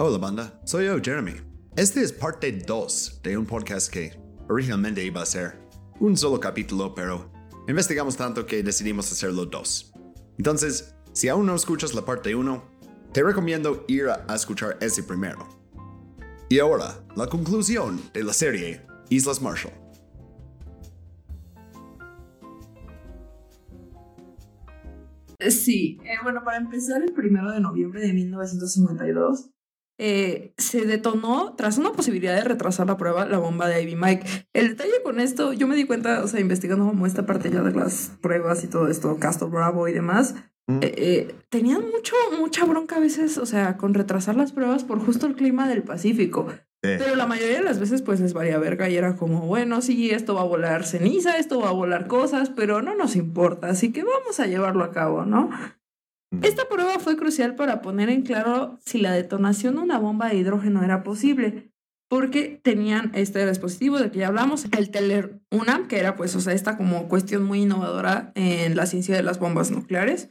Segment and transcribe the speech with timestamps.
[0.00, 1.32] Hola banda, soy yo, Jeremy.
[1.74, 4.16] Este es parte 2 de un podcast que
[4.48, 5.58] originalmente iba a ser
[5.98, 7.32] un solo capítulo, pero
[7.66, 9.92] investigamos tanto que decidimos hacerlo dos.
[10.36, 12.62] Entonces, si aún no escuchas la parte 1,
[13.12, 15.48] te recomiendo ir a, escuchar ese primero.
[16.48, 19.74] Y ahora, la conclusión de la serie Islas Marshall.
[25.40, 29.50] Sí, eh, bueno, para empezar, el primero de noviembre de 1952
[29.98, 34.46] eh, se detonó tras una posibilidad de retrasar la prueba la bomba de Ivy Mike.
[34.52, 37.62] El detalle con esto, yo me di cuenta, o sea, investigando como esta parte ya
[37.62, 40.36] de las pruebas y todo esto, Castle Bravo y demás,
[40.68, 40.78] mm.
[40.82, 45.04] eh, eh, tenían mucho, mucha bronca a veces, o sea, con retrasar las pruebas por
[45.04, 46.46] justo el clima del Pacífico.
[46.80, 50.10] Pero la mayoría de las veces pues les valía verga y era como, bueno, sí,
[50.10, 53.92] esto va a volar ceniza, esto va a volar cosas, pero no nos importa, así
[53.92, 55.50] que vamos a llevarlo a cabo, ¿no?
[56.42, 60.36] Esta prueba fue crucial para poner en claro si la detonación de una bomba de
[60.36, 61.72] hidrógeno era posible,
[62.08, 66.40] porque tenían este dispositivo del que ya hablamos, el Teller UNAM, que era pues, o
[66.40, 70.28] sea, esta como cuestión muy innovadora en la ciencia de las bombas nucleares.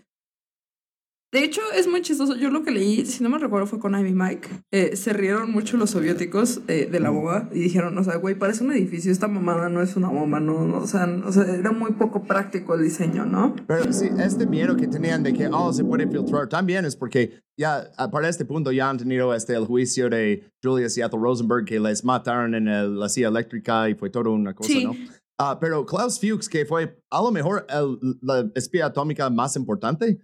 [1.33, 2.37] De hecho, es muy chistoso.
[2.37, 4.47] Yo lo que leí, si no me recuerdo, fue con Ivy Mike.
[4.71, 8.35] Eh, se rieron mucho los soviéticos eh, de la bomba y dijeron, o sea, güey,
[8.35, 11.71] parece un edificio, esta mamada no es una bomba, no, o, sea, o sea, era
[11.73, 13.55] muy poco práctico el diseño, ¿no?
[13.67, 17.41] Pero sí, este miedo que tenían de que, oh, se puede filtrar también es porque
[17.57, 21.79] ya para este punto ya han tenido este, el juicio de Julia Seattle Rosenberg que
[21.79, 24.91] les mataron en la silla eléctrica y fue todo una cosa, ¿no?
[25.39, 30.17] Uh, pero Klaus Fuchs, que fue a lo mejor el, la espía atómica más importante,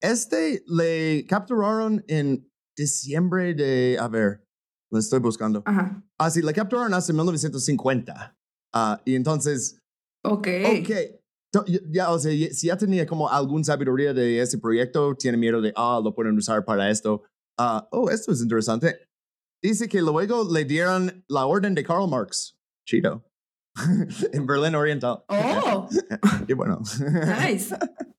[0.00, 4.44] este le capturaron en diciembre de, a ver,
[4.90, 5.62] lo estoy buscando.
[5.66, 6.02] Ajá.
[6.18, 8.36] Ah, sí, le capturaron hace 1950.
[8.74, 9.78] Ah, y entonces...
[10.24, 10.48] Ok.
[10.80, 10.90] Ok.
[11.90, 15.72] Ya, o sea, si ya tenía como algún sabiduría de ese proyecto, tiene miedo de,
[15.76, 17.22] ah, lo pueden usar para esto.
[17.58, 18.98] Ah, oh, esto es interesante.
[19.62, 22.56] Dice que luego le dieron la orden de Karl Marx.
[22.86, 23.24] Chido.
[24.32, 25.24] en Berlín Oriental.
[25.28, 25.88] Oh.
[26.48, 26.80] y bueno.
[27.40, 27.74] nice.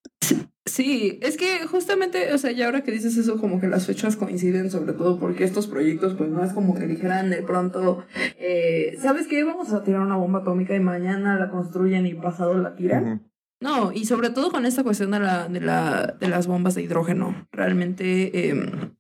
[0.70, 4.16] Sí, es que justamente, o sea, ya ahora que dices eso, como que las fechas
[4.16, 8.06] coinciden, sobre todo porque estos proyectos, pues no es como que dijeran de pronto,
[8.38, 9.44] eh, ¿sabes qué?
[9.44, 13.30] Vamos a tirar una bomba atómica y mañana la construyen y pasado la tiran.
[13.62, 16.84] No, y sobre todo con esta cuestión de, la, de, la, de las bombas de
[16.84, 17.48] hidrógeno.
[17.52, 18.94] Realmente em,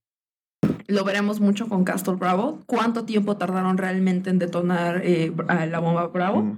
[0.87, 2.59] lo veremos mucho con Castle Bravo.
[2.65, 5.31] ¿Cuánto tiempo tardaron realmente en detonar eh,
[5.69, 6.57] la bomba Bravo?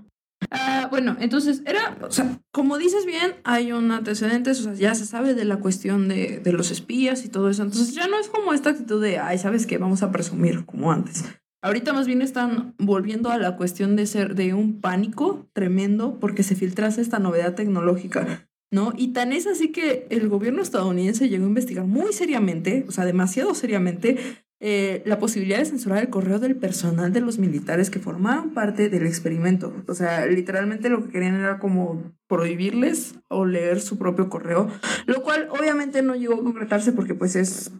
[0.49, 4.95] Ah, bueno, entonces era, o sea, como dices bien, hay un antecedente, o sea, ya
[4.95, 7.63] se sabe de la cuestión de, de, los espías y todo eso.
[7.63, 9.77] Entonces ya no es como esta actitud de, ay, ¿sabes qué?
[9.77, 11.23] Vamos a presumir como antes.
[11.63, 16.41] Ahorita más bien están volviendo a la cuestión de ser de un pánico tremendo porque
[16.41, 18.93] se filtrase esta novedad tecnológica, ¿no?
[18.97, 23.05] Y tan es así que el gobierno estadounidense llegó a investigar muy seriamente, o sea,
[23.05, 24.17] demasiado seriamente,
[24.63, 28.89] eh, la posibilidad de censurar el correo del personal de los militares que formaban parte
[28.89, 29.73] del experimento.
[29.87, 34.69] O sea, literalmente lo que querían era como prohibirles o leer su propio correo,
[35.07, 37.71] lo cual obviamente no llegó a concretarse porque pues es,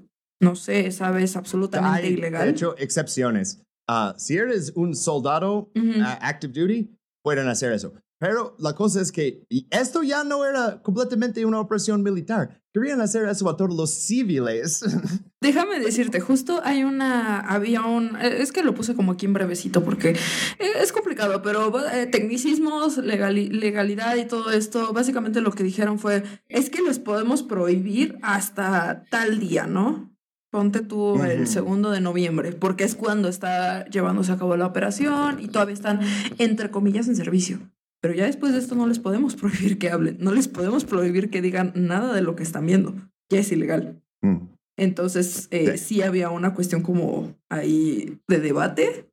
[0.42, 2.46] no sé, sabes, absolutamente ilegal.
[2.46, 3.62] De hecho, excepciones.
[3.88, 5.72] Ah, si eres un soldado
[6.04, 7.94] ah, active duty, pueden hacer eso.
[8.20, 12.61] Pero la cosa es que esto ya no era completamente una operación militar.
[12.74, 14.82] Querían hacer eso a todos los civiles.
[15.42, 19.84] Déjame decirte, justo hay una, había un, es que lo puse como aquí en brevecito
[19.84, 20.16] porque
[20.60, 26.70] es complicado, pero eh, tecnicismos, legalidad y todo esto, básicamente lo que dijeron fue, es
[26.70, 30.16] que les podemos prohibir hasta tal día, ¿no?
[30.52, 35.40] Ponte tú el segundo de noviembre, porque es cuando está llevándose a cabo la operación
[35.42, 36.02] y todavía están,
[36.38, 37.71] entre comillas, en servicio.
[38.02, 41.30] Pero ya después de esto no les podemos prohibir que hablen, no les podemos prohibir
[41.30, 42.94] que digan nada de lo que están viendo.
[43.30, 44.02] Ya es ilegal.
[44.22, 44.48] Mm.
[44.78, 46.02] Entonces, eh, sí.
[46.02, 49.12] había una cuestión como ahí de debate.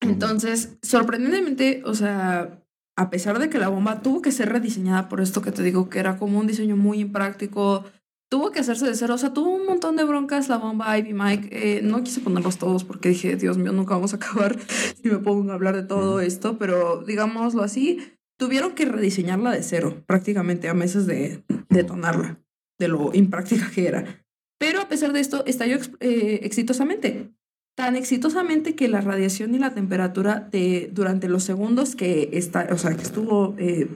[0.00, 2.62] Entonces, sorprendentemente, o sea,
[2.96, 5.88] a pesar de que la bomba tuvo que ser rediseñada por esto que te digo,
[5.88, 7.84] que era como un diseño muy impráctico,
[8.28, 9.14] tuvo que hacerse de cero.
[9.14, 11.48] O sea, tuvo un montón de broncas la bomba Ivy Mike.
[11.50, 14.58] Eh, no quise ponerlos todos porque dije, Dios mío, nunca vamos a acabar
[15.02, 17.98] si me pongo a hablar de todo esto, pero digámoslo así,
[18.38, 22.40] tuvieron que rediseñarla de cero, prácticamente a meses de detonarla,
[22.78, 24.24] de lo impráctica que era.
[24.58, 27.32] Pero a pesar de esto, estalló eh, exitosamente.
[27.76, 32.78] Tan exitosamente que la radiación y la temperatura de, durante los segundos que, está, o
[32.78, 33.88] sea, que estuvo eh,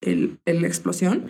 [0.00, 1.26] el, la explosión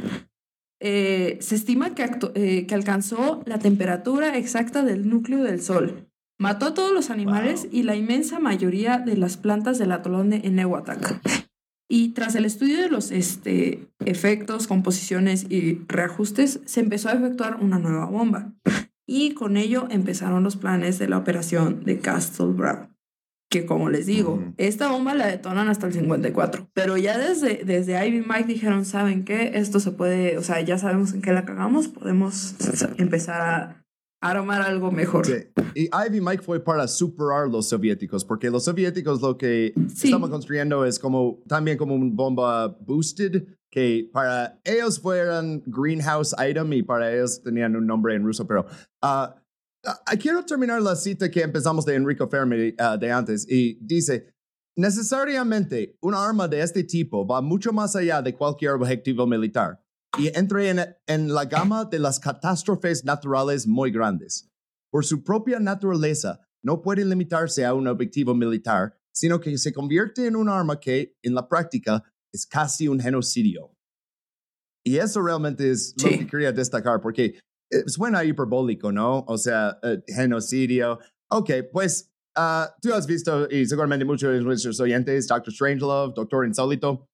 [0.81, 6.09] eh, se estima que, eh, que, alcanzó la temperatura exacta del núcleo del Sol.
[6.39, 10.37] Mató a todos los animales y la inmensa mayoría de las plantas del atolón de
[10.39, 11.21] Enewatak.
[11.87, 17.57] Y tras el estudio de los este, efectos, composiciones y reajustes, se empezó a efectuar
[17.61, 18.55] una nueva bomba.
[19.07, 22.90] y con ello empezaron los planes de la operación de Castle Bravo.
[23.51, 28.07] Que como les digo, esta bomba la detonan hasta el 54, pero ya desde, desde
[28.07, 29.51] Ivy Mike dijeron, ¿saben qué?
[29.55, 32.55] Esto se puede, o sea, ya sabemos en qué la cagamos, podemos
[32.97, 33.81] empezar a
[34.21, 35.27] armar algo mejor.
[35.27, 35.33] Sí.
[35.75, 40.85] Y Ivy Mike fue para superar los soviéticos, porque los soviéticos lo que estaban construyendo
[40.85, 47.13] es como también como una bomba boosted, que para ellos fueran greenhouse item y para
[47.13, 48.67] ellos tenían un nombre en ruso, pero
[49.03, 49.40] uh,
[50.19, 54.35] quiero terminar la cita que empezamos de Enrico Fermi uh, de antes y dice,
[54.77, 59.83] necesariamente una arma de este tipo va mucho más allá de cualquier objetivo militar
[60.19, 64.49] y entra en, en la gama de las catástrofes naturales muy grandes.
[64.91, 70.27] Por su propia naturaleza, no puede limitarse a un objetivo militar, sino que se convierte
[70.27, 73.75] en un arma que, en la práctica, es casi un genocidio.
[74.85, 77.39] Y eso realmente es lo que quería destacar, porque
[77.87, 79.25] suena hiperbólico, ¿no?
[79.27, 80.99] O sea, uh, genocidio.
[81.29, 86.47] Ok, pues uh, tú has visto, y seguramente muchos de nuestros oyentes, Doctor Strangelove, Doctor
[86.47, 87.07] Insólito.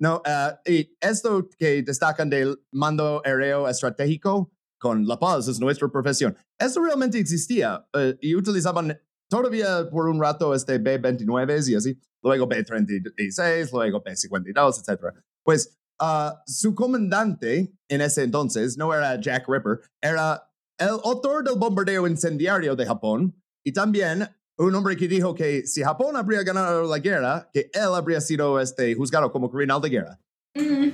[0.00, 5.88] No, uh, y esto que destacan del mando aéreo estratégico con La Paz es nuestra
[5.88, 6.36] profesión.
[6.58, 7.86] Eso realmente existía
[8.20, 8.98] y utilizaban
[9.30, 15.16] todavía por un rato este B-29 y así, luego B-36, luego B-52, etc.
[15.42, 21.56] Pues Uh, su comandante en ese entonces no era Jack Ripper, era el autor del
[21.56, 26.88] bombardeo incendiario de Japón y también un hombre que dijo que si Japón habría ganado
[26.88, 30.20] la guerra, que él habría sido este, juzgado como criminal de guerra.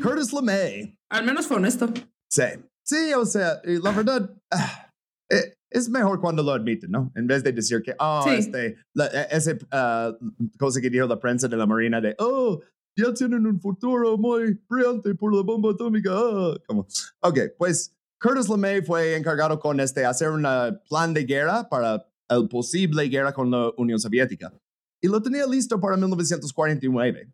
[0.02, 0.98] Curtis LeMay.
[1.10, 1.92] Al menos fue honesto.
[2.30, 2.44] Sí,
[2.82, 4.90] sí, o sea, la verdad, ah,
[5.30, 7.12] eh, es mejor cuando lo admiten, ¿no?
[7.14, 10.16] En vez de decir que, oh, este, e, ese uh,
[10.58, 12.60] cosa que dijo la prensa de la Marina de, oh,
[13.00, 16.10] ya tienen un futuro muy brillante por la bomba atómica.
[16.12, 16.86] Ah, como,
[17.20, 20.46] ok, pues Curtis LeMay fue encargado con este, hacer un
[20.88, 24.52] plan de guerra para el posible guerra con la Unión Soviética.
[25.00, 27.32] Y lo tenía listo para 1949.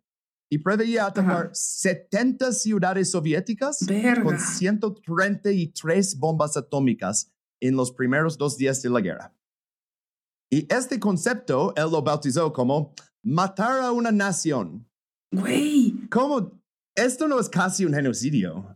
[0.49, 3.85] Y preveía atacar 70 ciudades soviéticas
[4.23, 7.29] con 133 bombas atómicas
[7.59, 9.35] en los primeros dos días de la guerra.
[10.49, 14.87] Y este concepto él lo bautizó como matar a una nación
[15.31, 16.07] Güey.
[16.09, 16.51] ¿Cómo?
[16.95, 18.75] Esto no es casi un genocidio.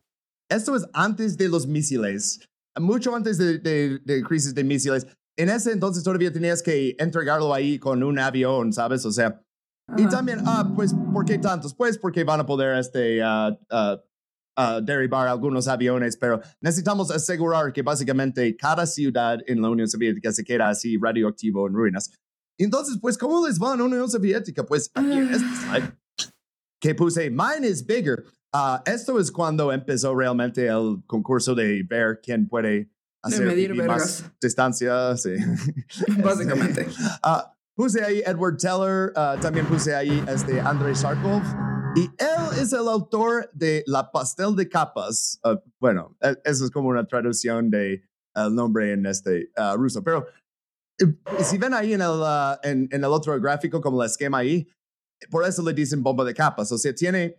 [0.50, 2.42] Esto es antes de los misiles,
[2.78, 5.08] mucho antes de, de, crisis de misiles.
[5.38, 9.06] En ese entonces todavía tenías que entregarlo ahí con un avión, ¿sabes?
[9.06, 9.42] O sea,
[9.98, 11.74] y también, ah, pues, ¿por qué tantos?
[11.74, 17.82] Pues porque van a poder este, uh, uh, derribar algunos aviones, pero necesitamos asegurar que
[17.82, 22.12] básicamente cada ciudad en la Unión Soviética se queda así radioactivo en ruinas.
[22.58, 24.66] Entonces, pues, ¿cómo les va en la Unión Soviética?
[24.66, 26.01] Pues aquí en este slide
[26.82, 28.26] que puse Mine is bigger.
[28.54, 32.90] Uh, esto es cuando empezó realmente el concurso de ver quién puede
[33.24, 35.16] hacer medir más distancia.
[35.16, 35.36] Sí.
[36.22, 36.88] Básicamente.
[37.24, 37.44] Uh,
[37.78, 41.42] puse ahí Edward Teller, uh, también puse ahí este Andrei Sharkov.
[41.96, 45.40] Y él es el autor de La Pastel de Capas.
[45.78, 48.02] Bueno, e, eso es como una traducción de
[48.34, 50.02] el nombre en este ruso.
[50.02, 50.26] Pero
[51.44, 52.24] si ven ahí en el,
[52.64, 54.70] en, en, el otro gráfico, como el esquema ahí,
[55.30, 56.72] por eso le dicen bomba de capas.
[56.72, 57.38] O sea, tiene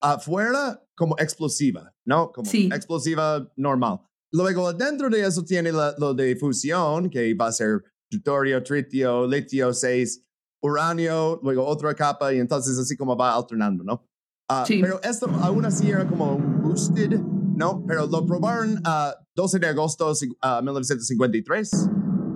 [0.00, 2.32] afuera como explosiva, ¿no?
[2.32, 4.00] Como explosiva normal.
[4.32, 9.72] Luego, dentro de eso tiene lo de fusión, que va a ser deuterio, tritio, litio
[9.72, 10.24] 6,
[10.62, 14.08] uranio, luego otra capa, y entonces así como va alternando, ¿no?
[14.50, 17.20] Uh, Pero esto aún así era como boosted,
[17.56, 17.84] ¿no?
[17.86, 20.28] Pero lo probaron a 12 de agosto de
[20.62, 21.70] 1953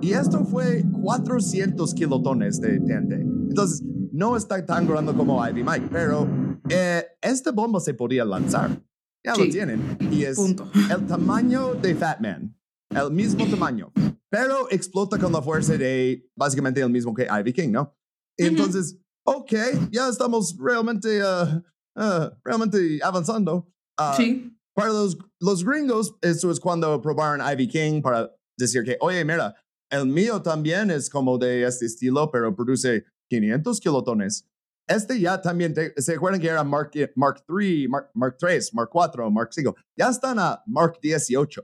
[0.01, 3.13] y esto fue 400 kilotones de TNT.
[3.49, 3.83] Entonces,
[4.17, 6.27] no está tan grande como Ivy Mike, pero
[6.69, 8.83] eh, esta bomba se podía lanzar.
[9.23, 9.95] Ya lo tienen.
[10.11, 12.57] Y es el tamaño de Fat Man.
[12.89, 13.91] El mismo tamaño.
[14.29, 17.95] Pero explota con la fuerza de básicamente el mismo que Ivy King, ¿no?
[18.37, 19.51] Entonces, ok,
[19.91, 21.61] ya estamos realmente, uh,
[21.95, 23.71] uh, realmente avanzando.
[23.99, 24.57] Uh, sí.
[24.73, 29.55] Para los, los gringos, eso es cuando probaron Ivy King para decir que, oye, mira,
[29.91, 34.45] el mío también es como de este estilo, pero produce 500 kilotones.
[34.87, 39.29] Este ya también, ¿se acuerdan que era Mark, Mark 3, Mark, Mark 3, Mark 4,
[39.29, 39.75] Mark 5?
[39.97, 41.63] Ya están a Mark 18.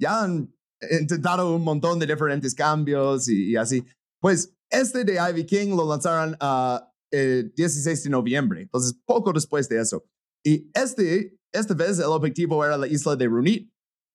[0.00, 0.54] Ya han
[0.90, 3.84] intentado un montón de diferentes cambios y, así.
[4.20, 9.68] Pues este de Ivy King lo lanzaron a 16 eh, de noviembre, entonces poco después
[9.68, 10.04] de eso.
[10.44, 13.70] Y este, esta vez el objetivo era la isla de Runit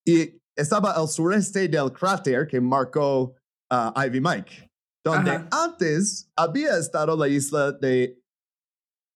[0.06, 3.36] y estaba al sureste del cráter que marcó
[3.72, 4.69] uh, Ivy Mike
[5.12, 8.22] donde antes había estado la isla de,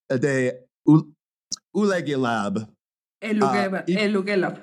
[0.10, 0.68] de
[1.74, 2.70] Ulegilab.
[3.22, 4.60] El, uh, el Ugelab.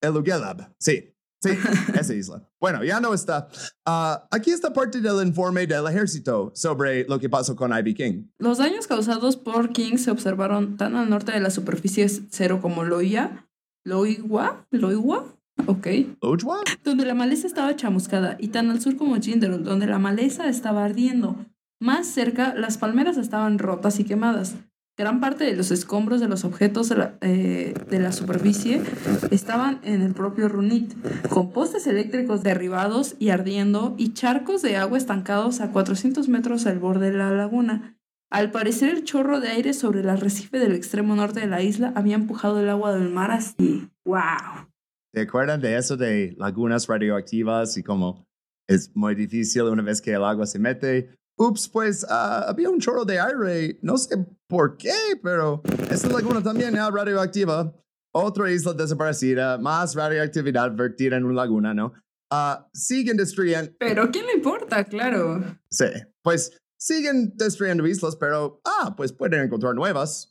[0.00, 1.08] El Ugelab, sí.
[1.42, 1.50] Sí,
[1.98, 2.48] esa isla.
[2.60, 3.48] Bueno, ya no está.
[3.84, 8.28] Ah, aquí está parte del informe del ejército sobre lo que pasó con Ivy King.
[8.38, 12.84] Los daños causados por King se observaron tan al norte de la superficie cero como
[12.84, 13.48] Loia,
[13.84, 15.86] Loigua, Loigua, ok,
[16.20, 16.60] ¿Ujwa?
[16.84, 20.84] donde la maleza estaba chamuscada, y tan al sur como Jinderol, donde la maleza estaba
[20.84, 21.36] ardiendo.
[21.80, 24.56] Más cerca, las palmeras estaban rotas y quemadas.
[24.96, 28.82] Gran parte de los escombros de los objetos de la, eh, de la superficie
[29.30, 30.92] estaban en el propio Runit,
[31.28, 36.78] con postes eléctricos derribados y ardiendo y charcos de agua estancados a 400 metros al
[36.78, 37.98] borde de la laguna.
[38.30, 41.92] Al parecer el chorro de aire sobre el arrecife del extremo norte de la isla
[41.96, 43.88] había empujado el agua del mar así.
[44.04, 44.71] ¡Wow!
[45.12, 48.26] ¿Te acuerdan de eso de lagunas radioactivas y como
[48.66, 51.14] es muy difícil una vez que el agua se mete?
[51.36, 54.16] Ups, pues ah, había un chorro de aire, no sé
[54.48, 57.74] por qué, pero esta laguna también era radioactiva.
[58.14, 61.92] Otra isla desaparecida, más radioactividad vertida en una laguna, ¿no?
[62.30, 64.84] Ah, siguen destruyendo, Pero ¿quién le importa?
[64.84, 65.44] Claro.
[65.70, 65.84] sí,
[66.22, 70.30] pues siguen destruyendo islas, pero, ah, pues pueden encontrar nuevas.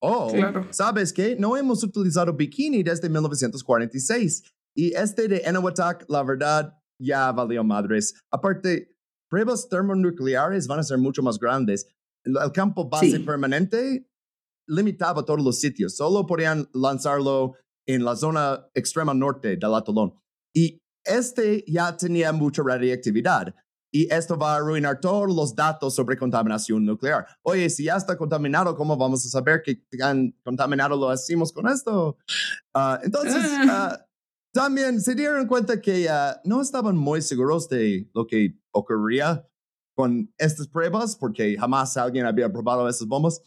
[0.00, 0.66] Oh, Claro.
[0.70, 1.36] ¿sabes qué?
[1.38, 4.42] No hemos utilizado bikini desde 1946.
[4.76, 8.14] Y este de Eniwetok, la verdad, ya valió madres.
[8.32, 8.94] Aparte,
[9.30, 11.86] pruebas termonucleares van a ser mucho más grandes.
[12.24, 13.18] El el campo base Sí.
[13.20, 14.08] permanente
[14.68, 15.96] limitaba todos los sitios.
[15.96, 17.54] Solo podían lanzarlo
[17.86, 20.12] en la zona extrema norte del atolón.
[20.54, 23.54] Y este ya tenía mucha radiactividad.
[23.90, 27.26] Y esto va a arruinar todos los datos sobre contaminación nuclear.
[27.42, 31.68] Oye, si ya está contaminado, ¿cómo vamos a saber que han contaminado lo hacemos con
[31.68, 32.18] esto?
[32.74, 33.98] Ah, entonces, ah,
[34.52, 39.46] también se dieron cuenta que ah, no estaban muy seguros de lo que ocurría
[39.96, 43.40] con estas pruebas porque jamás alguien había probado esas bombas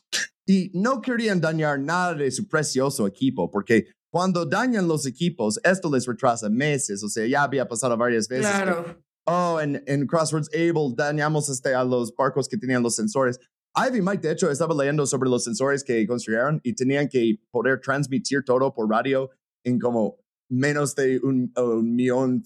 [0.46, 5.90] y no querían dañar nada de su precioso equipo porque cuando dañan los equipos, esto
[5.90, 8.52] les retrasa meses, o sea, ya había pasado varias veces.
[8.52, 9.02] Claro.
[9.26, 13.40] Oh, en, en Crossroads Able dañamos este, a los barcos que tenían los sensores.
[13.76, 17.80] Ivy Mike, de hecho, estaba leyendo sobre los sensores que construyeron y tenían que poder
[17.80, 19.30] transmitir todo por radio
[19.66, 20.18] en como
[20.50, 22.44] menos de un, un millón,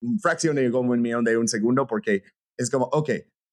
[0.00, 2.22] un fracción de como un millón de un segundo, porque
[2.56, 3.10] es como, ok,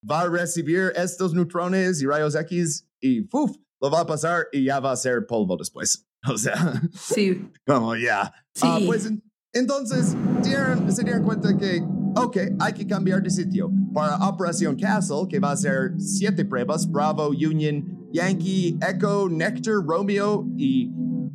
[0.10, 3.56] va a recibir estos neutrones y rayos X y ¡puf!
[3.82, 6.06] lo va a pasar y ya va a ser polvo después.
[6.27, 7.51] O sea, Sí.
[7.68, 8.34] como ya.
[8.56, 8.62] Sí.
[8.65, 9.22] Ah, pues en-
[9.54, 11.84] entonces dieron- se dieron cuenta que,
[12.15, 13.72] ok, hay que cambiar de sitio.
[13.93, 20.45] Para Operación Castle, que va a ser siete pruebas, Bravo, Union, Yankee, Echo, Nectar, Romeo
[20.57, 20.89] y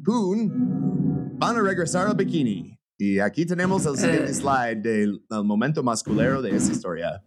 [0.05, 2.77] Poon, van a regresar al bikini.
[2.99, 4.35] Y aquí tenemos el siguiente Eh.
[4.35, 7.25] slide del, del momento masculero de esa historia.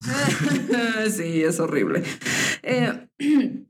[1.10, 2.02] sí, es horrible.
[2.62, 3.08] Eh,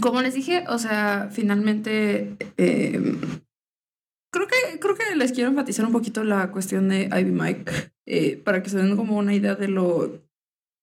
[0.00, 3.16] como les dije, o sea, finalmente eh,
[4.34, 7.72] creo que creo que les quiero enfatizar un poquito la cuestión de Ivy Mike
[8.06, 10.24] eh, para que se den como una idea de lo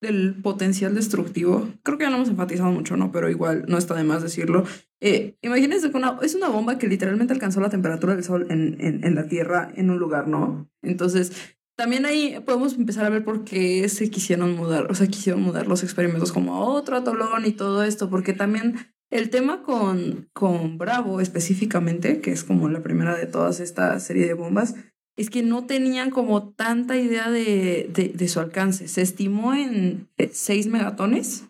[0.02, 1.68] del potencial destructivo.
[1.84, 3.12] Creo que ya lo hemos enfatizado mucho, ¿no?
[3.12, 4.64] Pero igual no está de más decirlo.
[5.00, 8.78] Eh, imagínense que una, es una bomba que literalmente alcanzó la temperatura del sol en,
[8.80, 10.68] en, en la Tierra en un lugar, ¿no?
[10.82, 15.42] Entonces, también ahí podemos empezar a ver por qué se quisieron mudar, o sea, quisieron
[15.42, 18.76] mudar los experimentos como a otro atolón y todo esto, porque también
[19.12, 24.26] el tema con, con Bravo específicamente, que es como la primera de todas esta serie
[24.26, 24.76] de bombas,
[25.18, 28.88] es que no tenían como tanta idea de, de, de su alcance.
[28.88, 31.46] Se estimó en 6 megatones,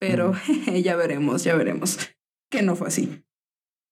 [0.00, 0.32] pero
[0.82, 1.98] ya veremos, ya veremos
[2.50, 3.24] que no fue así.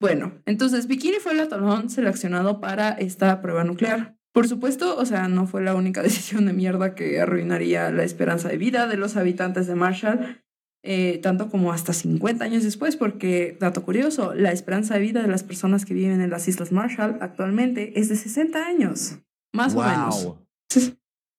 [0.01, 4.17] Bueno, entonces Bikini fue el atolón seleccionado para esta prueba nuclear.
[4.33, 8.49] Por supuesto, o sea, no fue la única decisión de mierda que arruinaría la esperanza
[8.49, 10.42] de vida de los habitantes de Marshall,
[10.83, 15.29] eh, tanto como hasta 50 años después, porque, dato curioso, la esperanza de vida de
[15.29, 19.19] las personas que viven en las Islas Marshall actualmente es de 60 años,
[19.53, 20.37] más o menos.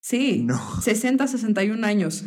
[0.02, 0.60] Sí, No.
[0.82, 2.26] 60, 61 años.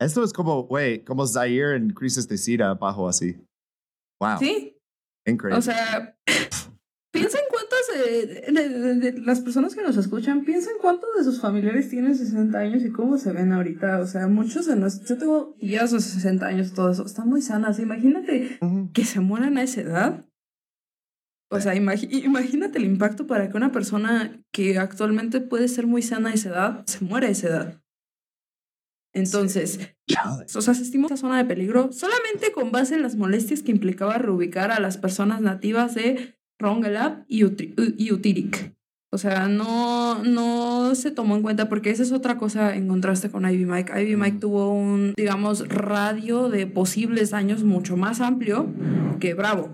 [0.00, 3.36] Esto es como, güey, como Zaire en crisis de SIDA bajo así.
[4.20, 4.38] Wow.
[4.40, 4.74] Sí,
[5.26, 5.58] Increíble.
[5.58, 6.16] O sea,
[7.14, 11.08] piensa en cuántas eh, de, de- de las personas que nos escuchan, piensa en cuántos
[11.16, 14.00] de sus familiares tienen 60 años y cómo se ven ahorita.
[14.00, 17.40] O sea, muchos de nosotros, yo tengo tías de 60 años, todo eso, están muy
[17.40, 17.78] sanas.
[17.78, 18.58] Imagínate
[18.92, 20.26] que se mueran a esa edad.
[21.50, 26.30] O sea, imagínate el impacto para que una persona que actualmente puede ser muy sana
[26.30, 27.80] a esa edad, se muera a esa edad.
[29.14, 29.78] Entonces,
[30.56, 33.70] o sea, se estimó esa zona de peligro solamente con base en las molestias que
[33.70, 38.74] implicaba reubicar a las personas nativas de Rongelap y, Utri- y Utirik.
[39.14, 43.30] O sea, no, no se tomó en cuenta porque esa es otra cosa en contraste
[43.30, 44.02] con Ivy Mike.
[44.02, 48.66] Ivy Mike tuvo un, digamos, radio de posibles daños mucho más amplio
[49.20, 49.70] que Bravo.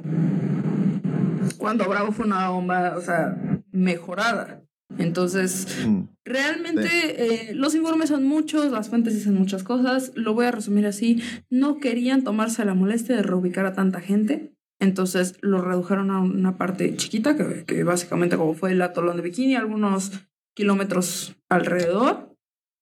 [1.57, 3.35] Cuando Bravo fue una bomba, o sea,
[3.73, 4.63] mejorada.
[4.99, 6.03] Entonces, mm.
[6.25, 10.13] realmente eh, los informes son muchos, las fuentes dicen muchas cosas.
[10.17, 11.23] Lo voy a resumir así.
[11.49, 14.53] No querían tomarse la molestia de reubicar a tanta gente.
[14.81, 19.23] Entonces lo redujeron a una parte chiquita, que, que básicamente como fue el atolón de
[19.23, 20.13] Bikini, algunos
[20.57, 22.35] kilómetros alrededor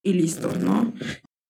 [0.04, 0.92] y listo, ¿no?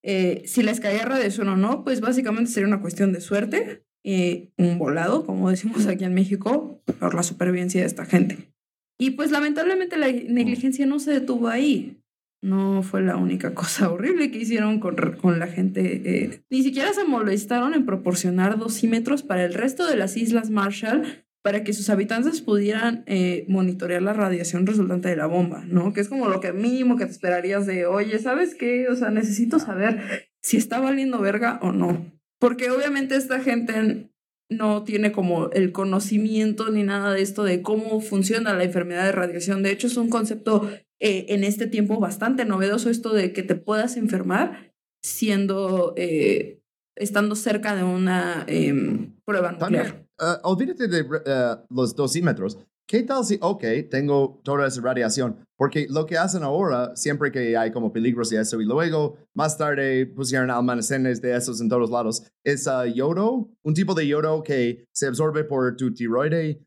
[0.02, 4.50] Eh, si les caía radiación o no, pues básicamente sería una cuestión de suerte, eh,
[4.57, 8.52] un volado, como decimos aquí en México, por la supervivencia de esta gente.
[8.99, 11.98] Y pues lamentablemente la negligencia no se detuvo ahí.
[12.40, 16.02] No fue la única cosa horrible que hicieron con, con la gente.
[16.04, 21.25] Eh, ni siquiera se molestaron en proporcionar dosímetros para el resto de las Islas Marshall
[21.42, 25.92] para que sus habitantes pudieran eh, monitorear la radiación resultante de la bomba, ¿no?
[25.92, 28.88] Que es como lo que mínimo que te esperarías de, oye, ¿sabes qué?
[28.88, 32.12] O sea, necesito saber si está valiendo verga o no.
[32.38, 34.11] Porque obviamente esta gente
[34.50, 39.12] no tiene como el conocimiento ni nada de esto de cómo funciona la enfermedad de
[39.12, 39.62] radiación.
[39.62, 43.55] De hecho, es un concepto eh, en este tiempo bastante novedoso esto de que te
[43.55, 46.61] puedas enfermar siendo, eh,
[46.97, 50.05] estando cerca de una em, prueba nuclear.
[50.21, 52.59] Uh, olvídate de uh, los dosímetros.
[52.88, 55.47] ¿Qué tal si, ok, tengo toda esa radiación?
[55.57, 59.57] Porque lo que hacen ahora, siempre que hay como peligros y eso, y luego más
[59.57, 64.43] tarde pusieron almacenes de esos en todos lados, es uh, yodo, un tipo de yodo
[64.43, 66.61] que se absorbe por tu tiroide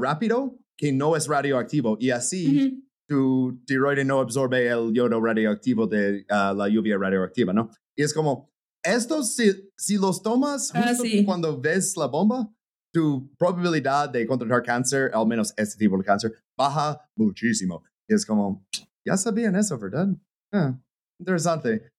[0.00, 1.98] rápido, que no es radioactivo.
[2.00, 7.70] Y así tu tiroide no absorbe el yodo radioactivo de la lluvia radioactiva, ¿no?
[7.96, 8.50] Y es como,
[8.82, 12.50] estos, si, si los tomas ah, justo cuando ves la bomba,
[12.92, 17.82] tu probabilidad de contratar cáncer, al menos este tipo de cáncer, baja muchísimo.
[18.08, 18.64] Y es como,
[19.06, 20.08] ya sabían eso, ¿verdad?
[20.52, 20.78] Ah,
[21.18, 21.90] interesante.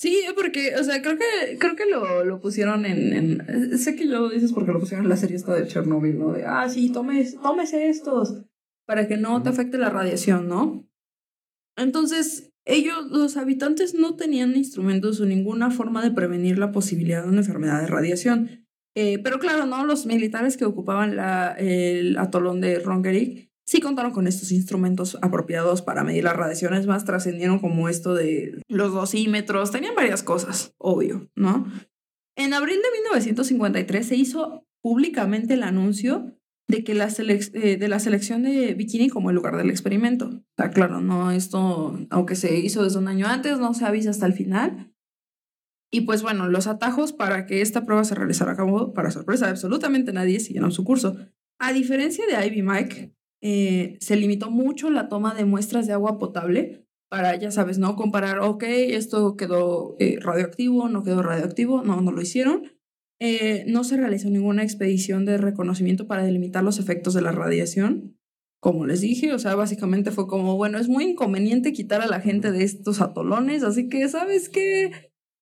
[0.00, 4.04] Sí, porque, o sea, creo que, creo que lo, lo pusieron en, en, Sé que
[4.04, 6.32] lo dices porque lo pusieron en la serie esta de Chernobyl, ¿no?
[6.32, 8.44] De, ah, sí, tomes, tómese estos
[8.88, 10.88] para que no te afecte la radiación, ¿no?
[11.76, 17.28] Entonces, ellos, los habitantes, no tenían instrumentos o ninguna forma de prevenir la posibilidad de
[17.28, 18.66] una enfermedad de radiación.
[18.96, 19.84] Eh, pero claro, ¿no?
[19.84, 25.82] Los militares que ocupaban la, el atolón de Rongerik sí contaron con estos instrumentos apropiados
[25.82, 31.30] para medir las radiaciones, más trascendieron como esto de los dosímetros, tenían varias cosas, obvio,
[31.36, 31.70] ¿no?
[32.36, 36.37] En abril de 1953 se hizo públicamente el anuncio
[36.68, 40.42] de que la, eh, de la selección de Bikini como el lugar del experimento.
[40.58, 44.26] O claro, no, esto, aunque se hizo desde un año antes, no se avisa hasta
[44.26, 44.92] el final,
[45.90, 49.46] y pues bueno, los atajos para que esta prueba se realizara a cabo, para sorpresa
[49.46, 51.16] de absolutamente nadie, siguieron su curso.
[51.58, 56.18] A diferencia de Ivy Mike, eh, se limitó mucho la toma de muestras de agua
[56.18, 62.02] potable para, ya sabes, no comparar, ok, esto quedó eh, radioactivo, no quedó radioactivo, no,
[62.02, 62.64] no lo hicieron.
[63.20, 68.16] Eh, no se realizó ninguna expedición de reconocimiento para delimitar los efectos de la radiación.
[68.60, 72.20] Como les dije, o sea, básicamente fue como, bueno, es muy inconveniente quitar a la
[72.20, 74.90] gente de estos atolones, así que, ¿sabes qué?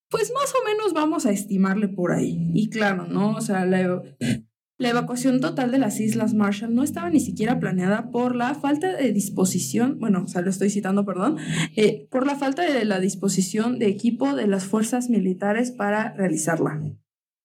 [0.08, 2.50] pues más o menos vamos a estimarle por ahí.
[2.54, 3.32] Y claro, ¿no?
[3.32, 4.02] O sea, la,
[4.78, 9.12] evacuación total de las Islas Marshall no estaba ni siquiera planeada por la falta de
[9.12, 11.36] disposición, bueno, o sea, lo estoy citando, perdón,
[11.76, 16.80] eh, por la falta de la disposición de equipo de las fuerzas militares para realizarla.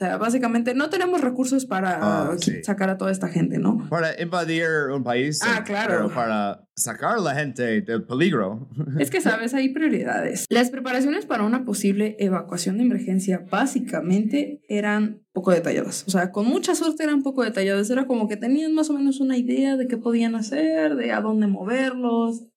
[0.02, 3.88] O sea, básicamente no tenemos recursos para ah, sacar a toda esta gente, ¿no?
[3.88, 5.40] Para invadir un país.
[5.44, 6.10] Ah, claro.
[6.10, 8.68] para sacar a la gente del peligro.
[8.98, 10.48] Es que, sabes, hay prioridades.
[10.50, 16.04] Las preparaciones para una posible evacuación de emergencia básicamente eran poco detalladas.
[16.08, 17.88] O sea, con mucha suerte eran poco detalladas.
[17.92, 21.22] Era como que tenían más o menos una idea de qué podían hacer, de a
[21.22, 22.48] dónde moverlos.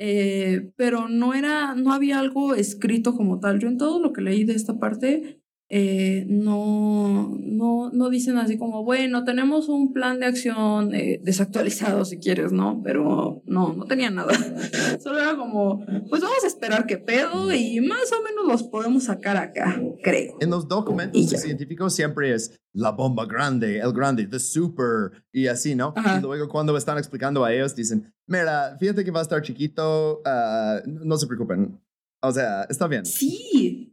[0.00, 3.58] Eh, pero no era, no había algo escrito como tal.
[3.58, 5.37] Yo en todo lo que leí de esta parte
[5.70, 12.06] eh, no, no, no dicen así como, bueno, tenemos un plan de acción eh, desactualizado
[12.06, 12.80] si quieres, ¿no?
[12.82, 14.32] Pero no, no tenía nada.
[15.00, 19.04] Solo era como, pues vamos a esperar qué pedo y más o menos los podemos
[19.04, 20.38] sacar acá, creo.
[20.40, 25.74] En los documentos científicos siempre es la bomba grande, el grande, the super y así,
[25.74, 25.92] ¿no?
[25.96, 30.22] Y luego cuando están explicando a ellos dicen, mira, fíjate que va a estar chiquito,
[30.24, 31.78] uh, no se preocupen.
[32.20, 33.04] O sea, está bien.
[33.04, 33.87] Sí,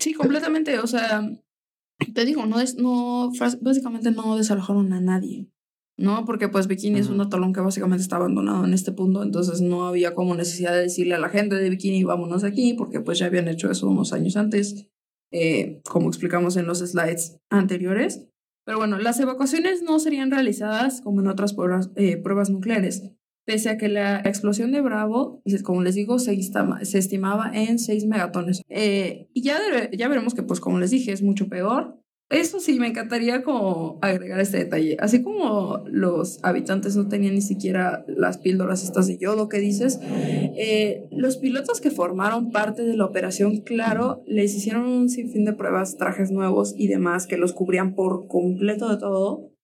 [0.00, 0.78] Sí, completamente.
[0.78, 1.22] O sea,
[2.14, 5.48] te digo, no es, no, básicamente no desalojaron a nadie,
[5.96, 6.24] ¿no?
[6.24, 9.86] Porque pues Bikini es un atolón que básicamente está abandonado en este punto, entonces no
[9.86, 13.26] había como necesidad de decirle a la gente de Bikini, vámonos aquí, porque pues ya
[13.26, 14.88] habían hecho eso unos años antes,
[15.32, 18.26] eh, como explicamos en los slides anteriores.
[18.64, 23.17] Pero bueno, las evacuaciones no serían realizadas como en otras pruebas, eh, pruebas nucleares
[23.48, 28.60] pese a que la explosión de Bravo, como les digo, se, estimaba en 6 megatones.
[28.68, 29.56] Eh, y ya,
[29.90, 31.98] ya veremos que, pues como les dije, es mucho peor.
[32.28, 33.42] eso sí, me encantaría
[34.02, 34.98] agregar este detalle.
[35.00, 41.08] Así como los habitantes no tenían ni siquiera las píldoras de yodo que dices, eh,
[41.10, 45.96] los pilotos que formaron parte de la operación, claro, les hicieron un sinfín de pruebas,
[45.96, 49.54] trajes nuevos y demás que los cubrían por completo de todo.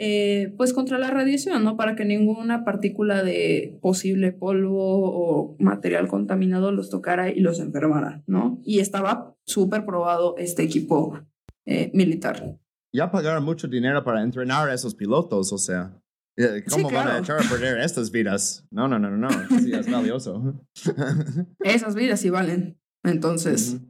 [0.00, 1.76] Eh, pues contra la radiación, ¿no?
[1.76, 8.22] Para que ninguna partícula de posible polvo o material contaminado los tocara y los enfermara,
[8.28, 8.60] ¿no?
[8.62, 11.18] Y estaba súper probado este equipo
[11.66, 12.60] eh, militar.
[12.94, 16.00] Ya pagaron mucho dinero para entrenar a esos pilotos, o sea,
[16.36, 18.64] eh, ¿cómo van a echar a perder estas vidas?
[18.70, 20.64] No, no, no, no, no, sí, es valioso.
[21.64, 22.78] Esas vidas sí valen.
[23.02, 23.80] Entonces,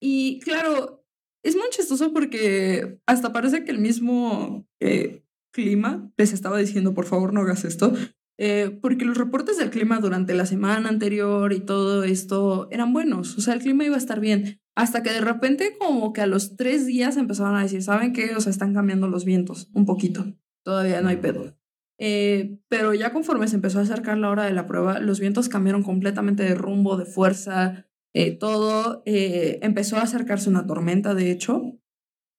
[0.00, 1.04] y claro,
[1.44, 7.06] es muy chistoso porque hasta parece que el mismo eh, clima les estaba diciendo, por
[7.06, 7.92] favor, no hagas esto.
[8.80, 13.40] porque los reportes del clima durante la semana anterior y todo esto eran buenos, o
[13.42, 14.60] sea, el clima iba a estar bien.
[14.74, 18.34] Hasta que de repente como que a los tres días empezaron a decir, ¿saben qué?
[18.34, 20.24] O sea, están cambiando los vientos un poquito.
[20.64, 21.56] Todavía no hay pedo.
[21.98, 25.50] Eh, pero ya conforme se empezó a acercar la hora de la prueba, los vientos
[25.50, 29.02] cambiaron completamente de rumbo, de fuerza, eh, todo.
[29.04, 31.78] Eh, empezó a acercarse una tormenta, de hecho.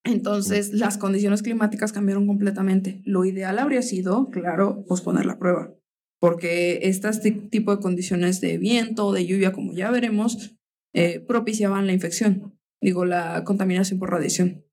[0.04, 3.02] Entonces, las condiciones climáticas cambiaron completamente.
[3.06, 5.76] Lo ideal habría sido, claro, posponer la prueba,
[6.20, 10.58] porque este tipo de condiciones de viento, de lluvia, como ya veremos,
[10.94, 14.66] eh, propiciaban la infección, digo, la contaminación por radiación.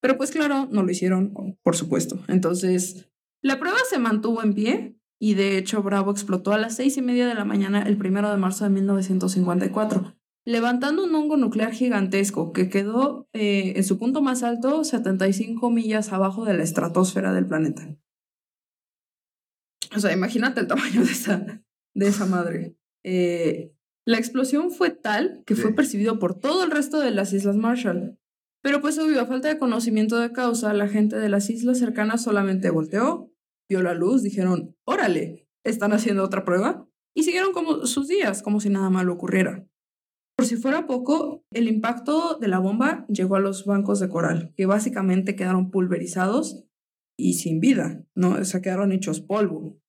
[0.00, 2.22] Pero pues claro, no lo hicieron, por supuesto.
[2.28, 3.10] Entonces,
[3.42, 7.02] la prueba se mantuvo en pie y de hecho Bravo explotó a las seis y
[7.02, 10.17] media de la mañana el primero de marzo de 1954,
[10.48, 16.10] levantando un hongo nuclear gigantesco que quedó eh, en su punto más alto 75 millas
[16.10, 17.94] abajo de la estratosfera del planeta.
[19.94, 21.62] O sea, imagínate el tamaño de esa,
[21.94, 22.78] de esa madre.
[23.04, 23.74] Eh,
[24.06, 28.18] la explosión fue tal que fue percibido por todo el resto de las Islas Marshall.
[28.62, 32.22] Pero pues obvio, a falta de conocimiento de causa, la gente de las islas cercanas
[32.22, 33.30] solamente volteó,
[33.68, 38.60] vio la luz, dijeron, órale, están haciendo otra prueba, y siguieron como sus días, como
[38.60, 39.67] si nada malo ocurriera.
[40.38, 44.52] Por si fuera poco, el impacto de la bomba llegó a los bancos de coral,
[44.56, 46.64] que básicamente quedaron pulverizados
[47.18, 48.34] y sin vida, ¿no?
[48.34, 49.80] O sea, quedaron hechos polvo.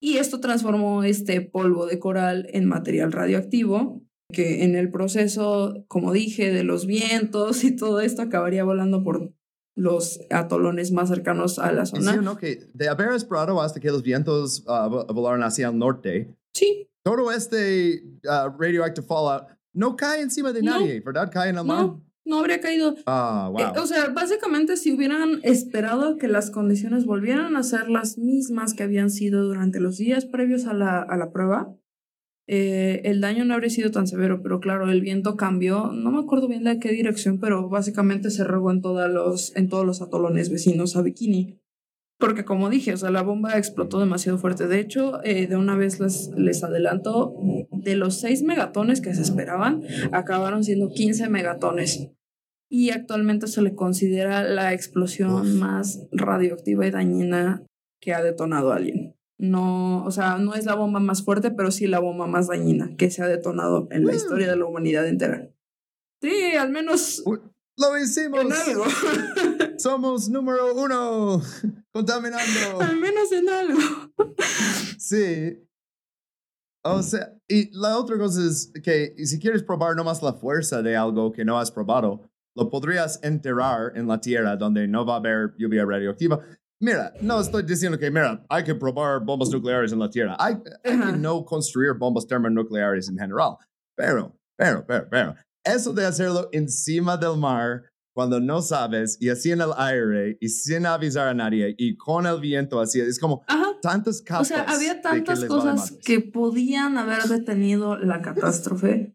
[0.00, 4.00] Y esto transformó este polvo de coral en material radioactivo,
[4.32, 9.32] que en el proceso, como dije, de los vientos y todo esto acabaría volando por
[9.76, 12.12] los atolones más cercanos a la zona.
[12.12, 12.36] Sí, ¿no?
[12.36, 16.32] Que de haber esperado hasta que los vientos uh, volaron hacia el norte.
[16.54, 16.88] Sí.
[17.02, 21.30] Todo este uh, radioactive fallout no cae encima de nadie, ¿verdad?
[21.30, 21.84] Cae en el mar.
[21.84, 22.96] No, no habría caído.
[23.04, 23.60] Ah, wow.
[23.60, 28.72] Eh, o sea, básicamente si hubieran esperado que las condiciones volvieran a ser las mismas
[28.72, 31.76] que habían sido durante los días previos a la, a la prueba,
[32.48, 36.20] eh, el daño no habría sido tan severo, pero claro, el viento cambió, no me
[36.20, 40.00] acuerdo bien de qué dirección, pero básicamente se regó en, todos los, en todos los
[40.00, 41.60] atolones vecinos a Bikini.
[42.18, 44.66] Porque como dije, o sea, la bomba explotó demasiado fuerte.
[44.66, 47.34] De hecho, eh, de una vez les, les adelanto,
[47.70, 52.08] de los 6 megatones que se esperaban, acabaron siendo 15 megatones
[52.68, 57.62] y actualmente se le considera la explosión más radioactiva y dañina
[58.00, 59.14] que ha detonado alguien.
[59.38, 62.96] No, o sea, no es la bomba más fuerte, pero sí la bomba más dañina
[62.96, 65.50] que se ha detonado en la historia de la humanidad entera.
[66.22, 67.22] Sí, al menos.
[67.26, 68.40] Lo hicimos.
[68.40, 68.84] En algo.
[69.86, 71.40] Somos número uno
[71.94, 72.80] contaminando.
[72.80, 73.78] Al menos en algo.
[74.98, 75.64] Sí.
[76.84, 80.96] O sea, y la otra cosa es que si quieres probar nomás la fuerza de
[80.96, 85.18] algo que no has probado, lo podrías enterrar en la tierra donde no va a
[85.18, 86.40] haber lluvia radioactiva.
[86.80, 90.34] Mira, no estoy diciendo que, mira, hay que probar bombas nucleares en la tierra.
[90.40, 93.56] Hay, hay que no construir bombas termonucleares en general.
[93.96, 97.84] Pero, pero, pero, pero, eso de hacerlo encima del mar
[98.16, 102.24] cuando no sabes y así en el aire y sin avisar a nadie y con
[102.24, 103.44] el viento así, es como
[103.82, 104.50] tantas capas.
[104.50, 109.14] O sea, había tantas cosas que podían haber detenido la catástrofe,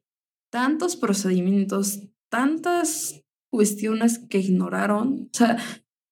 [0.51, 5.29] tantos procedimientos, tantas cuestiones que ignoraron.
[5.33, 5.57] O sea,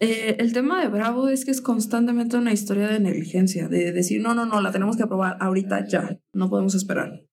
[0.02, 4.20] eh, el tema de Bravo es que es constantemente una historia de negligencia, de decir,
[4.20, 7.24] no, no, no, la tenemos que aprobar ahorita ya, no podemos esperar.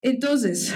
[0.00, 0.72] Entonces,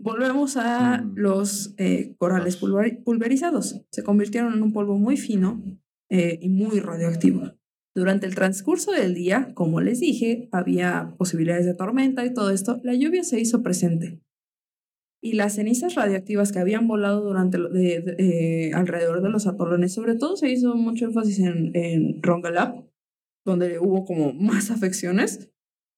[0.00, 1.12] volvemos a mm.
[1.16, 3.82] los eh, corales pulverizados.
[3.90, 5.62] Se convirtieron en un polvo muy fino
[6.10, 7.52] eh, y muy radioactivo.
[7.94, 12.80] Durante el transcurso del día, como les dije, había posibilidades de tormenta y todo esto,
[12.82, 14.22] la lluvia se hizo presente
[15.22, 17.58] y las cenizas radiactivas que habían volado durante
[18.18, 22.84] eh, alrededor de los atolones, sobre todo se hizo mucho énfasis en, en Rongelap,
[23.44, 25.51] donde hubo como más afecciones.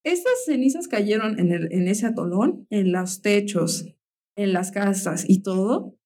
[0.04, 3.86] Estas cenizas cayeron en, ese atolón, en los techos,
[4.36, 5.96] en las casas y todo.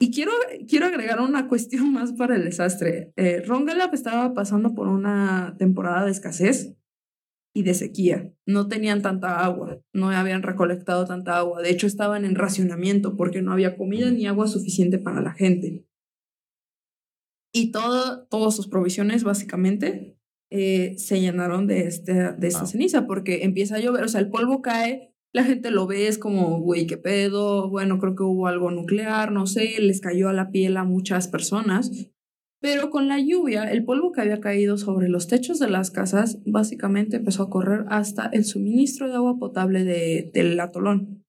[0.00, 0.32] Y quiero,
[0.68, 3.12] quiero agregar una cuestión más para el desastre.
[3.16, 6.74] Eh, Rongelap estaba pasando por una temporada de escasez
[7.54, 8.32] y de sequía.
[8.44, 11.62] No tenían tanta agua, no habían recolectado tanta agua.
[11.62, 15.86] De hecho, estaban en racionamiento porque no había comida ni agua suficiente para la gente.
[17.52, 20.13] Y todas sus provisiones, básicamente,
[20.56, 24.04] eh, se llenaron de, este, de esta ceniza porque empieza a llover.
[24.04, 27.68] O sea, el polvo cae, la gente lo ve, es como, güey, qué pedo.
[27.68, 31.26] Bueno, creo que hubo algo nuclear, no sé, les cayó a la piel a muchas
[31.26, 31.90] personas.
[32.60, 36.38] Pero con la lluvia, el polvo que había caído sobre los techos de las casas
[36.46, 41.24] básicamente empezó a correr hasta el suministro de agua potable de, del atolón.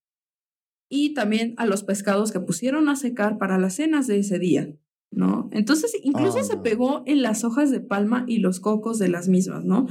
[0.88, 4.72] Y también a los pescados que pusieron a secar para las cenas de ese día,
[5.12, 5.50] ¿no?
[5.52, 9.63] Entonces, incluso se pegó en las hojas de palma y los cocos de las mismas,
[9.63, 9.88] ¿no?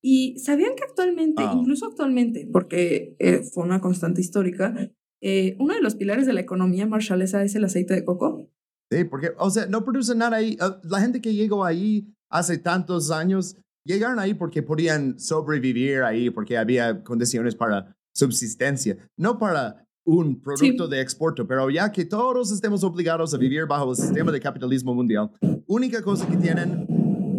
[0.00, 4.74] Y sabían que actualmente, incluso actualmente, porque eh, fue una constante histórica,
[5.22, 8.48] eh, uno de los pilares de la economía marshallesa es el aceite de coco.
[8.90, 10.56] Sí, porque, o sea, no produce nada ahí.
[10.60, 16.30] Ah, la gente que llegó ahí hace tantos años, llegaron ahí porque podían sobrevivir ahí,
[16.30, 22.50] porque había condiciones para subsistencia, no para un producto de exporto, pero ya que todos
[22.50, 25.30] estemos obligados a vivir bajo el sistema de capitalismo mundial,
[25.66, 26.86] única cosa que tienen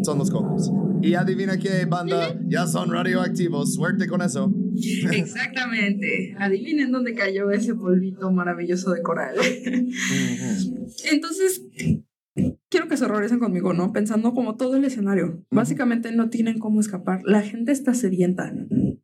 [0.03, 0.71] son los cocos.
[1.01, 3.73] Y adivina qué, banda, ya son radioactivos.
[3.73, 4.53] Suerte con eso.
[5.12, 6.36] Exactamente.
[6.39, 9.36] Adivinen dónde cayó ese polvito maravilloso de coral.
[11.12, 11.63] Entonces,
[12.69, 13.91] quiero que se horroricen conmigo, ¿no?
[13.91, 15.43] Pensando como todo el escenario.
[15.51, 17.21] Básicamente no tienen cómo escapar.
[17.25, 18.53] La gente está sedienta.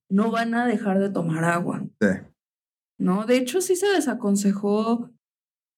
[0.09, 1.85] No van a dejar de tomar agua.
[1.99, 2.07] Sí.
[2.99, 3.25] ¿No?
[3.25, 5.11] De hecho, sí se desaconsejó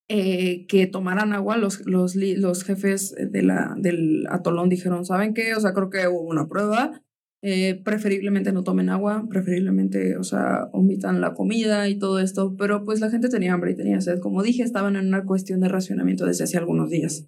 [0.07, 5.53] eh, que tomaran agua, los, los, los jefes de la, del atolón dijeron, ¿saben qué?
[5.53, 7.01] O sea, creo que hubo una prueba,
[7.41, 12.83] eh, preferiblemente no tomen agua, preferiblemente, o sea, omitan la comida y todo esto, pero
[12.83, 14.19] pues la gente tenía hambre y tenía sed.
[14.19, 17.27] Como dije, estaban en una cuestión de racionamiento desde hace algunos días.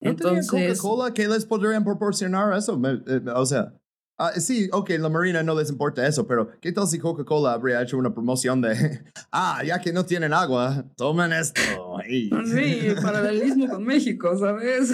[0.00, 2.80] Entonces, Coca-Cola qué les podrían proporcionar eso?
[2.84, 3.74] Eh, o sea,
[4.16, 7.82] Ah, sí, ok, la Marina no les importa eso, pero ¿qué tal si Coca-Cola habría
[7.82, 11.60] hecho una promoción de, ah, ya que no tienen agua, tomen esto?
[12.44, 14.92] Sí, paralelismo con México, ¿sabes?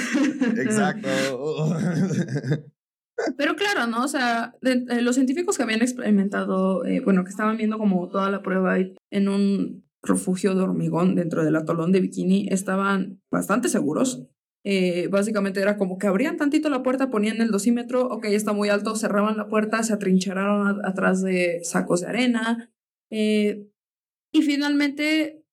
[0.57, 1.09] Exacto.
[3.37, 4.05] Pero claro, ¿no?
[4.05, 8.43] O sea, los científicos que habían experimentado, eh, bueno, que estaban viendo como toda la
[8.43, 14.23] prueba en un refugio de hormigón dentro del atolón de Bikini, estaban bastante seguros
[14.63, 18.69] eh, básicamente era como que abrían tantito la puerta, ponían el dosímetro, ok, está muy
[18.69, 22.71] alto, cerraban la puerta, se atrincheraron atrás de sacos de arena.
[23.11, 23.67] Eh,
[24.33, 25.45] y finalmente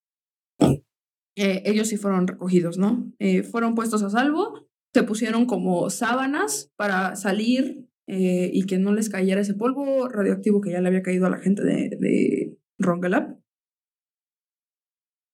[0.59, 3.11] eh, ellos sí fueron recogidos, ¿no?
[3.49, 9.41] fueron puestos a salvo, se pusieron como sábanas para salir y que no les cayera
[9.41, 12.57] ese polvo radioactivo que ya le había caído a la gente de, de.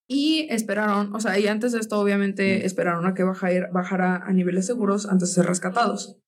[0.08, 4.66] Y esperaron, o sea, y antes de esto obviamente esperaron a que bajara, a niveles
[4.66, 6.20] seguros antes de ser rescatados.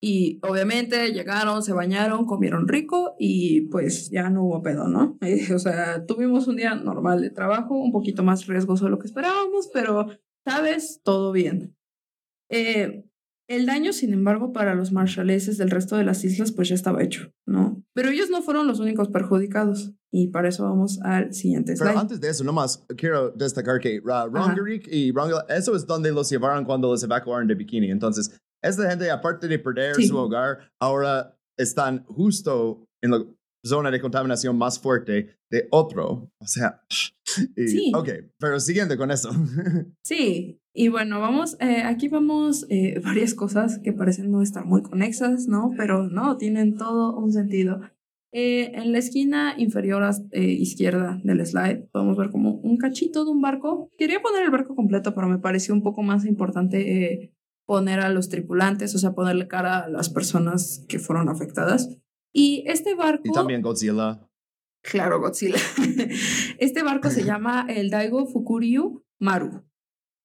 [0.00, 5.18] Y obviamente llegaron, se bañaron, comieron rico y pues ya no hubo pedo, ¿no?
[5.54, 9.06] o sea, tuvimos un día normal de trabajo, un poquito más riesgoso de lo que
[9.06, 10.06] esperábamos, pero,
[10.46, 11.00] ¿sabes?
[11.02, 11.76] Todo bien.
[12.48, 13.07] Eh,
[13.48, 17.02] el daño, sin embargo, para los marshaleses del resto de las islas, pues ya estaba
[17.02, 17.82] hecho, ¿no?
[17.94, 19.94] Pero ellos no fueron los únicos perjudicados.
[20.10, 21.88] Y para eso vamos al siguiente slide.
[21.88, 26.30] Pero antes de eso, nomás quiero destacar que Rongerik y Rongel, eso es donde los
[26.30, 27.90] llevaron cuando los evacuaron de Bikini.
[27.90, 33.24] Entonces, esta gente, aparte de perder su hogar, ahora están justo en la
[33.64, 36.30] zona de contaminación más fuerte de otro.
[36.40, 37.92] O sea, sí.
[37.94, 38.08] ok,
[38.38, 39.30] pero siguiente con eso.
[40.04, 44.82] sí, y bueno, vamos, eh, aquí vamos eh, varias cosas que parecen no estar muy
[44.82, 45.72] conexas, ¿no?
[45.76, 47.80] Pero no, tienen todo un sentido.
[48.30, 53.40] Eh, en la esquina inferior izquierda del slide podemos ver como un cachito de un
[53.40, 53.90] barco.
[53.98, 57.34] Quería poner el barco completo, pero me pareció un poco más importante
[57.66, 61.98] poner a los tripulantes, o sea, ponerle cara a las personas que fueron afectadas.
[62.32, 63.22] Y este barco...
[63.24, 64.28] Y también Godzilla.
[64.82, 65.58] Claro, Godzilla.
[66.58, 69.67] Este barco se llama el Daigo Fukuryu Maru.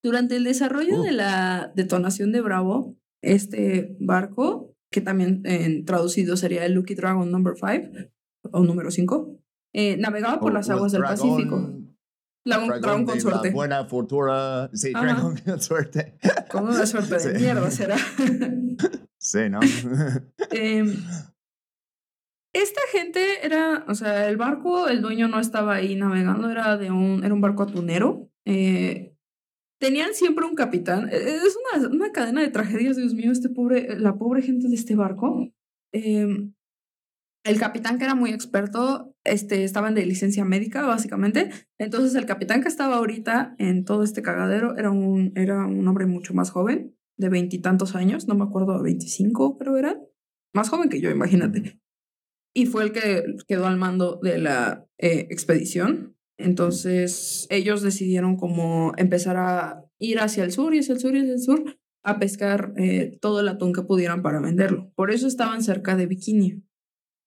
[0.03, 6.65] Durante el desarrollo de la detonación de Bravo, este barco, que también en traducido sería
[6.65, 8.09] el Lucky Dragon Number 5
[8.51, 9.39] o número 5,
[9.73, 11.79] eh, navegaba por las aguas del Pacífico.
[12.45, 13.51] La, dragón, con suerte.
[13.51, 14.69] buena fortuna.
[14.73, 16.17] Sí, dragón con suerte.
[16.51, 17.95] Con una suerte de mierda será.
[19.17, 19.61] sí, ¿no?
[20.51, 20.83] eh,
[22.51, 26.91] esta gente era, o sea, el barco, el dueño no estaba ahí navegando, era de
[26.91, 28.29] un, era un barco atunero.
[28.43, 29.12] Eh,
[29.83, 31.09] tenían siempre un capitán.
[31.11, 34.69] E, e, es una, una, cadena de tragedias, Dios mío, este pobre, la pobre gente
[34.69, 35.51] de este barco.
[35.91, 36.53] Em,
[37.43, 41.49] el capitán que era muy experto, este, estaban de licencia médica, básicamente.
[41.77, 46.05] Entonces, el capitán que estaba ahorita en todo este cagadero era un, era un hombre
[46.05, 49.99] mucho más joven, de veintitantos años, no me acuerdo, veinticinco creo era.
[50.53, 51.81] Más joven que yo, imagínate.
[52.55, 56.15] Y fue el que quedó al mando de la eh, expedición.
[56.37, 61.19] Entonces, ellos decidieron como empezar a ir hacia el sur y hacia el sur y
[61.19, 64.91] hacia el sur a pescar eh, todo el atún que pudieran para venderlo.
[64.95, 66.63] Por eso estaban cerca de Bikini,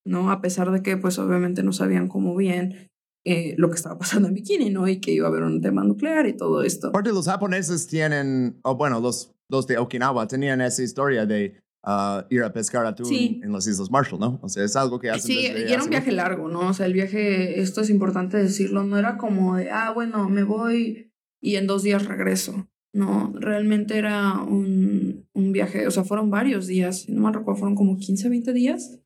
[0.05, 0.29] ¿no?
[0.29, 2.89] A pesar de que, pues, obviamente no sabían cómo bien
[3.25, 4.87] eh, lo que estaba pasando en Bikini, ¿no?
[4.87, 6.89] Y que iba a haber un tema nuclear y todo esto.
[6.89, 12.25] Aparte, los japoneses tienen, o bueno, los, los de Okinawa tenían esa historia de uh,
[12.29, 14.39] ir a pescar atún en las Islas Marshall, ¿no?
[14.43, 15.21] O sea, es algo que hacen.
[15.21, 16.67] Sí, y era un viaje largo, ¿no?
[16.67, 20.43] O sea, el viaje, esto es importante decirlo, no era como de, ah, bueno, me
[20.43, 22.69] voy y en dos días regreso.
[22.93, 27.75] No, realmente era un, un viaje, o sea, fueron varios días, no me recuerdo, fueron
[27.75, 28.99] como 15, 20 días.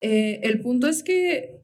[0.00, 1.60] Eh, el punto es que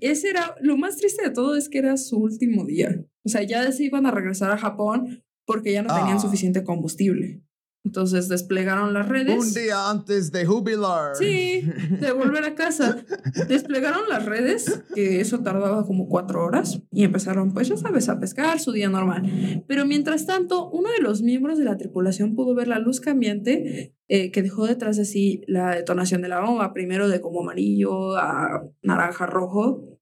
[0.00, 3.04] ese era, lo más triste de todo es que era su último día.
[3.24, 6.20] O sea, ya se iban a regresar a Japón porque ya no tenían ah.
[6.20, 7.43] suficiente combustible.
[7.84, 9.38] Entonces desplegaron las redes.
[9.38, 11.14] Un día antes de jubilar.
[11.16, 11.62] Sí,
[12.00, 13.04] de volver a casa.
[13.48, 18.18] desplegaron las redes, que eso tardaba como cuatro horas, y empezaron, pues ya sabes, a
[18.18, 19.64] pescar su día normal.
[19.68, 23.94] Pero mientras tanto, uno de los miembros de la tripulación pudo ver la luz cambiante
[24.08, 28.16] eh, que dejó detrás de sí la detonación de la bomba, primero de como amarillo
[28.16, 29.98] a naranja rojo.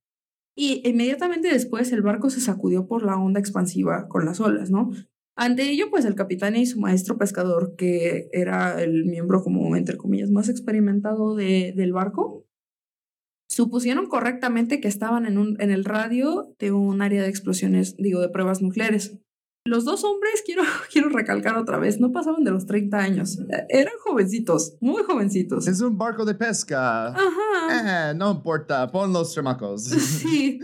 [0.54, 4.90] Y inmediatamente después el barco se sacudió por la onda expansiva con las olas, ¿no?
[5.36, 9.96] Ante ello, pues el capitán y su maestro pescador, que era el miembro como, entre
[9.96, 12.46] comillas, más experimentado de, del barco,
[13.48, 18.20] supusieron correctamente que estaban en, un, en el radio de un área de explosiones, digo,
[18.20, 19.18] de pruebas nucleares.
[19.64, 23.38] Los dos hombres, quiero, quiero recalcar otra vez, no pasaban de los 30 años.
[23.68, 25.68] Eran jovencitos, muy jovencitos.
[25.68, 27.08] Es un barco de pesca.
[27.08, 28.10] Ajá.
[28.10, 29.84] Eh, no importa, pon los chamacos.
[29.84, 30.60] Sí.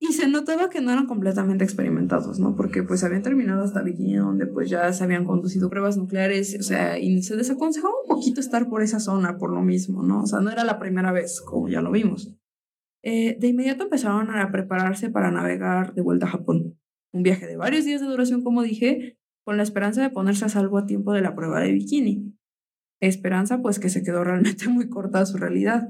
[0.00, 2.56] Y se notaba que no eran completamente experimentados, ¿no?
[2.56, 6.62] Porque pues habían terminado hasta Bikini, donde pues ya se habían conducido pruebas nucleares, o
[6.64, 10.22] sea, y se desaconsejaba un poquito estar por esa zona por lo mismo, ¿no?
[10.22, 12.34] O sea, no era la primera vez, como ya lo vimos.
[13.04, 16.76] Eh, de inmediato empezaron a prepararse para navegar de vuelta a Japón.
[17.12, 20.48] Un viaje de varios días de duración, como dije, con la esperanza de ponerse a
[20.48, 22.34] salvo a tiempo de la prueba de bikini.
[23.00, 25.88] Esperanza, pues que se quedó realmente muy corta su realidad.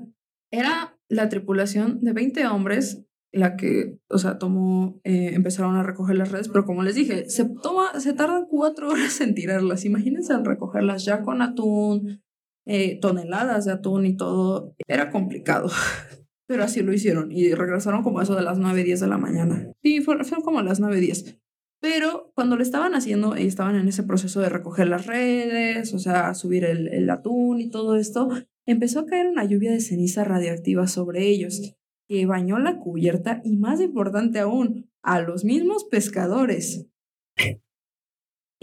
[0.51, 6.17] Era la tripulación de 20 hombres la que, o sea, tomó, eh, empezaron a recoger
[6.17, 9.85] las redes, pero como les dije, se toma, se tardan cuatro horas en tirarlas.
[9.85, 12.23] Imagínense al recogerlas ya con atún,
[12.67, 14.75] eh, toneladas de atún y todo.
[14.87, 15.71] Era complicado,
[16.47, 19.73] pero así lo hicieron y regresaron como eso de las 9, 10 de la mañana.
[19.83, 21.41] Sí, fueron, como las 9, 10.
[21.81, 25.99] Pero cuando lo estaban haciendo y estaban en ese proceso de recoger las redes, o
[25.99, 28.29] sea, subir el, el atún y todo esto,
[28.67, 31.77] empezó a caer una lluvia de ceniza radioactiva sobre ellos
[32.09, 36.87] que bañó la cubierta y más importante aún, a los mismos pescadores.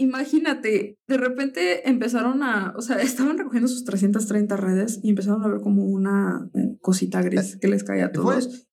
[0.00, 5.48] Imagínate, de repente empezaron a, o sea, estaban recogiendo sus 330 redes y empezaron a
[5.48, 8.66] ver como una eh, cosita gris que les caía a todos.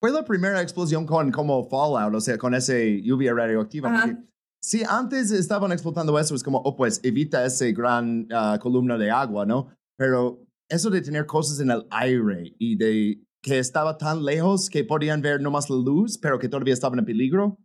[0.00, 4.18] Fue, la primera explosión con como Fallout, o sea, con ese lluvia radioactiva.
[4.62, 9.10] Si antes estaban explotando eso, es como, oh, pues evita ese gran ah, columna de
[9.10, 9.68] agua, ¿no?
[9.96, 14.84] Pero eso de tener cosas en el aire y de que estaba tan lejos que
[14.84, 17.58] podían ver nomás la luz, pero que todavía estaban en peligro.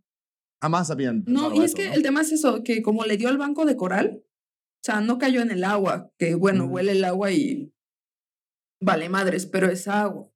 [0.62, 1.24] Jamás habían.
[1.26, 3.76] No, y es que el tema es eso, que como le dio al banco de
[3.76, 7.72] coral, o sea, no cayó en el agua, que bueno, huele el agua y
[8.80, 10.30] vale madres, pero es agua.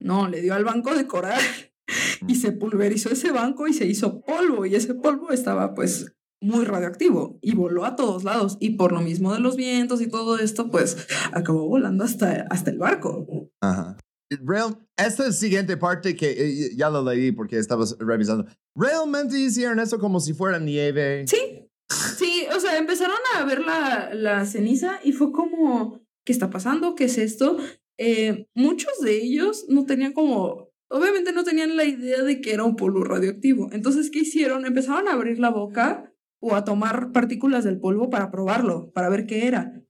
[0.00, 1.40] No, le dio al banco de coral
[2.26, 6.64] y se pulverizó ese banco y se hizo polvo y ese polvo estaba pues muy
[6.64, 10.38] radioactivo y voló a todos lados y por lo mismo de los vientos y todo
[10.38, 13.50] esto pues acabó volando hasta, hasta el barco.
[13.60, 13.96] Ajá.
[14.42, 18.46] Real, esta es siguiente parte que eh, ya lo leí porque estabas revisando.
[18.74, 21.24] ¿Realmente hicieron eso como si fuera nieve?
[21.26, 21.68] Sí,
[22.16, 26.94] sí, o sea, empezaron a ver la, la ceniza y fue como, ¿qué está pasando?
[26.94, 27.58] ¿Qué es esto?
[27.98, 32.64] Eh, muchos de ellos no tenían como, obviamente no tenían la idea de que era
[32.64, 33.68] un polvo radioactivo.
[33.72, 34.66] Entonces, ¿qué hicieron?
[34.66, 39.26] Empezaron a abrir la boca o a tomar partículas del polvo para probarlo, para ver
[39.26, 39.80] qué era.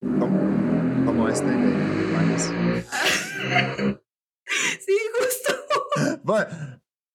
[0.00, 1.44] Como, como este
[2.48, 4.00] de
[4.80, 5.54] sí, justo.
[6.24, 6.46] Bueno,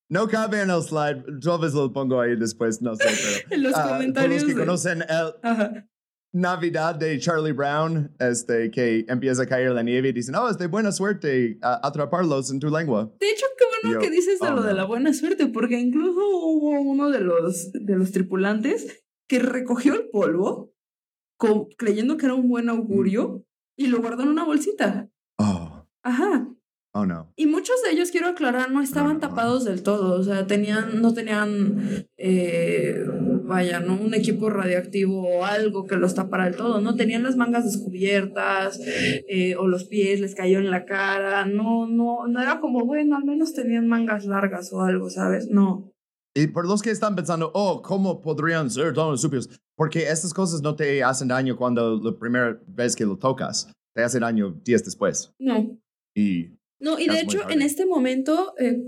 [0.09, 1.23] no cabe en el slide.
[1.39, 3.49] Yo a lo pongo ahí después, no sé, pero.
[3.55, 4.43] En los uh, comentarios.
[4.43, 5.85] Los que conocen el.
[6.33, 10.57] Navidad de Charlie Brown, este, que empieza a caer la nieve y dicen, oh, es
[10.57, 13.09] de buena suerte atraparlos en tu lengua.
[13.21, 16.19] De hecho, qué bueno que dices de oh, lo de la buena suerte, porque incluso
[16.19, 20.75] hubo uno de los, de los tripulantes que recogió el polvo
[21.77, 23.45] creyendo que era un buen augurio
[23.77, 25.09] y lo guardó en una bolsita.
[26.05, 26.47] Ajá.
[26.93, 27.33] Oh, no.
[27.35, 29.19] Y muchos de ellos, quiero aclarar, no estaban no, no.
[29.19, 30.17] tapados del todo.
[30.17, 33.03] O sea, tenían, no tenían, eh,
[33.43, 33.99] vaya, ¿no?
[33.99, 36.79] Un equipo radioactivo o algo que los tapara del todo.
[36.79, 38.79] No tenían las mangas descubiertas
[39.27, 41.45] eh, o los pies les cayó en la cara.
[41.45, 45.49] No, no, no era como, bueno, al menos tenían mangas largas o algo, ¿sabes?
[45.49, 45.91] No.
[46.33, 49.49] Y por los que están pensando, oh, ¿cómo podrían ser tan estúpidos?
[49.75, 53.69] Porque estas cosas no te hacen daño cuando la primera vez que lo tocas.
[53.93, 55.33] Te hace daño días después.
[55.39, 55.77] No.
[56.15, 58.81] Y No, y de hecho, en este momento, eh,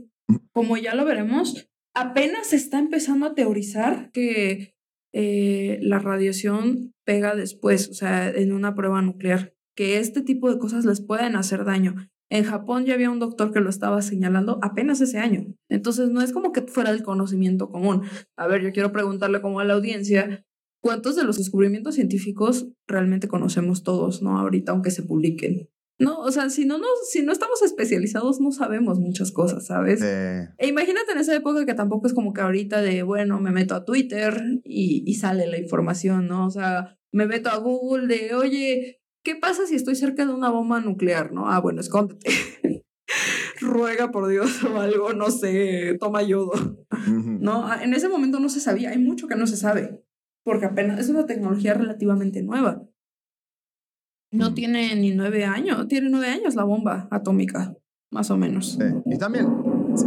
[0.52, 4.76] como ya lo veremos, apenas se está empezando a teorizar que
[5.14, 10.60] eh, la radiación pega después, o sea, en una prueba nuclear, que este tipo de
[10.60, 11.96] cosas les pueden hacer daño.
[12.30, 15.46] En Japón ya había un doctor que lo estaba señalando apenas ese año.
[15.70, 18.04] Entonces no es como que fuera del conocimiento común.
[18.36, 20.46] A ver, yo quiero preguntarle como a la audiencia,
[20.82, 24.38] ¿cuántos de los descubrimientos científicos realmente conocemos todos, no?
[24.38, 25.70] Ahorita, aunque se publiquen.
[26.00, 30.02] No, o sea, si no, nos, si no estamos especializados, no sabemos muchas cosas, ¿sabes?
[30.04, 33.52] eh, E imagínate en esa época que tampoco es como que ahorita de, bueno, me
[33.52, 36.46] meto a Twitter y, y sale la información, ¿no?
[36.46, 40.52] O sea, me meto a Google de, oye, ¿qué pasa si estoy cerca de una
[40.52, 41.50] bomba nuclear, no?
[41.50, 42.30] Ah, bueno, escóndete.
[43.60, 46.52] Ruega por Dios o algo, no sé, toma yodo.
[47.08, 50.04] No, Ah, en ese momento no se sabía, hay mucho que no se sabe,
[50.44, 52.87] porque apenas es una tecnología relativamente nueva.
[54.32, 54.54] No Mm.
[54.54, 57.76] tiene ni nueve años, tiene nueve años la bomba atómica,
[58.12, 58.74] más o menos.
[58.80, 58.86] Sí.
[59.06, 59.48] Y también,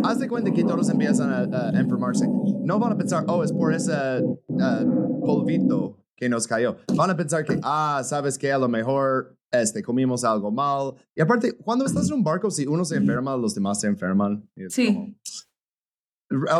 [0.04, 2.28] haz de cuenta que todos empiezan a, a enfermarse.
[2.62, 4.84] No van a pensar, oh, es por ese ah,
[5.24, 6.76] polvito que nos cayó.
[6.94, 10.94] Van a pensar que, ah, sabes que a lo mejor este, comimos algo mal.
[11.16, 14.46] Y aparte, cuando estás en un barco, si uno se enferma, los demás se enferman.
[14.68, 14.86] Sí.
[14.94, 15.14] como-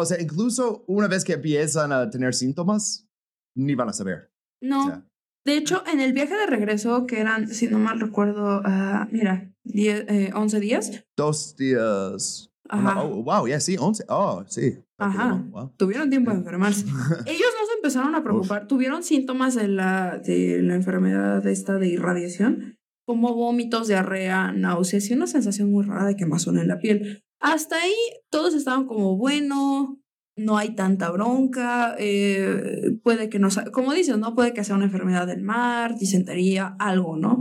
[0.00, 3.06] o sea, incluso una vez que empiezan a tener síntomas,
[3.54, 4.32] ni van a saber.
[4.62, 5.06] No, O sea,
[5.44, 9.52] de hecho, en el viaje de regreso, que eran, si no mal recuerdo, ah, mira,
[9.64, 12.50] 10, eh, 11 días, dos días.
[12.68, 13.02] Ajá.
[13.02, 14.04] Oh, wow, ya, sí, 11.
[14.08, 14.78] Oh, sí.
[14.98, 15.44] Ajá.
[15.50, 15.72] Wow.
[15.76, 16.84] tuvieron tiempo de enfermarse.
[17.26, 21.88] Ellos no se empezaron a preocupar, tuvieron síntomas de la, de la enfermedad esta de
[21.88, 27.24] irradiación, como vómitos, diarrea, náuseas y una sensación muy rara de quemazón en la piel.
[27.40, 27.94] Hasta ahí
[28.30, 29.99] todos estaban como, bueno,
[30.40, 34.34] no hay tanta bronca, eh, puede que no, como dices, ¿no?
[34.34, 37.38] Puede que sea una enfermedad del mar, disentería, algo, ¿no?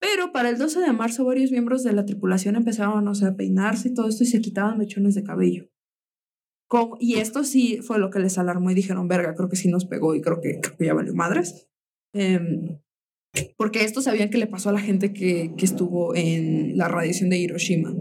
[0.00, 3.36] Pero para el 12 de marzo varios miembros de la tripulación empezaron, o sea, a
[3.36, 5.68] peinarse y todo esto y se quitaban mechones de cabello.
[6.68, 9.68] Como- y esto sí fue lo que les alarmó y dijeron, verga, creo que sí
[9.68, 11.68] nos pegó y creo que, creo que ya valió madres.
[12.14, 12.78] Em,
[13.56, 17.28] porque esto sabían que le pasó a la gente que, que estuvo en la radiación
[17.30, 17.92] de Hiroshima.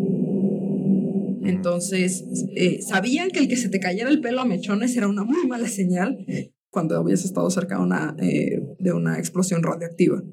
[1.49, 2.23] Entonces,
[2.55, 5.47] eh, sabían que el que se te cayera el pelo a mechones era una muy
[5.47, 6.25] mala señal
[6.69, 10.23] cuando habías estado cerca de una, eh, de una explosión radioactiva.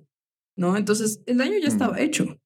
[0.56, 0.76] ¿No?
[0.76, 2.38] Entonces, el daño ya estaba hecho.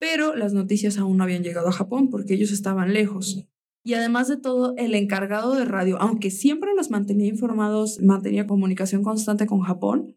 [0.00, 3.44] Pero las noticias aún no habían llegado a Japón porque ellos estaban lejos.
[3.84, 9.02] Y además de todo, el encargado de radio, aunque siempre los mantenía informados, mantenía comunicación
[9.02, 10.16] constante con Japón,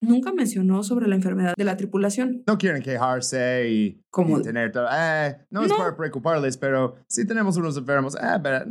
[0.00, 2.42] nunca mencionó sobre la enfermedad de la tripulación.
[2.46, 4.02] No quieren quejarse y,
[4.38, 4.86] y tener todo.
[4.92, 8.64] Eh, no es para preocuparles, pero si tenemos unos enfermos, eh, pero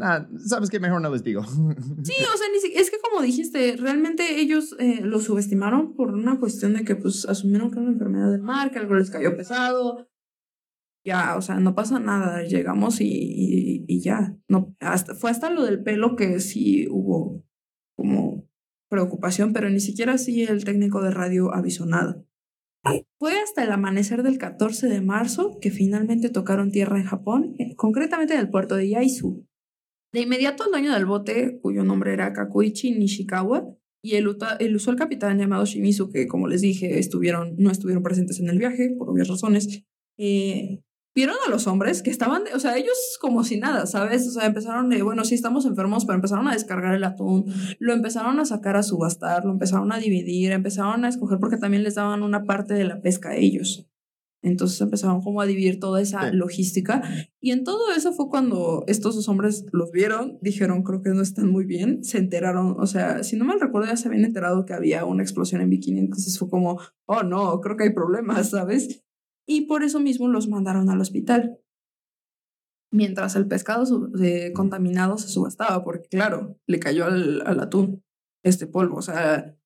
[0.45, 1.43] sabes que mejor no les digo.
[2.03, 6.11] Sí, o sea, ni si- es que como dijiste, realmente ellos eh, lo subestimaron por
[6.11, 9.11] una cuestión de que pues asumieron que era una enfermedad del mar, que algo les
[9.11, 10.07] cayó pesado.
[11.05, 14.36] Ya, o sea, no pasa nada, llegamos y, y, y ya.
[14.47, 17.45] No, hasta, fue hasta lo del pelo que sí hubo
[17.95, 18.48] como
[18.89, 22.23] preocupación, pero ni siquiera así el técnico de radio avisó nada.
[23.19, 27.75] Fue hasta el amanecer del 14 de marzo que finalmente tocaron tierra en Japón, eh,
[27.75, 29.45] concretamente en el puerto de Yaizu.
[30.13, 34.95] De inmediato el dueño del bote, cuyo nombre era Kakuichi Nishikawa, y el, el usual
[34.95, 39.09] capitán llamado Shimizu, que como les dije, estuvieron, no estuvieron presentes en el viaje, por
[39.09, 39.83] obvias razones,
[40.17, 40.81] eh,
[41.20, 44.28] vieron a los hombres que estaban, de- o sea, ellos como si nada, ¿sabes?
[44.28, 47.45] O sea, empezaron de, bueno, sí estamos enfermos, pero empezaron a descargar el atún,
[47.80, 51.84] lo empezaron a sacar a subastar, lo empezaron a dividir, empezaron a escoger porque también
[51.84, 53.86] les daban una parte de la pesca a ellos.
[54.41, 56.36] Entonces empezaron como a dividir toda esa Sí.
[56.38, 57.01] logística
[57.41, 61.22] y en todo eso fue cuando estos dos hombres los vieron, dijeron creo que no
[61.22, 64.65] están muy bien, se enteraron, o sea, si no mal recuerdo ya se habían enterado
[64.65, 68.49] que había una explosión en Bikini, entonces fue como, oh no, creo que hay problemas,
[68.51, 69.03] ¿sabes?
[69.49, 71.59] Y por eso mismo los mandaron al hospital.
[72.91, 78.03] Mientras el pescado eh, contaminado se subastaba, porque claro, le cayó al, al atún
[78.43, 79.57] este polvo, o sea,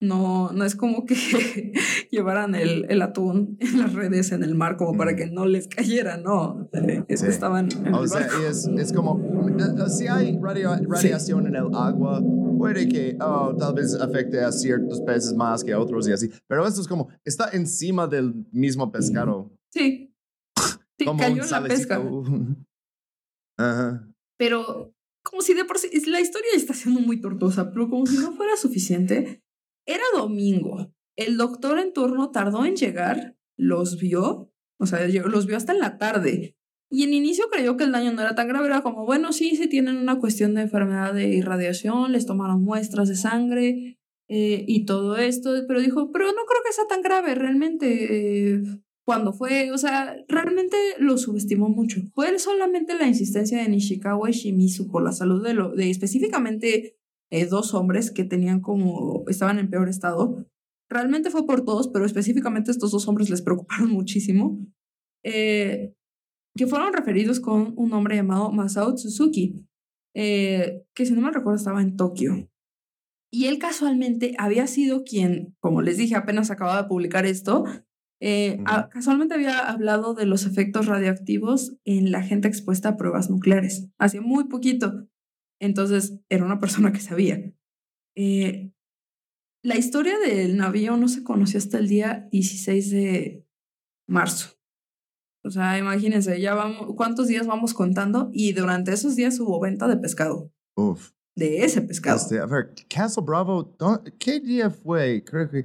[0.00, 1.14] no, no es como que
[2.10, 5.66] llevaran el, el atún en las redes en el mar como para que no les
[5.68, 6.68] cayera, no.
[6.72, 7.26] Eh, Sí.
[7.26, 9.20] Estaban en O el sea, es, es como,
[9.58, 12.22] eh, si hay radio- radiación en el agua,
[12.58, 16.30] puede que oh, tal vez afecte a ciertos peces más que a otros y así.
[16.46, 19.52] Pero esto es como, está encima del mismo pescado.
[19.72, 20.04] Sí,
[20.98, 22.02] Sí, Como cayó un en la pesca.
[23.58, 24.08] Ajá.
[24.38, 24.94] Pero
[25.24, 28.32] como si de por sí, la historia está siendo muy tortuosa, pero como si no
[28.32, 29.42] fuera suficiente,
[29.88, 30.92] era domingo.
[31.16, 35.80] El doctor en turno tardó en llegar, los vio, o sea, los vio hasta en
[35.80, 36.56] la tarde.
[36.90, 39.56] Y en inicio creyó que el daño no era tan grave, era como, bueno, sí,
[39.56, 44.84] sí tienen una cuestión de enfermedad de irradiación, les tomaron muestras de sangre eh, y
[44.84, 48.54] todo esto, pero dijo, pero no creo que sea tan grave realmente.
[48.54, 48.62] eh,
[49.08, 52.02] cuando fue, o sea, realmente lo subestimó mucho.
[52.12, 56.97] Fue solamente la insistencia de Nishikawa y Shimizu por la salud de, lo, de específicamente
[57.30, 60.46] eh, dos hombres que tenían como, estaban en peor estado.
[60.90, 64.58] Realmente fue por todos, pero específicamente estos dos hombres les preocuparon muchísimo.
[65.24, 65.94] Eh,
[66.56, 69.64] que fueron referidos con un hombre llamado Masao Suzuki,
[70.16, 72.48] eh, que si no me recuerdo estaba en Tokio.
[73.30, 77.64] Y él casualmente había sido quien, como les dije, apenas acababa de publicar esto,
[78.20, 83.30] eh, a- casualmente había hablado de los efectos radioactivos en la gente expuesta a pruebas
[83.30, 85.06] nucleares, hace muy poquito.
[85.60, 87.52] Entonces, era una persona que sabía.
[88.16, 88.72] Eh,
[89.64, 93.46] la historia del navío no se conoció hasta el día 16 de
[94.08, 94.56] marzo.
[95.44, 98.30] O sea, imagínense, ya vamos, ¿cuántos días vamos contando?
[98.32, 101.12] Y durante esos días hubo venta de pescado, Uf.
[101.36, 102.16] de ese pescado.
[102.16, 105.22] Este, a ver, Castle Bravo, ¿dó- ¿qué día fue?
[105.24, 105.58] Creo que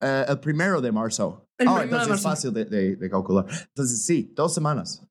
[0.00, 1.46] eh, el primero de marzo.
[1.58, 2.28] El oh, primero de entonces es marzo.
[2.28, 3.46] fácil de, de- de calcular.
[3.68, 5.06] Entonces sí, dos semanas.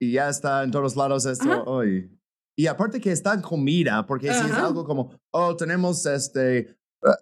[0.00, 2.10] Y ya está en todos lados esto hoy.
[2.56, 6.76] Y aparte que está en comida, porque si es algo como, oh, tenemos este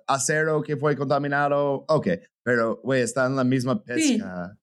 [0.06, 2.08] acero que fue contaminado, ok,
[2.44, 4.18] pero güey, está en la misma Sí.
[4.18, 4.58] pesca.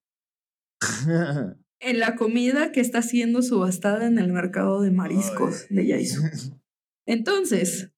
[1.80, 6.22] En la comida que está siendo subastada en el mercado de mariscos de Yaizu.
[7.06, 7.90] Entonces,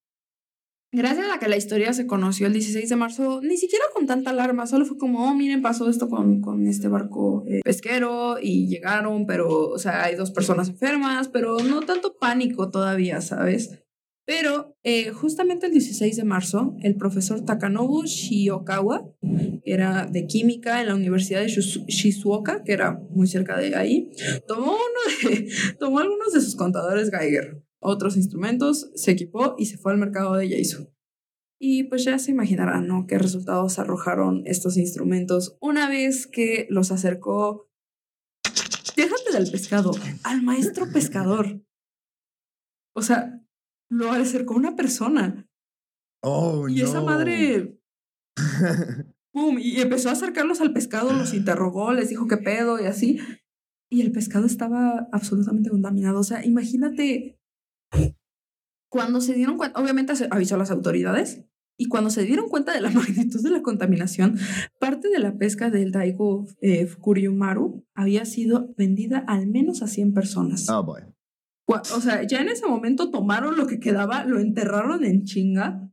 [0.91, 4.31] gracias a que la historia se conoció el 16 de marzo, ni siquiera con tanta
[4.31, 8.67] alarma, solo fue como, oh, miren, pasó esto con, con este barco eh, pesquero y
[8.67, 13.79] llegaron, pero, o sea, hay dos personas enfermas, pero no tanto pánico todavía, ¿sabes?
[14.23, 20.79] Pero eh, justamente el 16 de marzo, el profesor Takanobu Shiokawa, que era de química
[20.79, 24.11] en la Universidad de Shizu- Shizuoka, que era muy cerca de ahí,
[24.47, 29.77] tomó, uno de, tomó algunos de sus contadores Geiger, otros instrumentos, se equipó y se
[29.77, 30.93] fue al mercado de Yaizu.
[31.59, 33.05] Y pues ya se imaginarán, ¿no?
[33.07, 37.69] ¿Qué resultados arrojaron estos instrumentos una vez que los acercó,
[38.95, 39.91] déjate del pescado,
[40.23, 41.61] al maestro pescador?
[42.95, 43.43] O sea,
[43.89, 45.47] lo acercó una persona.
[46.23, 47.79] oh, Y esa madre
[49.33, 49.57] ¡Pum!
[49.59, 53.19] Y empezó a acercarlos al pescado, los interrogó, les dijo qué pedo y así.
[53.89, 56.19] Y el pescado estaba absolutamente contaminado.
[56.19, 57.40] O sea, imagínate
[58.89, 61.43] cuando se dieron cuenta, obviamente avisó a las autoridades,
[61.77, 64.37] y cuando se dieron cuenta de la magnitud de la contaminación,
[64.79, 70.13] parte de la pesca del Daigo eh, Fukuryumaru había sido vendida al menos a 100
[70.13, 70.69] personas.
[70.69, 71.01] oh, boy.
[71.67, 75.89] O sea, ya en ese momento tomaron lo que quedaba, lo enterraron en chinga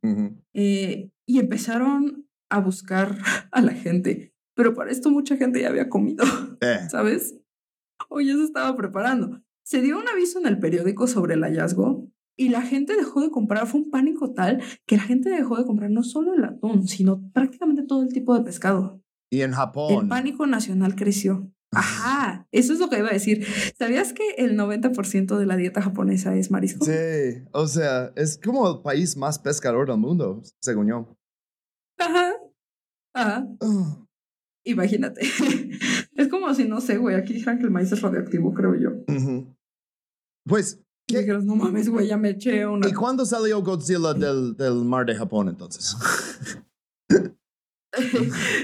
[0.52, 3.16] eh, y empezaron a buscar
[3.52, 4.34] a la gente.
[4.56, 6.24] Pero para esto mucha gente ya había comido,
[6.60, 7.38] Eh, ¿sabes?
[8.08, 9.40] O ya se estaba preparando.
[9.68, 12.08] Se dio un aviso en el periódico sobre el hallazgo
[12.38, 13.66] y la gente dejó de comprar.
[13.66, 17.30] Fue un pánico tal que la gente dejó de comprar no solo el atún, sino
[17.34, 19.02] prácticamente todo el tipo de pescado.
[19.30, 20.04] y en Japón.
[20.04, 21.52] El pánico nacional creció.
[21.70, 23.46] Ajá, eso es lo que iba a decir.
[23.78, 26.86] ¿Sabías que el 90% de la dieta japonesa es marisco?
[26.86, 31.14] Sí, o sea, es como el país más pescador del mundo, según yo.
[31.98, 32.32] Ajá.
[33.12, 33.46] Ajá.
[33.60, 34.06] Oh,
[34.64, 35.20] Imagínate.
[36.14, 38.92] es como si, no sé, güey, aquí dijeran que el maíz es radioactivo, creo yo.
[39.06, 39.57] ujú.
[40.48, 41.20] Pues, Y ¿Qué?
[41.20, 42.88] dijeras, no mames, güey, ya me eché una.
[42.88, 45.96] ¿y cuándo salió Godzilla del, del mar de Japón entonces?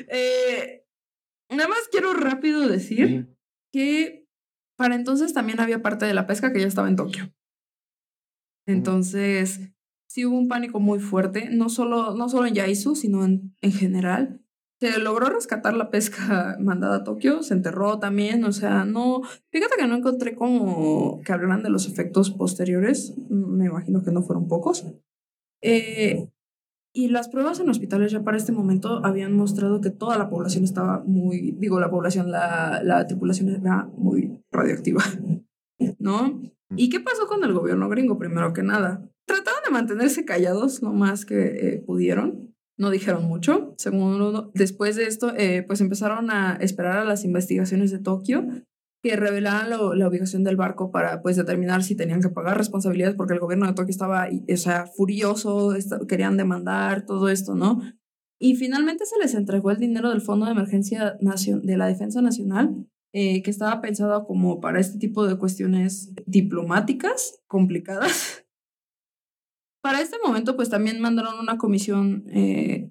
[0.08, 0.84] Eh,
[1.50, 3.34] nada más quiero rápido decir
[3.72, 4.28] que
[4.76, 7.34] para entonces también había parte de la pesca que ya estaba en Tokio.
[8.68, 9.60] Entonces,
[10.08, 13.72] sí hubo un pánico muy fuerte, no solo, no solo en Yaizu, sino en, en
[13.72, 14.43] general.
[14.84, 19.76] Se logró rescatar la pesca mandada a Tokio, se enterró también, o sea, no, fíjate
[19.78, 24.46] que no encontré como que hablaran de los efectos posteriores, me imagino que no fueron
[24.46, 24.84] pocos.
[25.62, 26.28] Eh,
[26.92, 30.64] y las pruebas en hospitales ya para este momento habían mostrado que toda la población
[30.64, 35.02] estaba muy, digo, la población, la, la tripulación era muy radioactiva,
[35.98, 36.42] ¿no?
[36.76, 38.18] ¿Y qué pasó con el gobierno gringo?
[38.18, 42.53] Primero que nada, trataron de mantenerse callados lo más que eh, pudieron.
[42.76, 43.74] No dijeron mucho.
[43.78, 48.46] Según después de esto, eh, pues empezaron a esperar a las investigaciones de Tokio
[49.02, 53.34] que revelaran la ubicación del barco para pues determinar si tenían que pagar responsabilidades porque
[53.34, 55.74] el gobierno de Tokio estaba, o sea, furioso,
[56.08, 57.82] querían demandar todo esto, ¿no?
[58.40, 62.22] Y finalmente se les entregó el dinero del Fondo de Emergencia Nacion- de la Defensa
[62.22, 68.43] Nacional eh, que estaba pensado como para este tipo de cuestiones diplomáticas complicadas.
[69.84, 72.90] Para este momento, pues también mandaron una comisión eh,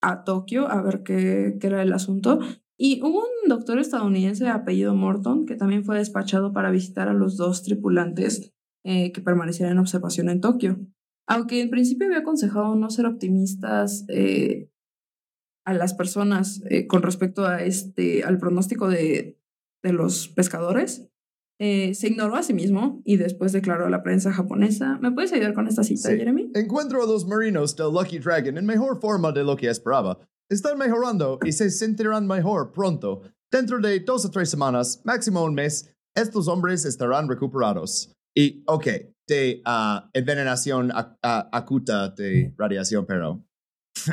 [0.00, 2.38] a Tokio a ver qué, era el asunto.
[2.78, 7.14] Y hubo un doctor estadounidense de apellido Morton que también fue despachado para visitar a
[7.14, 8.54] los dos tripulantes
[8.84, 10.78] eh, que permanecieran en observación en Tokio.
[11.26, 14.70] Aunque en principio había aconsejado no ser optimistas eh,
[15.66, 19.40] a las personas con respecto a este, al pronóstico de,
[19.82, 21.10] de los pescadores,
[21.60, 24.98] eh, se ignoró a sí mismo y después declaró a la prensa japonesa.
[25.00, 26.16] ¿Me puedes ayudar con esta cita, Sí.
[26.18, 26.50] Jeremy?
[26.54, 30.18] Encuentro a los marinos del Lucky Dragon en mejor forma de lo que esperaba.
[30.50, 33.22] Están mejorando y se sentirán mejor pronto.
[33.50, 38.12] Dentro de dos o tres semanas, máximo un mes, estos hombres estarán recuperados.
[38.36, 38.86] Y, ok,
[39.28, 43.44] de ah, envenenación ac- ah, acuta de radiación, pero...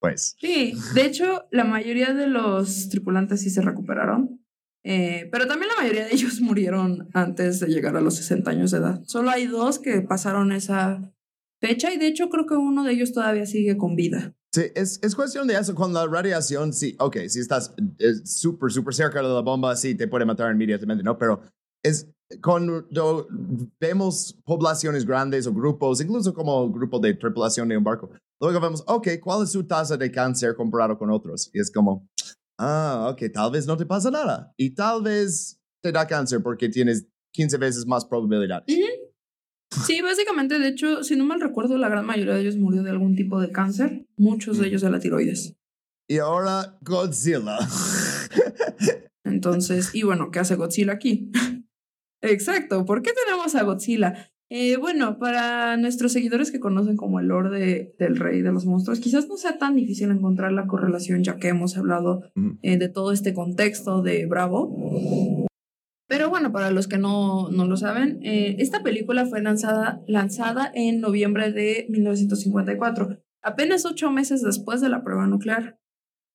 [0.00, 0.34] pues...
[0.40, 4.39] Sí, de hecho, la mayoría de los tripulantes sí se recuperaron.
[4.84, 8.70] Eh, pero también la mayoría de ellos murieron antes de llegar a los 60 años
[8.70, 9.00] de edad.
[9.04, 11.12] Solo hay dos que pasaron esa
[11.60, 14.34] fecha y de hecho creo que uno de ellos todavía sigue con vida.
[14.52, 15.74] Sí, es, es cuestión de eso.
[15.74, 19.94] Con la radiación, sí, ok, si estás eh, súper, súper cerca de la bomba, sí,
[19.94, 21.16] te puede matar inmediatamente, ¿no?
[21.18, 21.40] Pero
[21.84, 22.10] es
[22.42, 22.86] cuando
[23.80, 28.10] vemos poblaciones grandes o grupos, incluso como grupo de tripulación de un barco,
[28.40, 31.50] luego vemos, ok, ¿cuál es su tasa de cáncer comparado con otros?
[31.52, 32.08] Y es como,
[32.60, 34.52] ah, ok, tal vez no te pasa nada.
[34.56, 38.64] Y tal vez te da cáncer porque tienes 15 veces más probabilidad.
[39.86, 42.90] Sí, básicamente, de hecho, si no mal recuerdo, la gran mayoría de ellos murió de
[42.90, 45.56] algún tipo de cáncer, muchos de ellos de la tiroides.
[46.08, 47.58] Y ahora Godzilla.
[49.24, 51.30] Entonces, y bueno, ¿qué hace Godzilla aquí?
[52.22, 54.32] Exacto, ¿por qué tenemos a Godzilla?
[54.52, 58.66] Eh, bueno, para nuestros seguidores que conocen como el lore de- del rey de los
[58.66, 62.22] monstruos, quizás no sea tan difícil encontrar la correlación, ya que hemos hablado
[62.62, 65.46] eh, de todo este contexto de Bravo.
[66.08, 70.68] Pero bueno, para los que no, no lo saben, eh, esta película fue lanzada, lanzada
[70.74, 75.78] en noviembre de 1954, apenas ocho meses después de la prueba nuclear.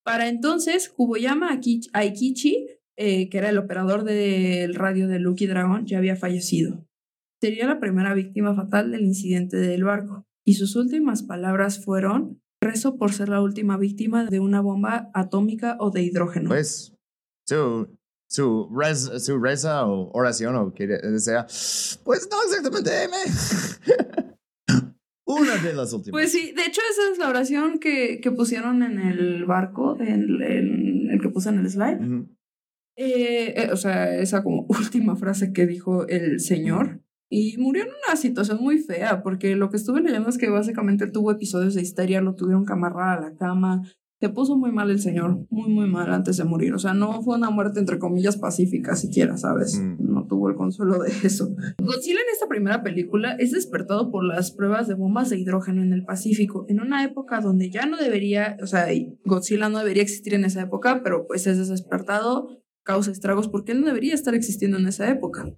[0.05, 1.49] Para entonces, Kuboyama
[1.91, 6.85] Aikichi, eh, que era el operador del radio de Lucky Dragon, ya había fallecido.
[7.41, 12.97] Sería la primera víctima fatal del incidente del barco, y sus últimas palabras fueron, rezo
[12.97, 16.49] por ser la última víctima de una bomba atómica o de hidrógeno.
[16.49, 16.95] Pues
[17.47, 18.69] su, su,
[19.19, 20.87] su reza o oración o que
[21.19, 21.45] sea,
[22.03, 23.15] pues no exactamente M.
[25.27, 26.21] Una de las últimas.
[26.21, 30.41] Pues sí, de hecho esa es la oración que, que pusieron en el barco, en,
[30.41, 32.27] en el que puse en el slide.
[32.97, 37.01] Eh, eh, o sea, esa como última frase que dijo el señor.
[37.29, 41.07] Y murió en una situación muy fea, porque lo que estuve leyendo es que básicamente
[41.07, 43.81] tuvo episodios de histeria, lo tuvieron que amarrar a la cama.
[44.21, 46.73] Se puso muy mal el señor, muy, muy mal antes de morir.
[46.73, 49.79] O sea, no fue una muerte entre comillas pacífica siquiera, ¿sabes?
[49.79, 49.97] Mm.
[49.99, 51.53] No tuvo el consuelo de eso.
[51.79, 55.93] Godzilla en esta primera película es despertado por las pruebas de bombas de hidrógeno en
[55.93, 58.87] el Pacífico, en una época donde ya no debería, o sea,
[59.25, 62.47] Godzilla no debería existir en esa época, pero pues es despertado,
[62.83, 65.53] causa estragos porque él no debería estar existiendo en esa época,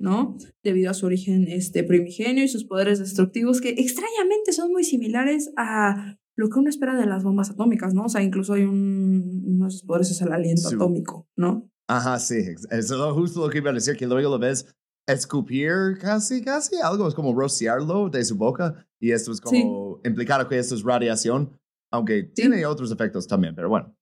[0.00, 0.36] ¿no?
[0.64, 5.52] Debido a su origen este, primigenio y sus poderes destructivos que extrañamente son muy similares
[5.56, 8.04] a lo que uno espera de las bombas atómicas, ¿no?
[8.04, 10.74] O sea, incluso hay un, uno de sus poderes es el aliento Sí.
[10.74, 11.70] atómico, ¿no?
[11.86, 12.38] Ajá, sí.
[12.70, 14.74] Eso es justo lo que iba a decir, que luego lo ves
[15.06, 20.48] escupir casi, casi algo, es como rociarlo de su boca y esto es como implicado
[20.48, 21.58] que esto es radiación,
[21.92, 23.94] aunque tiene otros efectos también, pero bueno.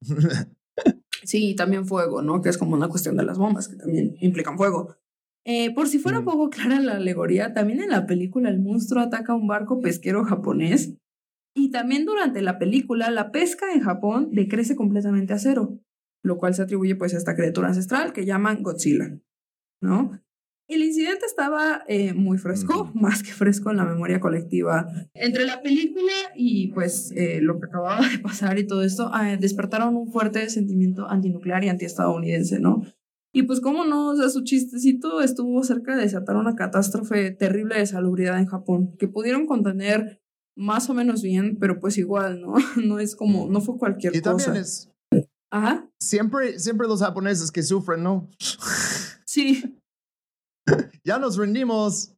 [1.24, 2.40] Sí, y también fuego, ¿no?
[2.40, 4.94] Que es como una cuestión de las bombas, que también implican fuego.
[5.50, 6.24] Eh, por si fuera Mm.
[6.26, 10.94] poco clara la alegoría, también en la película el monstruo ataca un barco pesquero japonés.
[11.56, 15.80] Y también durante la película la pesca en Japón decrece completamente a cero,
[16.22, 19.18] lo cual se atribuye pues a esta criatura ancestral que llaman Godzilla,
[19.82, 20.20] ¿no?
[20.68, 24.86] El incidente estaba eh, muy fresco, más que fresco en la memoria colectiva.
[25.14, 29.38] Entre la película y pues eh, lo que acababa de pasar y todo esto, eh,
[29.40, 32.82] despertaron un fuerte sentimiento antinuclear y antiestadounidense, ¿no?
[33.32, 37.76] Y pues cómo no, o sea, su chistecito estuvo cerca de desatar una catástrofe terrible
[37.78, 40.22] de salubridad en Japón, que pudieron contener
[40.56, 42.54] más o menos bien, pero pues igual, ¿no?
[42.84, 44.36] No es como, no fue cualquier Y cosa.
[44.46, 44.90] también es
[45.50, 48.28] Ajá, siempre, siempre los japoneses que sufren, ¿no?
[49.26, 49.78] sí.
[51.04, 52.14] ya nos rendimos.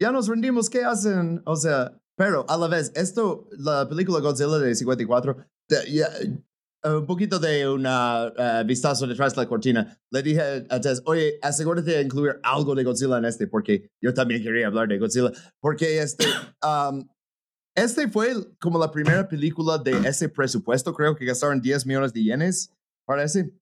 [0.00, 1.40] Ya nos rendimos, ¿qué hacen?
[1.46, 5.36] O sea, pero a la vez, esto, la película Godzilla de 54,
[5.68, 6.08] de- ya,
[6.84, 7.86] un poquito de un
[8.66, 9.98] vistazo detrás de la cortina.
[10.10, 14.12] Le dije a Tess, oye, asegúrate de incluir algo de Godzilla en este, porque yo
[14.12, 15.32] también quería hablar de Godzilla.
[15.60, 16.24] Porque este,
[16.62, 17.08] um,
[17.74, 22.22] este fue como la primera película de ese presupuesto, creo que gastaron 10 millones de
[22.22, 22.70] yenes,
[23.06, 23.52] parece.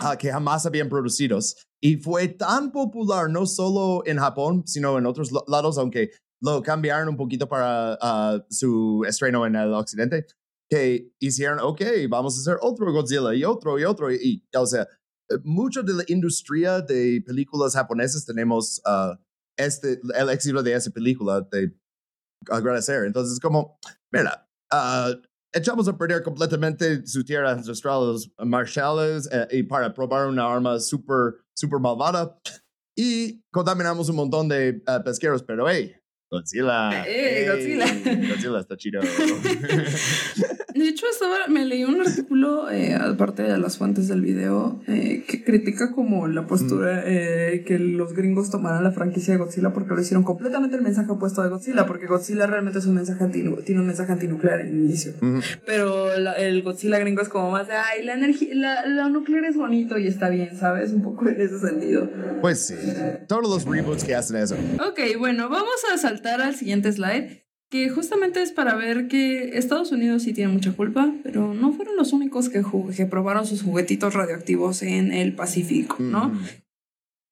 [0.00, 1.56] ah, que jamás habían producidos.
[1.80, 6.10] Y fue tan popular no solo en Japón, sino en otros lados, aunque
[6.40, 10.26] lo cambiaron un poquito para ah, su estreno en el occidente,
[10.74, 14.12] que hicieron, ok, vamos a hacer otro Godzilla y otro y otro.
[14.12, 14.82] Y, o sea,
[15.30, 19.16] eh, mucho de la industria de películas japonesas tenemos uh,
[19.56, 21.72] este, el éxito de esa película de
[22.50, 23.04] agradecer.
[23.04, 23.78] Entonces, como,
[24.10, 25.14] mira, uh,
[25.52, 30.80] echamos a perder completamente su tierra ancestral, los marshales, eh, y para probar una arma
[30.80, 32.36] súper, súper malvada.
[32.96, 35.94] Y contaminamos un montón de pesqueros, pero hey,
[36.32, 37.04] Godzilla.
[37.06, 37.86] Eh, Godzilla.
[38.28, 39.00] Godzilla está chido.
[40.84, 45.24] De hecho, estaba, me leí un artículo, eh, aparte de las fuentes del video, eh,
[45.26, 49.94] que critica como la postura eh, que los gringos tomaran la franquicia de Godzilla porque
[49.94, 53.80] lo hicieron completamente el mensaje opuesto de Godzilla, porque Godzilla realmente es un mensaje tiene
[53.80, 55.14] un mensaje antinuclear en el inicio.
[55.64, 59.56] Pero el Godzilla gringo es como más de, ay, la energía, la, la, nuclear es
[59.56, 60.92] bonito y está bien, ¿sabes?
[60.92, 62.10] Un poco en ese sentido.
[62.42, 62.74] Pues sí,
[63.26, 64.54] todos los reboots que hacen eso.
[64.86, 67.43] Ok, bueno, vamos a saltar al siguiente slide
[67.74, 71.96] que justamente es para ver que Estados Unidos sí tiene mucha culpa, pero no fueron
[71.96, 72.62] los únicos que,
[72.96, 76.32] que probaron sus juguetitos radioactivos en el Pacífico, ¿no?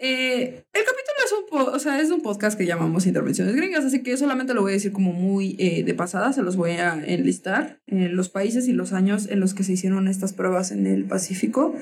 [0.01, 4.03] Eh, el capítulo es un, o sea, es un podcast que llamamos Intervenciones Gringas, así
[4.03, 6.95] que solamente lo voy a decir como muy eh, de pasada, se los voy a
[7.07, 10.89] enlistar, eh, los países y los años en los que se hicieron estas pruebas en
[10.89, 11.77] el Pacífico.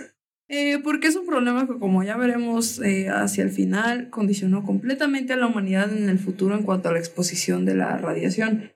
[0.53, 5.32] Eh, porque es un problema que, como ya veremos eh, hacia el final, condicionó completamente
[5.32, 8.72] a la humanidad en el futuro en cuanto a la exposición de la radiación.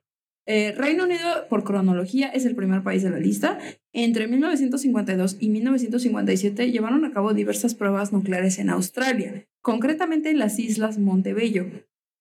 [0.46, 3.58] Eh, Reino Unido, por cronología, es el primer país de la lista.
[3.92, 10.60] Entre 1952 y 1957 llevaron a cabo diversas pruebas nucleares en Australia, concretamente en las
[10.60, 11.66] islas Montebello,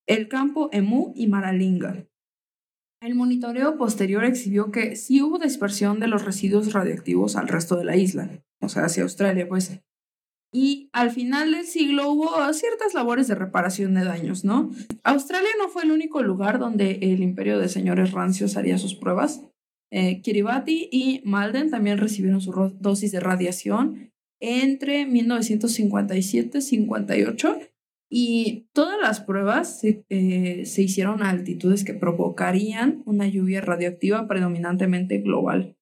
[0.07, 2.07] el campo Emu y Maralinga.
[3.01, 7.83] El monitoreo posterior exhibió que sí hubo dispersión de los residuos radioactivos al resto de
[7.83, 8.31] la isla
[8.63, 9.79] o sea, hacia Australia, pues.
[10.51, 14.71] Y al final del siglo hubo ciertas labores de reparación de daños, ¿no?
[15.03, 19.41] Australia no fue el único lugar donde el imperio de señores rancios haría sus pruebas.
[19.91, 27.59] Eh, Kiribati y Malden también recibieron su dosis de radiación entre 1957 y 58
[28.15, 35.17] y todas las pruebas eh, se hicieron a altitudes que provocarían una lluvia radioactiva predominantemente
[35.17, 35.77] global.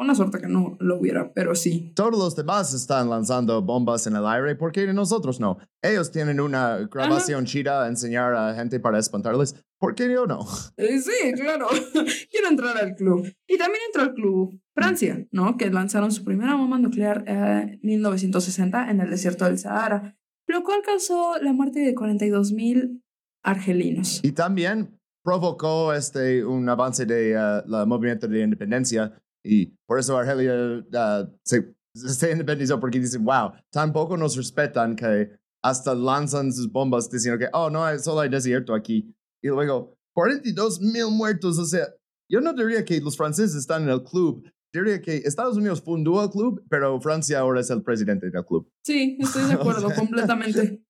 [0.00, 1.92] Una suerte que no lo hubiera, pero sí.
[1.94, 5.58] Todos los demás están lanzando bombas en el aire, ¿por qué nosotros no?
[5.82, 9.62] Ellos tienen una grabación chida a enseñar a gente para espantarles.
[9.78, 10.40] ¿Por qué yo no?
[10.78, 11.68] Eh, sí, claro.
[12.30, 13.30] Quiero entrar al club.
[13.46, 15.58] Y también entró al club Francia, ¿no?
[15.58, 20.80] Que lanzaron su primera bomba nuclear en 1960 en el desierto del Sahara, lo cual
[20.82, 23.02] causó la muerte de 42.000
[23.42, 24.20] argelinos.
[24.22, 30.16] Y también provocó este, un avance de uh, la movimiento de independencia y por eso
[30.16, 35.30] Argelia uh, se, se independizó porque dicen, wow, tampoco nos respetan que
[35.62, 39.14] hasta lanzan sus bombas diciendo que, oh, no, solo hay desierto aquí.
[39.42, 41.58] Y luego, 42 mil muertos.
[41.58, 41.86] O sea,
[42.30, 44.48] yo no diría que los franceses están en el club.
[44.72, 48.70] Diría que Estados Unidos fundó el club, pero Francia ahora es el presidente del club.
[48.84, 50.84] Sí, estoy de acuerdo completamente.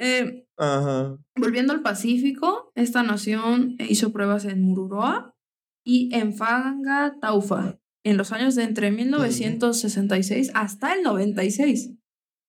[0.00, 0.46] Eh,
[1.36, 5.34] volviendo al Pacífico, esta nación hizo pruebas en Mururoa
[5.84, 11.92] y en Fanga Taufa, en los años de entre 1966 hasta el 96.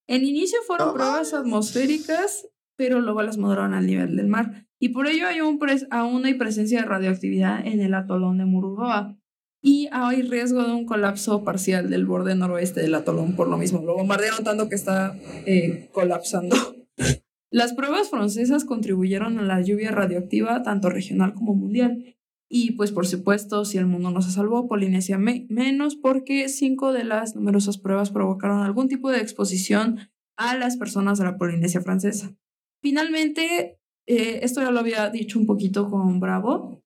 [0.06, 4.66] En inicio fueron pruebas atmosféricas, pero luego las moderaron al nivel del mar.
[4.80, 9.16] Y por ello hay un aún hay presencia de radioactividad en el atolón de Mururoa.
[9.62, 13.82] Y hay riesgo de un colapso parcial del borde noroeste del atolón por lo mismo.
[13.82, 15.14] Lo bombardearon tanto que está
[15.46, 16.56] eh, colapsando.
[17.50, 22.16] Las pruebas francesas contribuyeron a la lluvia radioactiva tanto regional como mundial.
[22.52, 27.04] Y pues por supuesto, si el mundo no se salvó, Polinesia menos porque cinco de
[27.04, 30.00] las numerosas pruebas provocaron algún tipo de exposición
[30.36, 32.34] a las personas de la Polinesia francesa.
[32.82, 33.78] Finalmente,
[34.08, 36.82] eh, esto ya lo había dicho un poquito con Bravo,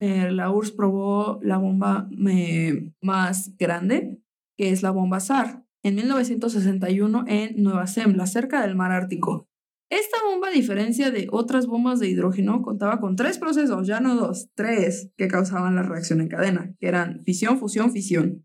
[0.00, 4.20] eh, la URSS probó la bomba eh, más grande,
[4.56, 9.48] que es la bomba SAR, en 1961 en Nueva Zembla, cerca del mar Ártico.
[9.94, 14.16] Esta bomba, a diferencia de otras bombas de hidrógeno, contaba con tres procesos, ya no
[14.16, 18.44] dos, tres, que causaban la reacción en cadena, que eran fisión, fusión, fisión.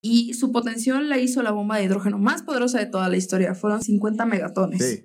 [0.00, 3.54] Y su potencial la hizo la bomba de hidrógeno más poderosa de toda la historia,
[3.54, 5.04] fueron 50 megatones.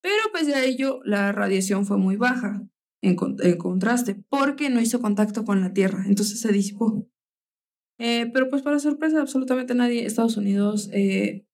[0.00, 2.66] Pero pese a ello, la radiación fue muy baja,
[3.02, 7.06] en, contraste, porque no hizo contacto con la Tierra, entonces se disipó.
[7.98, 11.44] Eh, pero pues para sorpresa absolutamente nadie, Estados Unidos eh,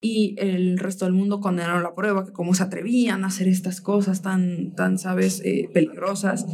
[0.00, 3.80] y el resto del mundo condenaron la prueba, que cómo se atrevían a hacer estas
[3.80, 6.46] cosas tan, tan sabes, eh, peligrosas.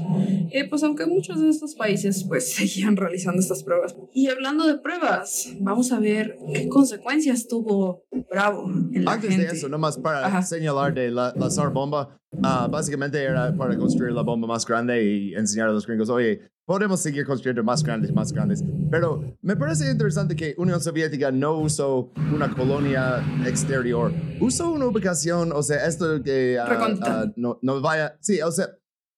[0.51, 3.95] Eh, pues aunque muchos de estos países pues seguían realizando estas pruebas.
[4.15, 9.47] Y hablando de pruebas, vamos a ver qué consecuencias tuvo Bravo en la Antes gente.
[9.47, 10.43] de eso, nomás para Ajá.
[10.43, 15.03] señalar de la, la SAR bomba, ah, básicamente era para construir la bomba más grande
[15.03, 18.65] y enseñar a los gringos, oye, podemos seguir construyendo más grandes, más grandes.
[18.91, 25.53] Pero me parece interesante que Unión Soviética no usó una colonia exterior, usó una ubicación,
[25.53, 28.69] o sea, esto que ah, no, no vaya, sí, o sea,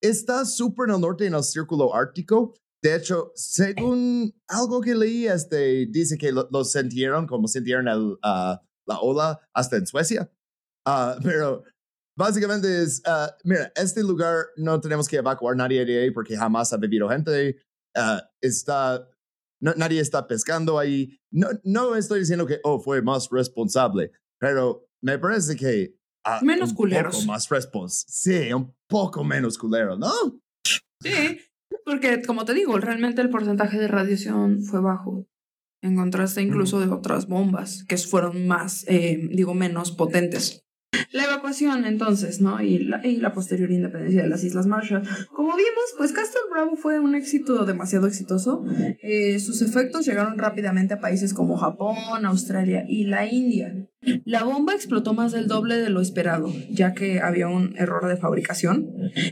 [0.01, 2.55] está súper en el norte, en el círculo ártico.
[2.83, 8.17] De hecho, según algo que leí, este, dice que lo, lo sintieron como sintieron el,
[8.87, 10.31] la ola hasta en Suecia.
[11.23, 11.65] Pero
[12.17, 16.73] básicamente es, ah, mira, este lugar no tenemos que evacuar nadie de ahí porque jamás
[16.73, 17.57] ha vivido gente.
[17.97, 19.09] Ah, está,
[19.61, 21.19] no- nadie está pescando ahí.
[21.31, 25.97] No, no estoy diciendo que, oh, fue más responsable, pero me parece que...
[26.25, 27.15] ah, Menos un culeros.
[27.17, 30.11] poco más respons sí, un poco menos culero, ¿no?
[31.03, 31.41] Sí,
[31.85, 35.27] porque como te digo, realmente el porcentaje de radiación fue bajo.
[35.83, 40.63] En contraste incluso de otras bombas que fueron más, eh, digo, menos potentes.
[41.13, 42.61] La evacuación entonces, ¿no?
[42.61, 45.03] Y la, y la posterior independencia de las Islas Marshall.
[45.33, 48.65] Como vimos, pues Castle Bravo fue un éxito demasiado exitoso.
[49.03, 53.89] Eh, sus efectos llegaron rápidamente a países como Japón, Australia y la India.
[54.25, 58.17] La bomba explotó más del doble de lo esperado, ya que había un error de
[58.17, 58.89] fabricación.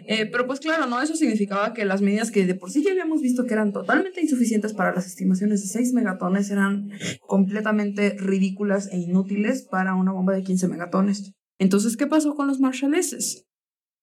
[0.06, 1.00] Eh, pero pues claro, ¿no?
[1.00, 4.20] Eso significaba que las medidas que de por sí ya habíamos visto que eran totalmente
[4.20, 10.34] insuficientes para las estimaciones de 6 megatones eran completamente ridículas e inútiles para una bomba
[10.34, 11.32] de 15 megatones.
[11.58, 13.46] Entonces, ¿qué pasó con los Marshalleses?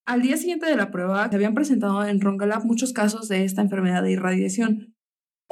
[0.06, 3.62] Al día siguiente de la prueba, se habían presentado en Rongelap muchos casos de esta
[3.62, 4.91] enfermedad de irradiación.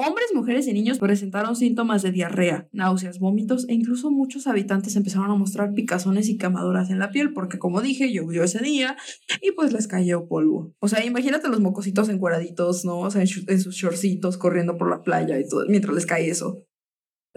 [0.01, 5.29] Hombres, mujeres y niños presentaron síntomas de diarrea, náuseas, vómitos e incluso muchos habitantes empezaron
[5.29, 8.95] a mostrar picazones y quemaduras en la piel porque, como dije, llovió ese día
[9.41, 10.73] y pues les cayó polvo.
[10.79, 12.99] O sea, imagínate los mocositos encueraditos, ¿no?
[12.99, 16.29] O sea, en, en sus shortcitos corriendo por la playa y todo, mientras les cae
[16.29, 16.63] eso.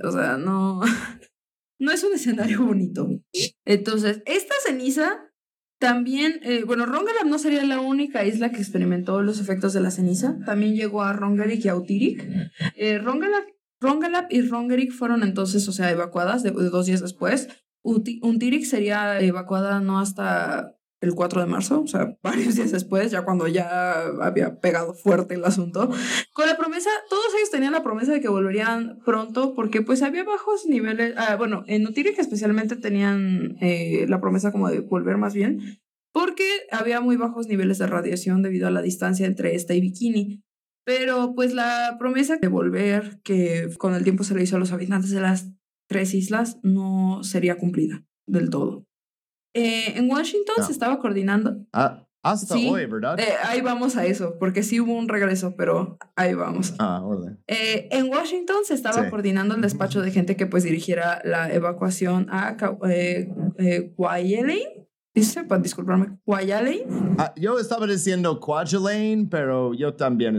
[0.00, 0.82] O sea, no,
[1.80, 3.08] no es un escenario bonito.
[3.64, 5.31] Entonces, esta ceniza
[5.82, 9.90] también, eh, bueno, Rongelap no sería la única isla que experimentó los efectos de la
[9.90, 10.38] ceniza.
[10.46, 12.24] También llegó a Rongerik y a.
[12.76, 13.42] Eh, Rongelap,
[13.80, 17.48] Rongelap y Rongerik fueron entonces, o sea, evacuadas de, dos días después.
[17.84, 18.20] Uti-
[18.64, 23.48] sería evacuada no hasta el 4 de marzo, o sea, varios días después, ya cuando
[23.48, 25.90] ya había pegado fuerte el asunto,
[26.32, 30.24] con la promesa, todos ellos tenían la promesa de que volverían pronto, porque pues había
[30.24, 35.34] bajos niveles, ah, bueno, en Utirik especialmente tenían eh, la promesa como de volver más
[35.34, 35.80] bien,
[36.12, 40.42] porque había muy bajos niveles de radiación debido a la distancia entre esta y Bikini.
[40.84, 44.72] Pero pues la promesa de volver, que con el tiempo se le hizo a los
[44.72, 45.50] habitantes de las
[45.88, 48.84] tres islas, no sería cumplida del todo.
[49.54, 50.64] Eh, en Washington No.
[50.66, 51.56] se estaba coordinando.
[51.72, 53.18] Ah, hasta Sí, hoy, ¿verdad?
[53.18, 56.74] eh, ahí vamos a eso, porque sí hubo un regreso, pero ahí vamos.
[56.78, 57.36] ah, órale.
[57.48, 59.10] Eh, en Washington se estaba Sí.
[59.10, 62.56] coordinando el despacho de gente que pues dirigiera la evacuación a
[62.88, 64.68] eh, Kwajalein.
[65.14, 67.16] Dice, para disculparme, Kwajalein.
[67.18, 70.38] Ah, yo estaba diciendo Quadrilane, pero yo también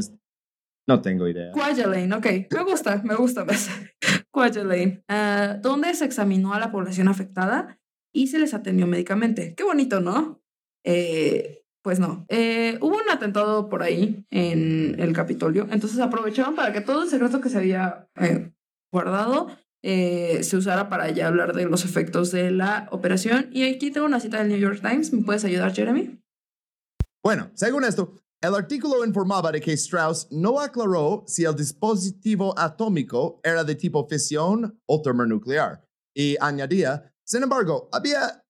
[0.88, 1.52] no tengo idea.
[1.52, 2.26] Kwajalein, ok.
[2.52, 3.70] Me gusta, me gusta más.
[4.32, 5.04] Kwajalein.
[5.08, 7.78] ah, donde se examinó a la población afectada
[8.14, 9.56] y se les atendió médicamente.
[9.56, 10.42] Qué bonito, ¿no?
[10.86, 12.26] Eh, pues no.
[12.30, 17.10] Eh, hubo un atentado por ahí en el Capitolio, entonces aprovecharon para que todo el
[17.10, 18.54] secreto que se había eh,
[18.92, 19.50] guardado
[19.86, 23.50] se usara para ya hablar de los efectos de la operación.
[23.52, 25.12] Y aquí tengo una cita del New York Times.
[25.12, 26.24] ¿Me puedes ayudar, Jeremy?
[27.22, 33.42] Bueno, según esto, el artículo informaba de que Strauss no aclaró si el dispositivo atómico
[33.44, 35.82] era de tipo fisión o termonuclear
[36.14, 38.44] y añadía, sin embargo, había,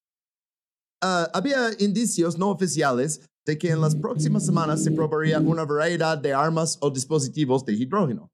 [1.01, 6.17] ah, había indicios no oficiales de que en las próximas semanas se probaría una variedad
[6.17, 8.31] de armas o dispositivos de hidrógeno.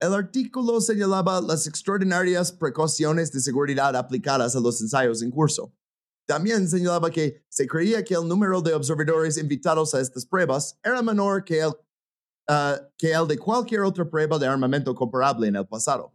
[0.00, 5.72] El artículo señalaba las extraordinarias precauciones de seguridad aplicadas a los ensayos en curso.
[6.26, 11.02] También señalaba que se creía que el número de observadores invitados a estas pruebas era
[11.02, 11.72] menor que el,
[12.48, 16.12] ah, que el de cualquier otra prueba de armamento comparable en el pasado.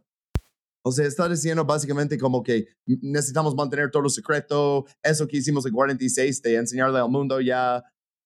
[0.88, 5.72] O sea, está diciendo básicamente como que necesitamos mantener todo secreto, eso que hicimos en
[5.72, 7.82] 46 de enseñarle al mundo ya,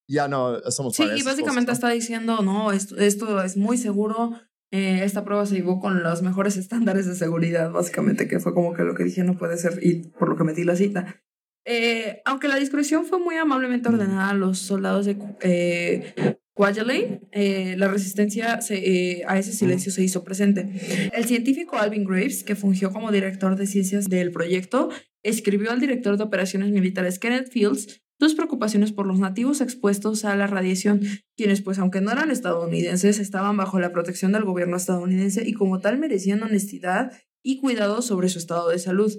[0.08, 1.88] ya no somos Sí, para y básicamente cosas, ¿no?
[1.88, 4.32] está diciendo, no, esto, esto es muy seguro.
[4.72, 8.72] eh, esta prueba se llevó con los mejores estándares de seguridad, básicamente, que fue como
[8.72, 11.22] que lo que dije no puede ser, y por lo que metí la cita.
[11.66, 16.14] Eh, aunque la discreción fue muy amablemente ordenada los soldados de eh,
[16.54, 21.10] Kwajalein, eh, la resistencia se, eh, a ese silencio se hizo presente.
[21.14, 24.90] El científico Alvin Graves, que fungió como director de ciencias del proyecto,
[25.22, 30.36] escribió al director de operaciones militares Kenneth Fields sus preocupaciones por los nativos expuestos a
[30.36, 31.00] la radiación,
[31.36, 35.80] quienes pues aunque no eran estadounidenses, estaban bajo la protección del gobierno estadounidense y como
[35.80, 37.10] tal merecían honestidad
[37.42, 39.12] y cuidado sobre su estado de salud.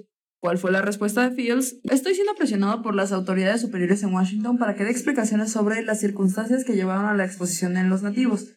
[0.44, 1.76] ¿Cuál fue la respuesta de Fields?
[1.84, 6.00] Estoy siendo presionado por las autoridades superiores en Washington para que dé explicaciones sobre las
[6.00, 8.48] circunstancias que llevaron a la exposición en los nativos.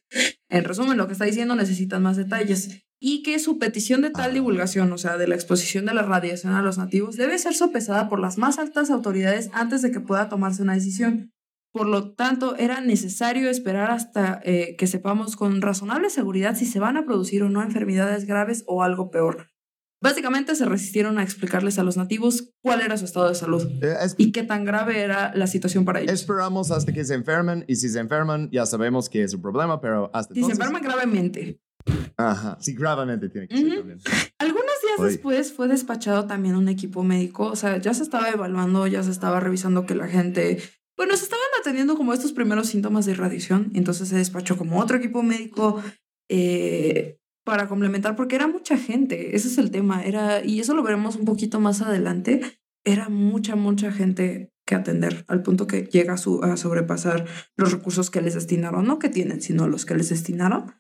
[0.49, 4.33] En resumen, lo que está diciendo necesitan más detalles y que su petición de tal
[4.33, 8.09] divulgación, o sea, de la exposición de la radiación a los nativos, debe ser sopesada
[8.09, 11.31] por las más altas autoridades antes de que pueda tomarse una decisión.
[11.71, 16.81] Por lo tanto, era necesario esperar hasta eh, que sepamos con razonable seguridad si se
[16.81, 19.47] van a producir o no enfermedades graves o algo peor.
[20.01, 23.95] Básicamente se resistieron a explicarles a los nativos cuál era su estado de salud Eh,
[24.03, 26.13] es- y qué tan grave era la situación para ellos.
[26.13, 29.81] esperamos hasta que se enfermen y si se enferman ya sabemos que es un problema,
[29.81, 31.59] pero hasta Si se enferman gravemente.
[32.17, 33.99] Ajá, sí, gravemente tiene que ser también.
[34.39, 35.09] Algunos días Oye.
[35.11, 39.11] después fue despachado también un equipo médico, o sea, ya se estaba evaluando, ya se
[39.11, 40.61] estaba revisando que la gente,
[40.97, 44.97] bueno, se estaban atendiendo como estos primeros síntomas de irradiación, entonces se despachó como otro
[44.97, 45.81] equipo médico
[46.29, 47.17] eh,
[47.47, 51.15] para complementar, porque era mucha gente, ese es el tema, era, y eso lo veremos
[51.15, 52.41] un poquito más adelante,
[52.85, 57.25] era mucha, mucha gente que atender, al punto que llega a, su- a sobrepasar
[57.55, 60.73] los recursos que les destinaron, no que tienen, sino los que les destinaron.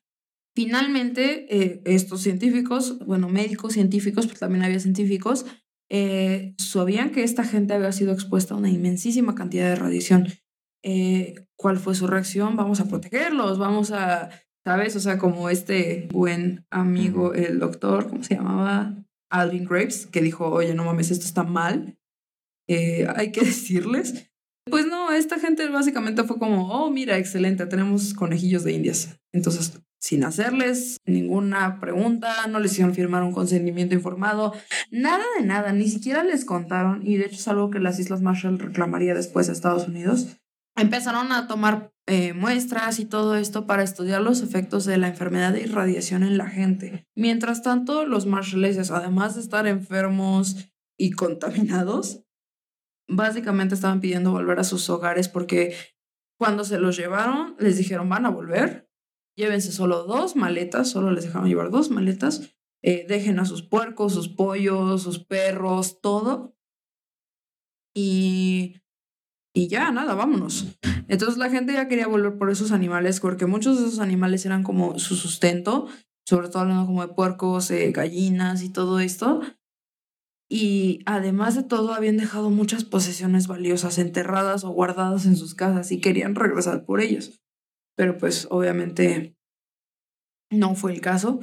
[0.55, 5.45] Finalmente, eh, estos científicos, bueno, médicos, científicos, pero también había científicos,
[5.89, 10.27] eh, sabían que esta gente había sido expuesta a una inmensísima cantidad de radiación.
[10.83, 12.57] Eh, ¿Cuál fue su reacción?
[12.57, 14.29] Vamos a protegerlos, vamos a,
[14.67, 14.97] ¿sabes?
[14.97, 18.95] O sea, como este buen amigo, el doctor, ¿cómo se llamaba?
[19.29, 21.97] Alvin Graves, que dijo, oye, no mames, esto está mal,
[22.67, 24.29] eh, hay que decirles.
[24.69, 29.17] Pues no, esta gente básicamente fue como, oh, mira, excelente, tenemos conejillos de indias.
[29.31, 34.53] Entonces, sin hacerles ninguna pregunta, no les hicieron firmar un consentimiento informado,
[34.91, 38.21] nada de nada, ni siquiera les contaron, y de hecho es algo que las Islas
[38.21, 40.27] Marshall reclamaría después a Estados Unidos.
[40.75, 45.51] Empezaron a tomar eh, muestras y todo esto para estudiar los efectos de la enfermedad
[45.51, 47.05] de irradiación en la gente.
[47.15, 52.23] Mientras tanto, los marshalleses, además de estar enfermos y contaminados,
[53.09, 55.75] básicamente estaban pidiendo volver a sus hogares porque
[56.39, 58.89] cuando se los llevaron, les dijeron van a volver,
[59.35, 64.13] llévense solo dos maletas, solo les dejaron llevar dos maletas, eh, dejen a sus puercos,
[64.13, 66.55] sus pollos, sus perros, todo.
[67.93, 68.81] Y,
[69.57, 70.77] y ya, nada, vámonos.
[71.07, 74.61] Entonces la gente ya quería volver por esos animales porque muchos de esos animales eran
[74.61, 75.87] como su sustento,
[76.27, 79.41] sobre todo hablando como de puercos, eh, gallinas y todo esto.
[80.47, 85.91] Y además de todo, habían dejado muchas posesiones valiosas enterradas o guardadas en sus casas
[85.91, 87.41] y querían regresar por ellas.
[87.95, 89.35] Pero pues obviamente
[90.51, 91.39] no fue el caso.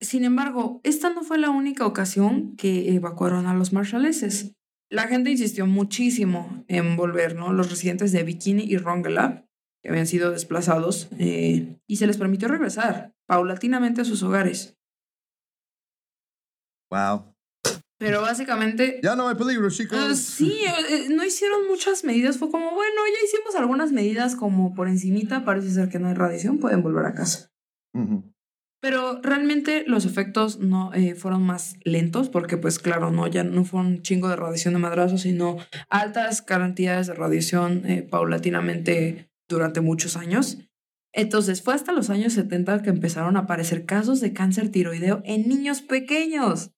[0.00, 4.56] Sin embargo, esta no fue la única ocasión que evacuaron a los marshalleses.
[4.90, 7.52] La gente insistió muchísimo en volver, ¿no?
[7.52, 9.46] Los residentes de Bikini y Rongelap,
[9.82, 14.76] que habían sido desplazados, eh, y se les permitió regresar paulatinamente a sus hogares.
[16.90, 17.34] Wow.
[17.98, 20.18] Pero básicamente Ya no hay peligro, chicos.
[20.18, 22.38] sí, eh, no hicieron muchas medidas.
[22.38, 25.44] Fue como, bueno, ya hicimos algunas medidas como por encimita.
[25.44, 27.50] Parece ser que no hay radiación, pueden volver a casa.
[27.94, 28.32] Ujú.
[28.86, 33.64] Pero realmente los efectos no eh, fueron más lentos porque, pues claro, no, ya no
[33.64, 35.56] fue un chingo de radiación de madrazo, sino
[35.90, 40.58] altas cantidades de radiación eh, paulatinamente durante muchos años.
[41.12, 45.48] Entonces fue hasta los años 70 que empezaron a aparecer casos de cáncer tiroideo en
[45.48, 46.70] niños pequeños.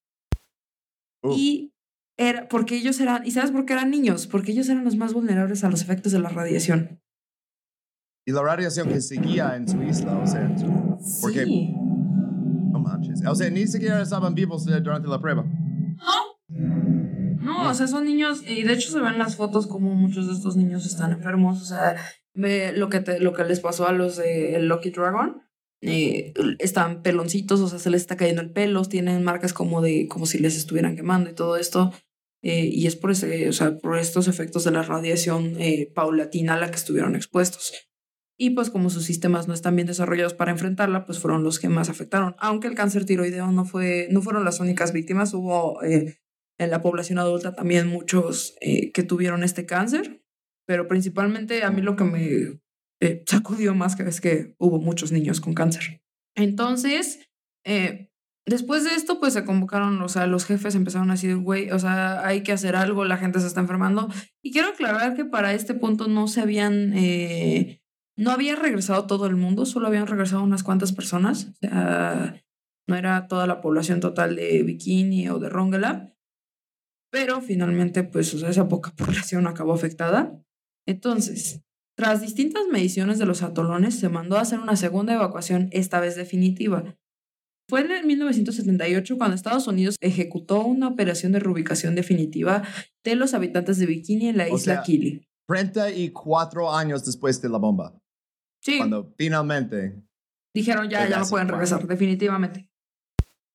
[1.21, 1.35] Uf.
[1.37, 1.73] Y
[2.17, 4.25] era porque ellos eran, ¿y sabes por qué eran niños?
[4.25, 7.01] Porque ellos eran los más vulnerables a los efectos de la radiación.
[8.25, 11.75] Y la radiación que seguía en su isla, o sea, en su- Porque- Sí.
[12.81, 13.21] No manches.
[13.27, 15.45] O sea, ni siquiera estaban vivos durante la prueba.
[17.41, 20.33] No, o sea, son niños, y de hecho se ven las fotos como muchos de
[20.33, 21.61] estos niños están enfermos.
[21.61, 21.95] O sea,
[22.33, 25.41] ve lo que, te- lo que les pasó a los de Lucky Dragon.
[25.81, 30.07] eh, están peloncitos, o sea, se les está cayendo el pelo, tienen marcas como de,
[30.09, 31.93] como si les estuvieran quemando y todo esto.
[32.41, 36.55] eh, y es por ese, o sea, por estos efectos de la radiación eh, paulatina
[36.55, 37.71] a la que estuvieron expuestos.
[38.41, 41.67] Y pues como sus sistemas no están bien desarrollados para enfrentarla, pues fueron los que
[41.67, 42.37] más afectaron.
[42.39, 46.21] Aunque el cáncer tiroideo no, fue, no fueron las únicas víctimas, hubo eh,
[46.57, 50.23] en la población adulta también muchos eh, que tuvieron este cáncer,
[50.65, 52.61] pero principalmente a mí lo que me
[53.01, 56.01] eh, sacudió más que es que hubo muchos niños con cáncer.
[56.33, 57.27] Entonces,
[58.45, 61.79] después de esto, pues se convocaron, o sea, los jefes empezaron a decir, güey, o
[61.79, 64.07] sea, hay que hacer algo, la gente se está enfermando.
[64.41, 66.93] Y quiero aclarar que para este punto no se habían,
[68.19, 71.45] no había regresado todo el mundo, solo habían regresado unas cuantas personas.
[71.45, 72.43] O sea,
[72.85, 76.13] no era toda la población total de Bikini o de Rongelap.
[77.11, 80.43] pero finalmente, pues, o sea, esa poca población acabó afectada.
[80.85, 81.61] Entonces,
[81.95, 86.15] tras distintas mediciones de los atolones, se mandó a hacer una segunda evacuación, esta vez
[86.17, 86.97] definitiva.
[87.69, 92.63] Fue en 1978 cuando Estados Unidos ejecutó una operación de reubicación definitiva
[93.05, 95.25] de los habitantes de Bikini en la O isla sea, Kili.
[95.47, 97.98] 34 años después de la bomba.
[98.61, 100.03] Sí, Cuando finalmente.
[100.53, 102.69] dijeron ya, ya no pueden regresar, definitivamente.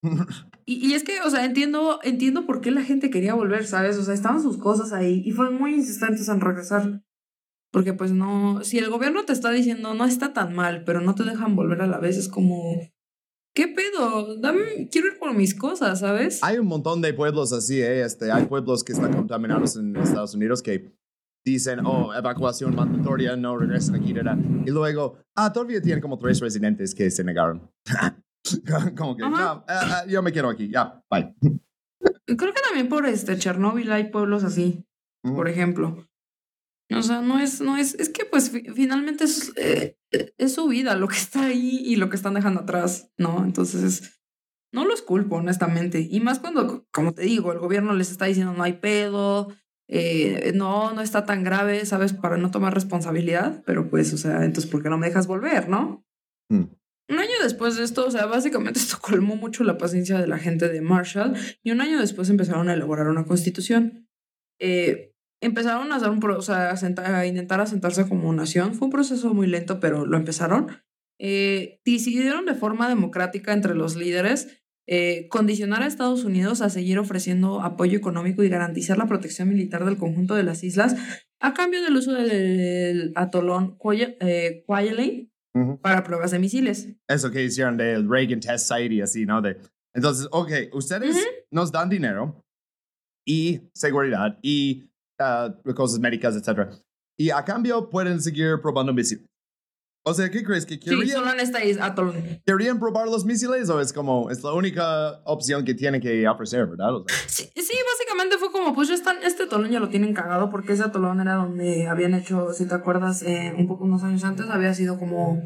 [0.66, 3.98] Y, y es que, o sea, entiendo, entiendo por qué la gente quería volver, ¿sabes?
[3.98, 7.02] O sea, estaban sus cosas ahí y fueron muy insistentes en regresar.
[7.70, 11.14] Porque pues no, si el gobierno te está diciendo no está tan mal, pero no
[11.14, 12.80] te dejan volver a la vez, es como,
[13.54, 14.36] ¿qué pedo?
[14.38, 16.42] Dame, quiero ir por mis cosas, ¿sabes?
[16.42, 18.02] Hay un montón de pueblos así, ¿eh?
[18.02, 20.94] Este, hay pueblos que están contaminados en Estados Unidos que
[21.44, 24.38] dicen, oh, evacuación mandatoria, no regresen aquí, da, da.
[24.66, 27.70] y luego, ah, todavía tienen como tres residentes que se negaron.
[28.96, 31.34] como que, no, ah, ah, yo me quedo aquí, ya, bye.
[32.26, 34.84] Creo que también por este Chernóbil hay pueblos así,
[35.22, 36.08] por ejemplo.
[36.94, 39.96] O sea, no es, no es, es que pues fi- finalmente es, eh,
[40.38, 43.42] es su vida lo que está ahí y lo que están dejando atrás, ¿no?
[43.44, 44.20] Entonces,
[44.72, 46.06] no los culpo, honestamente.
[46.08, 49.48] Y más cuando, como te digo, el gobierno les está diciendo no hay pedo,
[49.88, 52.12] eh, no, no está tan grave, ¿sabes?
[52.12, 55.68] Para no tomar responsabilidad, pero pues, o sea, entonces, ¿por qué no me dejas volver,
[55.68, 56.04] no?
[56.50, 56.64] Mm.
[57.10, 60.38] Un año después de esto, o sea, básicamente esto colmó mucho la paciencia de la
[60.38, 64.08] gente de Marshall y un año después empezaron a elaborar una constitución.
[64.58, 65.12] Eh,
[65.42, 68.74] empezaron a hacer un o sea, a, senta- a intentar asentarse como nación.
[68.74, 70.68] Fue un proceso muy lento, pero lo empezaron.
[71.20, 76.98] Eh, decidieron de forma democrática entre los líderes eh, condicionar a Estados Unidos a seguir
[76.98, 80.94] ofreciendo apoyo económico y garantizar la protección militar del conjunto de las islas
[81.40, 85.80] a cambio del uso del atolón Kwaj- eh, Kwajalein Ujú.
[85.80, 86.88] para pruebas de misiles.
[87.08, 89.40] Eso que hicieron del Reagan Test Site y así, ¿no?
[89.40, 89.56] De,
[89.94, 91.24] entonces, ok, ustedes Ujú.
[91.52, 92.42] nos dan dinero
[93.26, 96.70] y seguridad y ah, cosas médicas, etc.
[97.18, 99.24] Y a cambio pueden seguir probando misiles.
[100.06, 100.66] O sea, ¿qué crees?
[100.66, 102.14] ¿Que Sí, querían, solo esta isla atolón.
[102.44, 106.66] querían probar los misiles o es como, es la única opción que tienen que ofrecer,
[106.66, 106.94] ¿verdad?
[106.96, 110.12] O sea, Sí, sí, básicamente fue como, pues ya están, este atolón ya lo tienen
[110.12, 114.04] cagado porque ese atolón era donde habían hecho, si te acuerdas, eh, un poco unos
[114.04, 115.42] años antes había sido como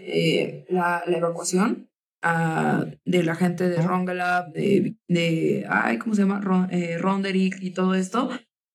[0.00, 1.88] eh, la, la evacuación
[2.22, 6.40] ah, de la gente de Rongelap, de, de, ay, ¿cómo se llama?
[6.40, 8.28] Ron, eh, Ronderich y todo esto.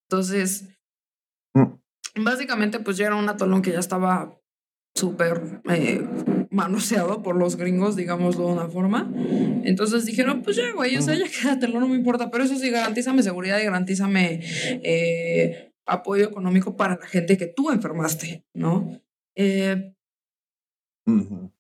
[0.09, 0.69] Entonces,
[2.15, 4.39] básicamente pues ya era un atolón que ya estaba
[4.95, 6.07] súper eh,
[6.49, 9.11] manoseado por los gringos, digámoslo de una forma.
[9.63, 12.69] Entonces dijeron, pues ya, güey, o sea, ya quédatelo, no me importa, pero eso sí,
[12.69, 14.39] garantízame seguridad y garantízame
[14.83, 19.01] eh, apoyo económico para la gente que tú enfermaste, ¿no?
[19.35, 19.93] Eh,
[21.05, 21.51] ujú.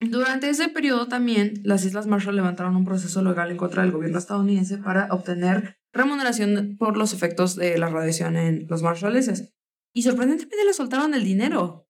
[0.00, 4.18] durante ese periodo también, las Islas Marshall levantaron un proceso legal en contra del gobierno
[4.18, 9.54] estadounidense para obtener remuneración por los efectos de la radiación en los Marshalleses.
[9.94, 11.85] Y sorprendentemente le soltaron el dinero.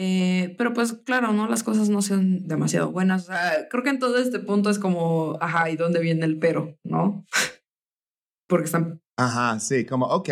[0.00, 1.48] Eh, pero pues claro, ¿no?
[1.48, 3.22] Las cosas no son demasiado buenas.
[3.24, 6.38] O sea, creo que en todo este punto es como, ajá, ¿y dónde viene el
[6.38, 6.78] pero?
[6.84, 7.26] ¿No?
[8.48, 9.02] Porque están...
[9.16, 10.30] Ajá, sí, como, ok,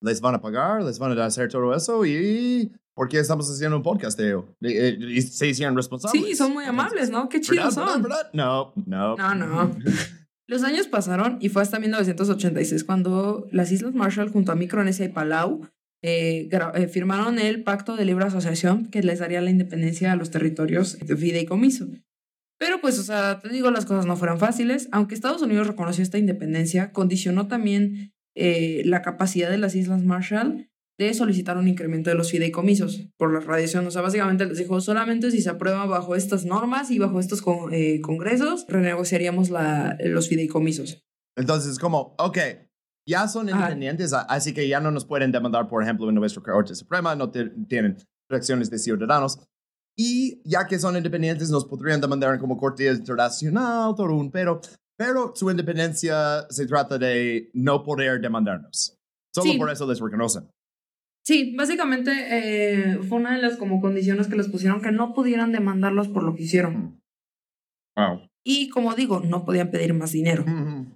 [0.00, 3.76] les van a pagar, les van a hacer todo eso y ¿por qué estamos haciendo
[3.76, 4.56] un podcast de ello?
[4.62, 6.24] Y, y- y se hicieron responsables.
[6.24, 7.28] Sí, son muy amables, ¿no?
[7.28, 8.02] Qué chidos ¿Verdad, son.
[8.02, 8.30] verdad, verdad?
[8.32, 9.16] No, no.
[9.16, 9.76] No, no.
[10.48, 15.08] Los años pasaron y fue hasta 1986 cuando las Islas Marshall junto a Micronesia y
[15.10, 15.68] Palau
[16.02, 20.30] eh, eh, firmaron el Pacto de Libre Asociación que les daría la independencia a los
[20.30, 21.86] territorios de fideicomiso.
[22.58, 24.88] Pero pues, o sea, te digo, las cosas no fueron fáciles.
[24.92, 30.68] Aunque Estados Unidos reconoció esta independencia, condicionó también eh, la capacidad de las Islas Marshall
[30.98, 33.84] de solicitar un incremento de los fideicomisos por la radiación.
[33.86, 37.42] O sea, básicamente les dijo, solamente si se aprueba bajo estas normas y bajo estos
[37.42, 41.02] con- eh, congresos, renegociaríamos la, los fideicomisos.
[41.36, 42.38] Entonces, como, ok,
[43.06, 46.74] ya son independientes, así que ya no nos pueden demandar, por ejemplo, en nuestra Corte
[46.74, 47.96] Suprema, no te- tienen
[48.28, 49.38] protecciones de ciudadanos.
[49.96, 54.60] Y ya que son independientes, nos podrían demandar como Corte Internacional, todo un pero,
[54.96, 58.96] pero su independencia se trata de no poder demandarnos.
[59.34, 59.58] Solo Sí.
[59.58, 60.48] por eso les reconocen.
[61.24, 65.52] Sí, básicamente eh, fue una de las como condiciones que les pusieron que no pudieran
[65.52, 67.00] demandarlos por lo que hicieron.
[67.96, 68.26] Wow.
[68.44, 70.42] Y como digo, no podían pedir más dinero.
[70.42, 70.86] Ujú.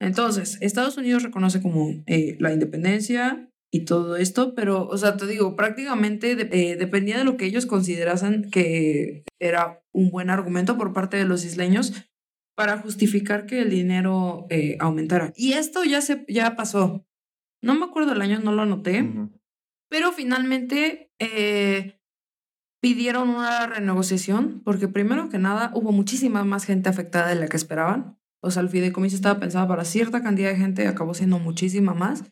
[0.00, 5.26] Entonces, Estados Unidos reconoce como eh, la independencia y todo esto, pero, o sea, te
[5.26, 10.78] digo, prácticamente de- eh, dependía de lo que ellos considerasen que era un buen argumento
[10.78, 11.92] por parte de los isleños
[12.56, 15.32] para justificar que el dinero eh, aumentara.
[15.36, 17.04] Y esto ya, se, ya pasó.
[17.62, 19.02] No me acuerdo el año, no lo anoté.
[19.90, 21.10] Pero finalmente
[22.80, 27.56] pidieron una renegociación porque primero que nada hubo muchísima más gente afectada de la que
[27.56, 28.17] esperaban.
[28.42, 32.24] O sea, el fideicomiso estaba pensado para cierta cantidad de gente, acabó siendo muchísima más.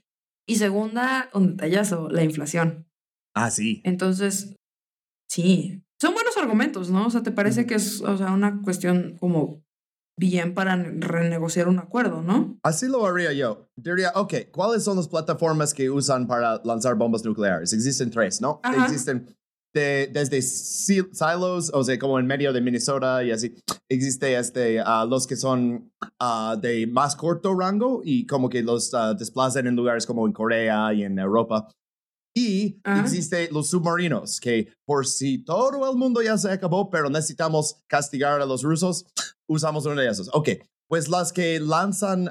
[0.48, 2.86] Y segunda, un detallazo, la inflación.
[3.34, 3.80] Ah, sí.
[3.84, 4.56] Entonces,
[5.28, 7.06] sí, son buenos argumentos, ¿no?
[7.06, 9.62] O sea, ¿te parece que es, o sea, una cuestión como
[10.18, 12.58] bien para renegociar un acuerdo, ¿no?
[12.62, 13.68] Así lo haría yo.
[13.76, 17.72] Diría, ok, ¿cuáles son las plataformas que usan para lanzar bombas nucleares?
[17.72, 18.60] Existen tres, ¿no?
[18.62, 18.84] Ajá.
[18.84, 19.26] Existen
[19.74, 23.54] de, desde sil- silos, o sea, como en medio de Minnesota y así.
[23.88, 28.92] Existe este, ah, los que son ah, de más corto rango y como que los
[28.94, 31.68] ah, desplazan en lugares como en Corea y en Europa.
[32.34, 33.00] Y Ajá.
[33.02, 38.42] existe los submarinos, que por si todo el mundo ya se acabó, pero necesitamos castigar
[38.42, 39.06] a los rusos,
[39.48, 40.28] usamos uno de esos.
[40.34, 40.50] Ok,
[40.86, 42.30] pues las que lanzan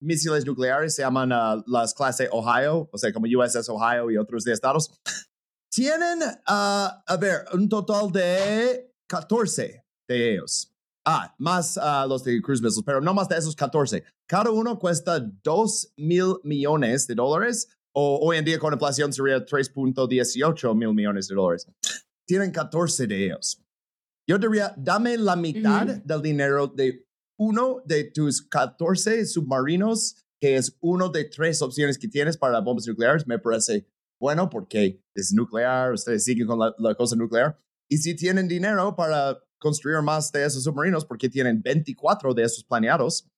[0.00, 1.30] misiles nucleares se llaman
[1.66, 4.90] las clase Ohio, o sea, como USS Ohio y otros de estados.
[5.70, 10.72] Tienen, ah, a ver, un total de 14 de ellos.
[11.04, 14.02] Ah, más ah, los de cruise missiles, pero no más de esos 14.
[14.26, 19.44] Cada uno cuesta 2 mil millones de dólares, o hoy en día con inflación sería
[19.44, 21.66] 3.18 mil millones de dólares.
[22.26, 23.62] Tienen 14 de ellos.
[24.28, 27.06] Yo diría, dame la mitad del dinero de
[27.38, 32.86] uno de tus 14 submarinos, que es uno de tres opciones que tienes para bombas
[32.86, 33.26] nucleares.
[33.26, 33.86] Me parece
[34.20, 37.58] bueno porque es nuclear, ustedes siguen con la, la cosa nuclear.
[37.88, 42.64] Y si tienen dinero para construir más de esos submarinos, porque tienen 24 de esos
[42.64, 43.28] planeados,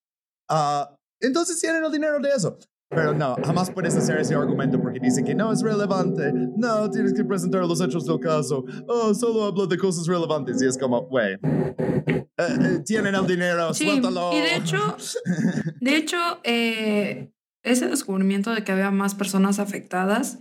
[0.48, 2.58] ah, entonces tienen el dinero de eso.
[2.90, 6.32] Pero no, jamás puedes hacer ese argumento porque dicen que no es relevante.
[6.56, 8.64] No, tienes que presentar los hechos del caso.
[8.86, 10.62] Oh, solo hablo de cosas relevantes.
[10.62, 14.32] Y es como, güey, eh, eh, tienen el dinero, Sí, suéltalo.
[14.32, 14.96] y de hecho,
[15.80, 17.30] de hecho, eh,
[17.62, 20.38] ese descubrimiento de que había más personas afectadas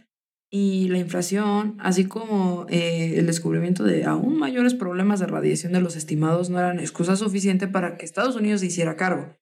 [0.50, 5.82] y la inflación, así como eh, el descubrimiento de aún mayores problemas de radiación de
[5.82, 9.36] los estimados, no eran excusa suficiente para que Estados Unidos se hiciera cargo.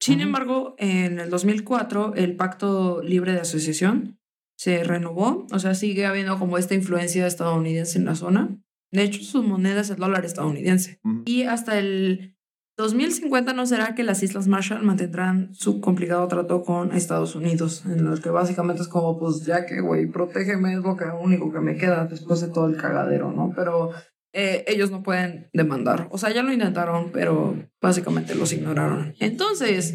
[0.00, 4.18] Sin embargo, en el 2004, el Pacto Libre de Asociación
[4.56, 8.60] se renovó, o sea, sigue habiendo como esta influencia estadounidense en la zona.
[8.90, 11.00] De hecho, su moneda es el dólar estadounidense.
[11.26, 12.36] Y hasta el
[12.80, 18.04] 2050 no será que las Islas Marshall mantendrán su complicado trato con Estados Unidos, en
[18.04, 21.60] los que básicamente es como, pues ya que, güey, protégeme, es lo que, único que
[21.60, 23.52] me queda después de todo el cagadero, ¿no?
[23.54, 23.90] Pero
[24.32, 26.08] eh, ellos no pueden demandar.
[26.10, 29.14] O sea, ya lo intentaron, pero básicamente los ignoraron.
[29.20, 29.94] Entonces,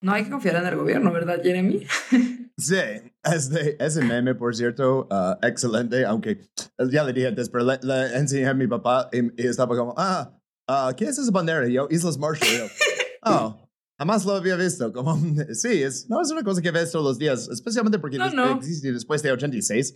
[0.00, 1.86] no hay que confiar en el gobierno, ¿verdad, Jeremy?
[2.60, 2.76] Sí,
[3.24, 6.42] este, ese meme, por cierto, ah, excelente, aunque
[6.90, 9.94] ya le dije antes, pero le, le enseñé a mi papá y, y estaba como,
[9.96, 10.39] ah,
[10.70, 11.66] ah, ¿qué es esa bandera?
[11.68, 12.48] Yo, Islas Marshall.
[12.58, 12.66] Yo,
[13.24, 13.68] oh,
[13.98, 14.92] jamás lo había visto.
[14.92, 15.18] Como,
[15.54, 18.34] sí, es, no es una cosa que ves todos los días, especialmente porque No, des-
[18.34, 18.56] no.
[18.56, 19.94] existe después de 86.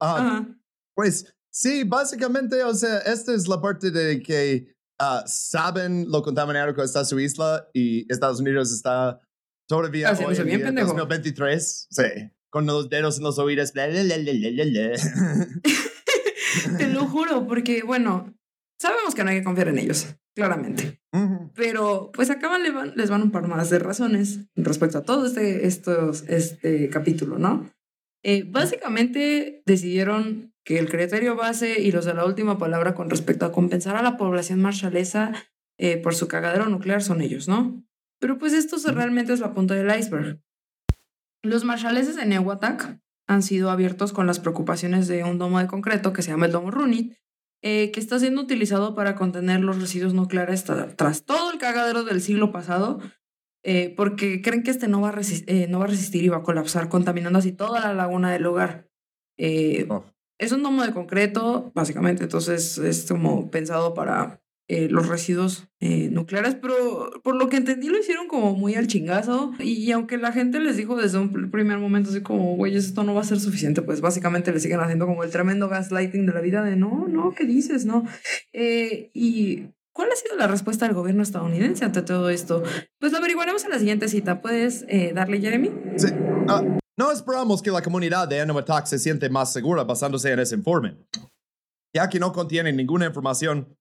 [0.00, 0.48] Ah, Ajá.
[0.94, 6.74] Pues sí, básicamente, o sea, esta es la parte de que ah, saben lo contaminado
[6.74, 9.20] que está su isla y Estados Unidos está
[9.68, 10.88] todavía hoy Haciéndose en bien día, pendejo.
[10.88, 12.02] 2023, sí,
[12.50, 13.72] con los dedos en los oídos.
[13.72, 14.16] bla, bla, bla.
[16.78, 18.34] Te lo juro, porque, bueno,
[18.78, 21.00] sabemos que no hay que confiar en ellos, claramente.
[21.12, 21.50] Ujú.
[21.54, 25.26] Pero pues acá le van- les van un par más de razones respecto a todo
[25.26, 27.70] este, estos, este capítulo, ¿no?
[28.22, 33.46] Eh, básicamente decidieron que el criterio base y los de la última palabra con respecto
[33.46, 35.32] a compensar a la población marshallesa
[35.78, 37.84] eh, por su cagadero nuclear son ellos, ¿no?
[38.18, 40.40] Pero pues esto realmente es la punta del iceberg.
[41.42, 42.98] Los marshaleses de Newatak
[43.28, 46.52] han sido abiertos con las preocupaciones de un domo de concreto que se llama el
[46.52, 47.14] domo Runit,
[47.68, 52.04] eh, que está siendo utilizado para contener los residuos nucleares tra- tras todo el cagadero
[52.04, 53.00] del siglo pasado,
[53.64, 56.38] eh, porque creen que este no va, a eh, no va a resistir y va
[56.38, 58.88] a colapsar, contaminando así toda la laguna del hogar.
[59.38, 60.04] Eh, Oh.
[60.38, 66.08] Es un domo de concreto, básicamente, entonces es como pensado para eh, los residuos eh,
[66.10, 70.32] nucleares, pero por lo que entendí lo hicieron como muy al chingazo y, aunque la
[70.32, 73.24] gente les dijo desde un pr- primer momento así como, güey, esto no va a
[73.24, 76.74] ser suficiente, pues básicamente le siguen haciendo como el tremendo gaslighting de la vida de,
[76.76, 77.84] no, no, ¿qué dices?
[77.86, 78.04] No.
[78.52, 82.62] Eh, y ¿Cuál ha sido la respuesta del gobierno estadounidense ante todo esto?
[83.00, 84.42] Pues lo averiguaremos en la siguiente cita.
[84.42, 85.70] ¿Puedes eh, darle, Jeremy?
[85.96, 86.08] Sí.
[86.48, 86.62] Ah,
[86.98, 90.98] no esperamos que la comunidad de Anomatak se siente más segura basándose en ese informe,
[91.94, 93.74] ya que no contiene ninguna información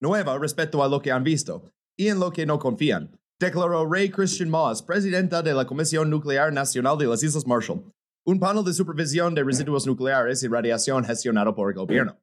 [0.00, 4.10] nueva respecto a lo que han visto y en lo que no confían, declaró Ray
[4.10, 7.82] Christian Moss, presidenta de la Comisión Nuclear Nacional de las Islas Marshall,
[8.26, 12.16] un panel de supervisión de residuos nucleares y radiación gestionado por el gobierno.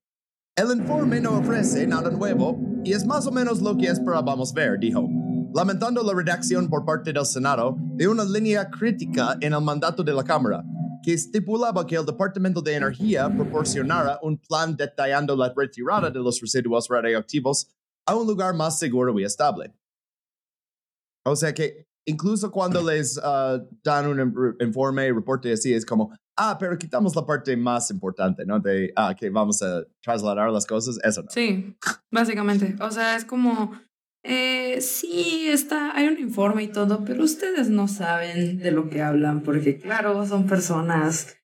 [0.56, 4.78] El informe no ofrece nada nuevo y es más o menos lo que esperábamos ver,
[4.78, 5.08] dijo,
[5.54, 10.14] lamentando la redacción por parte del Senado de una línea crítica en el mandato de
[10.14, 10.64] la Cámara,
[11.04, 16.40] que estipulaba que el Departamento de Energía proporcionara un plan detallando la retirada de los
[16.40, 17.68] residuos radioactivos
[18.08, 19.74] a un lugar más seguro y estable.
[21.26, 26.12] O sea que incluso cuando les uh, dan un em- informe, reporte así, es como,
[26.38, 28.60] ah, pero quitamos la parte más importante, ¿no?
[28.60, 31.30] De, ah, que vamos a trasladar las cosas, eso no.
[31.30, 31.76] Sí,
[32.12, 32.76] básicamente.
[32.82, 33.72] O sea, es como,
[34.24, 39.02] eh, sí, está, hay un informe y todo, pero ustedes no saben de lo que
[39.02, 41.36] hablan, porque claro, son personas.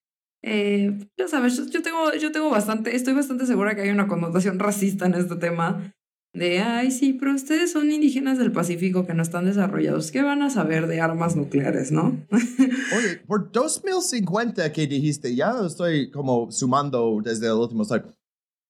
[0.42, 4.58] Eh, ya sabes, yo- tengo, yo tengo bastante, estoy bastante segura que hay una connotación
[4.60, 5.94] racista en este tema.
[6.32, 10.12] De, ay, sí, pero ustedes son indígenas del Pacífico que no están desarrollados.
[10.12, 12.24] ¿Qué van a saber de armas nucleares, no?
[12.32, 18.04] Oye, por 2050 que dijiste, ya estoy como sumando desde el último slide.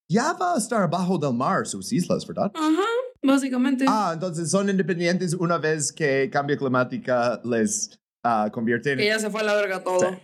[0.10, 2.52] Ya va a estar abajo del mar sus islas, ¿verdad?
[2.56, 2.84] Ajá,
[3.22, 3.86] básicamente.
[3.88, 9.20] Ah, entonces son independientes una vez que cambio climática les ah, convierte Que en ya
[9.20, 10.20] se fue a la verga todo.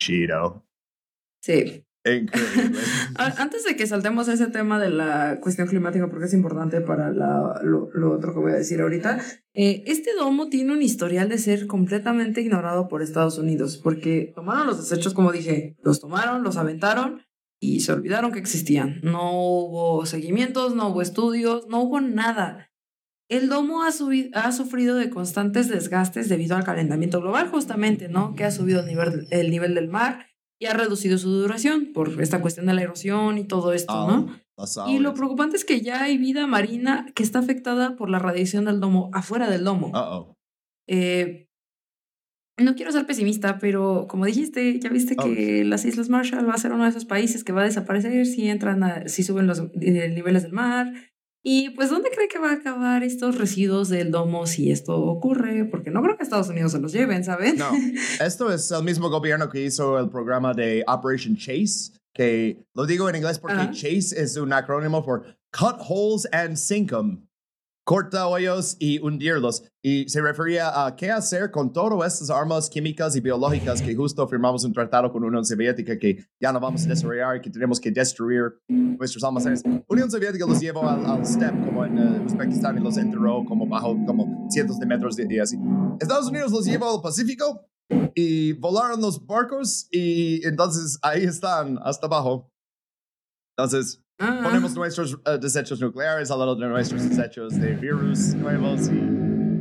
[0.00, 0.64] chido.
[1.42, 1.82] Sí.
[2.04, 2.78] Increíble.
[3.16, 7.10] Antes de que saltemos a ese tema de la cuestión climática, porque es importante para
[7.10, 9.20] la- lo, lo otro que voy a decir ahorita,
[9.54, 14.68] eh, este domo tiene un historial de ser completamente ignorado por Estados Unidos, porque tomaron
[14.68, 17.22] los desechos, como dije, los tomaron, los aventaron
[17.66, 19.00] y se olvidaron que existían.
[19.02, 22.70] No hubo seguimientos, no hubo estudios, no hubo nada.
[23.28, 28.34] El domo ha, ha sufrido de constantes desgastes debido al calentamiento global, justamente, ¿no?
[28.34, 30.26] Que ha subido el nivel, el nivel del mar
[30.60, 34.40] y ha reducido su duración por esta cuestión de la erosión y todo esto, ¿no?
[34.86, 38.64] Y lo preocupante es que ya hay vida marina que está afectada por la radiación
[38.64, 40.36] del domo, afuera del domo.
[40.88, 41.45] Eh,
[42.58, 45.24] no quiero ser pesimista, pero como dijiste, ya viste Oh.
[45.24, 48.26] que las Islas Marshall va a ser uno de esos países que va a desaparecer
[48.26, 50.92] si entran, a- si suben los eh, niveles del mar.
[51.48, 55.64] Y pues, ¿dónde cree que va a acabar estos residuos del domo si esto ocurre?
[55.64, 57.56] Porque no creo que Estados Unidos se los lleven, ¿saben?
[57.56, 57.70] No,
[58.24, 63.08] esto es el mismo gobierno que hizo el programa de Operation Chase, que lo digo
[63.08, 63.70] en inglés porque.
[63.70, 65.24] Chase es un acrónimo por
[65.56, 67.25] Cut Holes and Sink 'em.
[67.88, 69.62] Corta hoyos y hundirlos.
[69.80, 74.26] Y se refería a qué hacer con todas estas armas químicas y biológicas que justo
[74.26, 77.78] firmamos un tratado con Unión Soviética que ya no vamos a desarrollar y que tenemos
[77.78, 79.62] que destruir nuestros almacenes.
[79.86, 83.68] Unión Soviética los llevó al, al STEP como en eh, Uzbekistán y los enterró como
[83.68, 85.56] bajo como cientos de metros de- y así.
[86.00, 87.68] Estados Unidos los llevó al Pacífico
[88.16, 92.50] y volaron los barcos y entonces ahí están hasta abajo.
[93.56, 98.88] Entonces Ah, ponemos nuestros eh, desechos nucleares al lado de nuestros desechos de virus nuevos
[98.88, 98.98] y,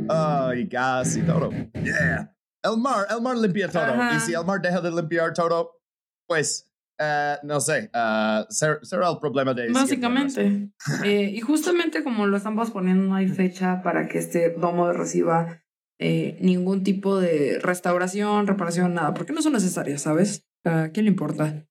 [0.10, 1.50] ah, y gas y todo.
[1.74, 2.34] Yeah.
[2.64, 3.84] El mar, el mar limpia todo.
[3.84, 4.16] Ajá.
[4.16, 5.82] Y si el mar deja de limpiar todo,
[6.26, 9.72] pues, eh, no sé, ah, ser- será el problema de...
[9.74, 10.70] Básicamente.
[11.04, 15.62] Eh, y justamente como lo están posponiendo, no hay fecha para que este domo reciba
[16.00, 20.46] eh, ningún tipo de restauración, reparación, nada, porque no son necesarias, ¿sabes?
[20.64, 21.68] ¿A quién le importa?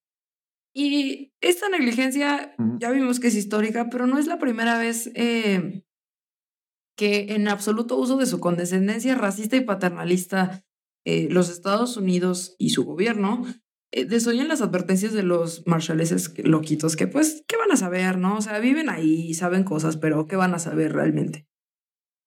[0.77, 5.85] Y esta negligencia ya vimos que es histórica, pero no es la primera vez eh,
[6.97, 10.65] que en absoluto uso de su condescendencia racista y paternalista
[11.05, 13.43] eh, los Estados Unidos y su gobierno
[13.93, 18.39] eh, desoyen las advertencias de los marshaleses loquitos que pues, ¿qué van a saber, no?
[18.39, 21.47] O sea, viven ahí, saben cosas, pero ¿qué van a saber realmente?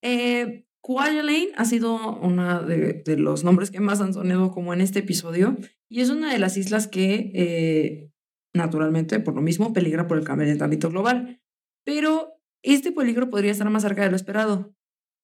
[0.03, 4.81] Eh, Kwajalein ha sido uno de, de los nombres que más han sonado como en
[4.81, 5.57] este episodio
[5.89, 8.11] y es una de las islas que, eh,
[8.53, 11.41] naturalmente, por lo mismo, peligra por el calentamiento global.
[11.85, 12.33] Pero
[12.63, 14.73] este peligro podría estar más cerca de lo esperado,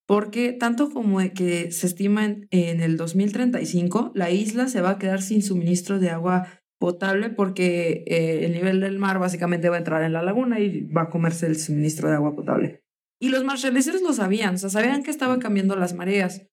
[0.08, 5.00] porque tanto como que se estima en, en el 2035, la isla se va a
[5.00, 9.80] quedar sin suministro de agua potable porque eh, el nivel del mar básicamente va a
[9.80, 12.84] entrar en la laguna y va a comerse el suministro de agua potable.
[13.22, 16.45] Y los marshaleses lo sabían, o sea, sabían que estaban cambiando las mareas.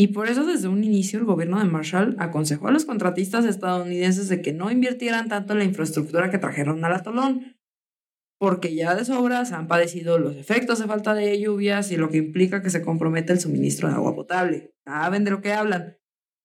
[0.00, 4.28] Y por eso desde un inicio el gobierno de Marshall aconsejó a los contratistas estadounidenses
[4.28, 7.56] de que no invirtieran tanto en la infraestructura que trajeron al atolón,
[8.40, 12.08] porque ya de sobra se han padecido los efectos de falta de lluvias y lo
[12.10, 14.72] que implica que se compromete el suministro de agua potable.
[14.86, 15.96] Saben de lo que hablan.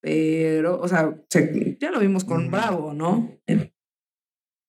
[0.02, 2.50] Pero, o sea, se- ya lo vimos con.
[2.50, 3.30] Bravo, ¿no?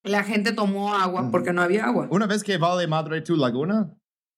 [0.03, 2.07] La gente tomó agua porque no había agua.
[2.11, 3.91] Una vez que vale madre tu laguna,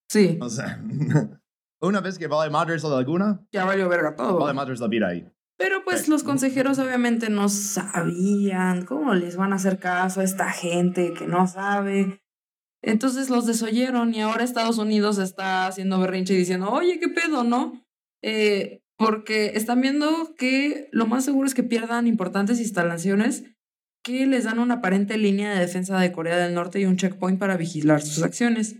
[0.09, 0.81] Sí, o sea,
[1.81, 4.39] una vez que vale madre la laguna, ya valió verga todo.
[4.39, 5.27] vale madre la vida ahí.
[5.59, 6.11] Pero pues Sí.
[6.11, 11.25] los consejeros obviamente no sabían cómo les van a hacer caso a esta gente que
[11.27, 12.21] no sabe.
[12.83, 17.43] Entonces los desoyeron y ahora Estados Unidos está haciendo berrinche y diciendo, oye, ¿qué pedo,
[17.43, 17.83] no?
[18.23, 23.43] Eh, porque están viendo que lo más seguro es que pierdan importantes instalaciones
[24.03, 27.39] que les dan una aparente línea de defensa de Corea del Norte y un checkpoint
[27.39, 28.77] para vigilar sus acciones.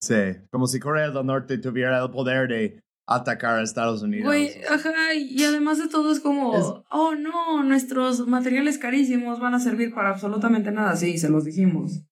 [0.00, 0.14] Sí,
[0.50, 4.26] como si Corea del Norte tuviera el poder de atacar a Estados Unidos.
[4.26, 9.54] Güey, ajá, y además de todo es como, Es- oh no, nuestros materiales carísimos van
[9.54, 10.96] a servir para absolutamente nada.
[10.96, 12.02] Sí, se los dijimos.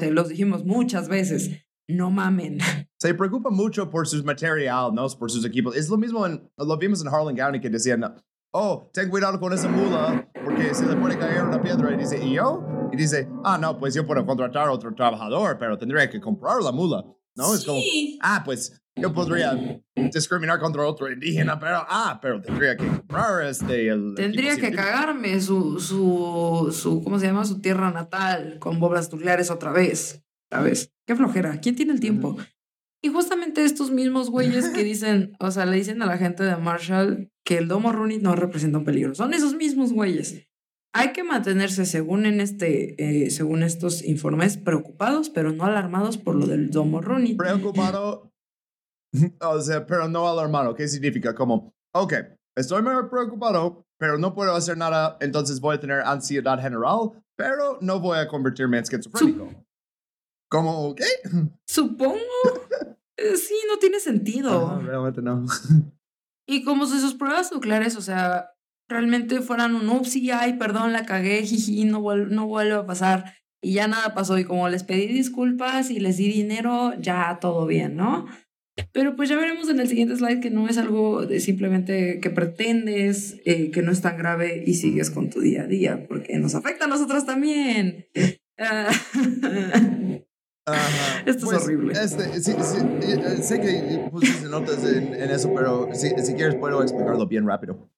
[0.00, 1.62] Se los dijimos muchas veces.
[1.88, 2.58] no mamen.
[2.98, 5.06] Se preocupa mucho por sus material, ¿no?
[5.18, 5.76] Por sus equipos.
[5.76, 8.02] Es lo mismo, en, lo vimos en Harlan County que decían,
[8.52, 11.92] oh, ten cuidado con esa mula porque se le puede caer una piedra.
[11.94, 12.66] Y dice, ¿y yo?
[12.92, 16.62] Y dice, ah, no, pues yo puedo contratar a otro trabajador, pero tendría que comprar
[16.62, 17.04] la mula.
[17.36, 17.54] ¿No?
[17.54, 17.80] Es como,
[18.22, 19.52] ah, pues yo podría
[19.94, 23.88] discriminar contra otro indígena, pero, ah, pero tendría que comprar este.
[23.88, 27.44] El tendría que cagarme su, su, su, ¿cómo se llama?
[27.44, 30.22] Su tierra natal con bobas nucleares otra vez.
[30.50, 30.92] ¿Sabes?
[31.06, 31.60] Qué flojera.
[31.60, 32.36] ¿Quién tiene el tiempo?
[33.02, 36.56] Y justamente estos mismos güeyes que dicen, o sea, le dicen a la gente de
[36.56, 39.14] Marshall que el domo Rooney no representa un peligro.
[39.14, 40.48] Son esos mismos güeyes.
[40.98, 46.34] Hay que mantenerse, según en este, eh, según estos informes, preocupados, pero no alarmados por
[46.34, 47.34] lo del domo Rooney.
[47.34, 48.32] Preocupado
[49.40, 50.74] o sea, pero no alarmado.
[50.74, 51.34] ¿Qué significa?
[51.34, 52.14] Como, ok,
[52.56, 57.78] estoy muy preocupado, pero no puedo hacer nada, entonces voy a tener ansiedad general, pero
[57.80, 59.50] no voy a convertirme en esquizofrénico.
[60.50, 60.94] ¿Cómo?
[60.94, 61.04] ¿Qué?
[61.66, 62.16] Supongo.
[63.18, 64.78] Eh, sí, no tiene sentido.
[64.78, 65.46] realmente no.
[66.46, 68.50] y como si sus pruebas nucleares, o sea,
[68.88, 73.34] realmente fueran un ups ay, perdón, la cagué, jiji, no, no vuelve a pasar.
[73.62, 74.38] Y ya nada pasó.
[74.38, 78.26] Y como les pedí disculpas y les di dinero, ya todo bien, ¿no?
[78.92, 82.28] Pero pues ya veremos en el siguiente slide que no es algo de simplemente que
[82.28, 86.38] pretendes, eh, que no es tan grave y sigues con tu día a día, porque
[86.38, 88.06] nos afecta a nosotros también.
[90.68, 91.22] Ah.
[91.26, 91.92] Esto es pues, horrible.
[91.92, 96.56] Este, sí, sí, eh, sé que pusiste notas en, en eso, pero si, si, quieres
[96.56, 97.88] puedo explicarlo bien rápido.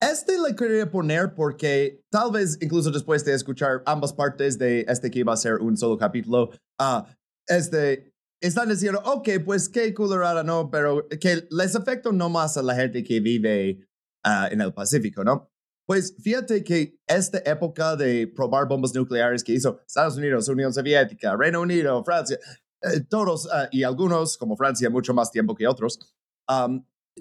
[0.00, 5.10] Este le quería poner porque tal vez incluso después de escuchar ambas partes de este
[5.10, 6.50] que iba a ser un solo capítulo,
[6.80, 7.02] uh,
[7.48, 10.70] este, están diciendo, ok, pues qué colorada, ¿no?
[10.70, 13.88] Pero que les afecta no más a la gente que vive
[14.24, 15.50] uh, en el Pacífico, ¿no?
[15.84, 21.34] Pues fíjate que esta época de probar bombas nucleares que hizo Estados Unidos, Unión Soviética,
[21.34, 22.38] Reino Unido, Francia,
[22.82, 25.98] eh, todos uh, y algunos, como Francia, mucho más tiempo que otros,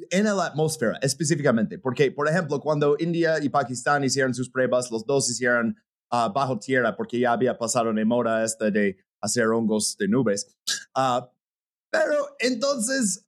[0.10, 1.80] en la atmósfera específicamente.
[1.80, 5.76] Porque, por ejemplo, cuando India y Pakistán hicieron sus pruebas, los dos hicieron
[6.11, 10.57] uh, bajo tierra porque ya había pasado de moda esta de hacer hongos de nubes.
[10.95, 11.26] Uh,
[11.91, 13.26] pero entonces,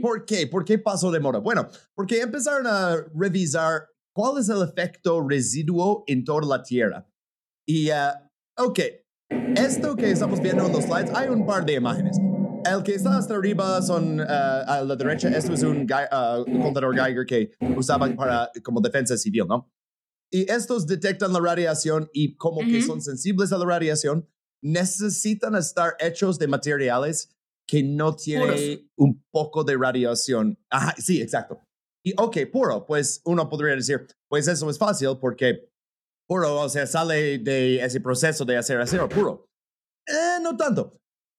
[0.00, 0.46] ¿por qué?
[0.46, 1.38] ¿Por qué pasó de moda?
[1.38, 7.06] Bueno, porque empezaron a revisar cuál es el efecto residuo en toda la Tierra.
[7.66, 8.12] Y, uh,
[8.58, 8.80] ok,
[9.56, 12.16] esto que estamos viendo en los slides, hay un par de imágenes.
[12.68, 16.94] El que está hasta arriba son uh, a la derecha, esto es un, uh, contador
[16.94, 19.70] Geiger que usaban para como defensa civil, ¿no?
[20.30, 24.28] Y estos detectan la radiación y como que son sensibles a la radiación,
[24.62, 27.30] necesitan estar hechos de materiales
[27.68, 30.58] que no tienen un poco de radiación.
[30.70, 31.62] Ajá, sí, exacto.
[32.04, 35.70] Y ok, puro, pues uno podría decir, pues eso es fácil porque
[36.28, 39.48] puro, o sea, sale de ese proceso de hacer acero puro.
[40.06, 40.92] Eh, no tanto,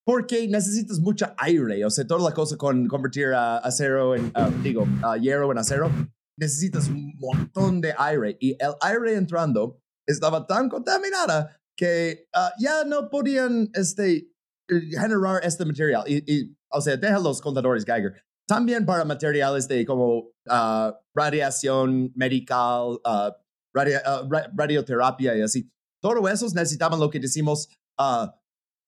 [0.08, 4.50] porque necesitas mucha aire, o sea, toda la cosa con convertir a acero en, ah,
[4.64, 4.88] digo,
[5.20, 5.92] hierro en acero,
[6.40, 12.86] necesitas un montón de aire y el aire entrando estaba tan contaminada que uh, ya
[12.86, 14.32] no podían este,
[14.70, 16.06] generar este material.
[16.08, 18.14] Y, o sea, deja los contadores Geiger.
[18.48, 22.98] También para materiales de como uh, radiación medical,
[23.74, 24.00] radio,
[24.56, 25.70] radioterapia y así.
[26.02, 27.68] Todo esos necesitaban lo que decimos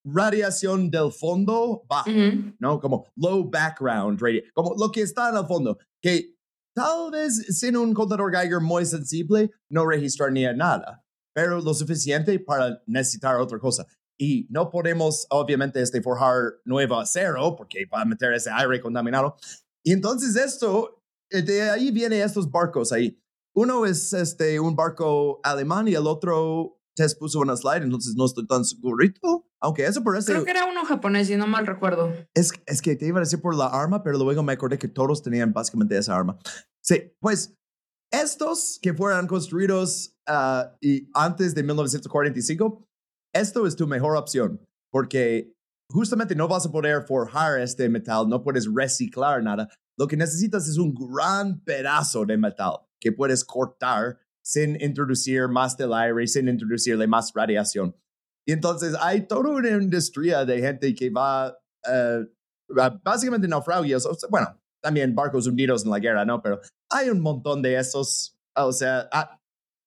[0.03, 2.09] radiación del fondo bajo,
[2.59, 2.79] ¿no?
[2.79, 6.35] Como low background radio, como lo que está en el fondo, que
[6.73, 11.03] tal vez sin un contador Geiger muy sensible no registraría nada
[11.39, 13.87] pero lo suficiente para necesitar otra cosa.
[14.17, 19.37] Y no podemos, obviamente, este, forjar nuevo acero porque va a meter ese aire contaminado.
[19.81, 23.17] Y entonces esto, eh, de ahí vienen estos barcos ahí.
[23.55, 28.25] Uno es este, un barco alemán y el otro te puso una slide, entonces no
[28.25, 29.45] estoy tan segurito.
[29.61, 30.31] Aunque eso parece...
[30.31, 32.13] Creo que era uno japonés, si no mal recuerdo.
[32.33, 34.87] Es, es que te iba a decir por la arma, pero luego me acordé que
[34.87, 36.37] todos tenían básicamente esa arma.
[36.83, 37.55] Sí, pues
[38.11, 42.85] estos que fueran construidos uh, y antes de 1945,
[43.33, 44.59] esto es tu mejor opción,
[44.91, 45.53] porque
[45.91, 49.69] justamente no vas a poder forjar este metal, no puedes reciclar nada.
[49.97, 54.17] Lo que necesitas es un gran pedazo de metal que puedes cortar
[54.49, 57.95] sin introducir más del aire, sin introducirle más radiación.
[58.47, 62.25] Y entonces hay toda una industria de gente que va uh,
[63.03, 66.41] básicamente naufragios, bueno, también barcos hundidos en la guerra, ¿no?
[66.41, 66.59] Pero
[66.89, 68.35] hay un montón de esos.
[68.55, 69.07] O sea,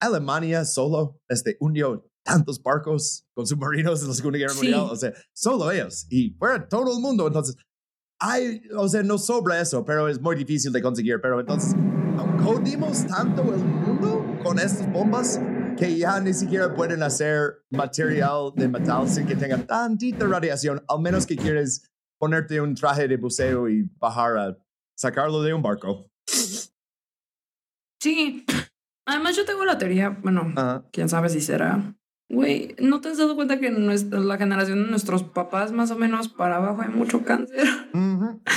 [0.01, 4.81] Alemania solo este, hundió tantos barcos con submarinos en la Segunda Guerra Mundial.
[4.91, 6.07] O sea, solo ellos.
[6.09, 7.27] Y fuera todo el mundo.
[7.27, 7.57] Entonces,
[8.21, 11.21] hay, o sea, no sobra eso, pero es muy difícil de conseguir.
[11.21, 11.75] Pero entonces,
[12.45, 15.41] jodimos tanto el mundo con estas bombas
[15.79, 21.01] que ya ni siquiera pueden hacer material de metal sin que tenga tantita radiación, al
[21.01, 24.59] menos que quieres ponerte un traje de buceo y bajar a
[24.97, 26.11] sacarlo de un barco.
[28.01, 28.45] Sí.
[29.07, 30.85] Además, yo tengo la teoría, bueno, Ajá.
[30.93, 31.97] quién sabe si será.
[32.31, 35.97] Güey, ¿no te has dado cuenta que nuestra, la generación de nuestros papás, más o
[35.97, 37.67] menos para abajo, hay mucho cáncer?
[37.95, 38.41] Ujú.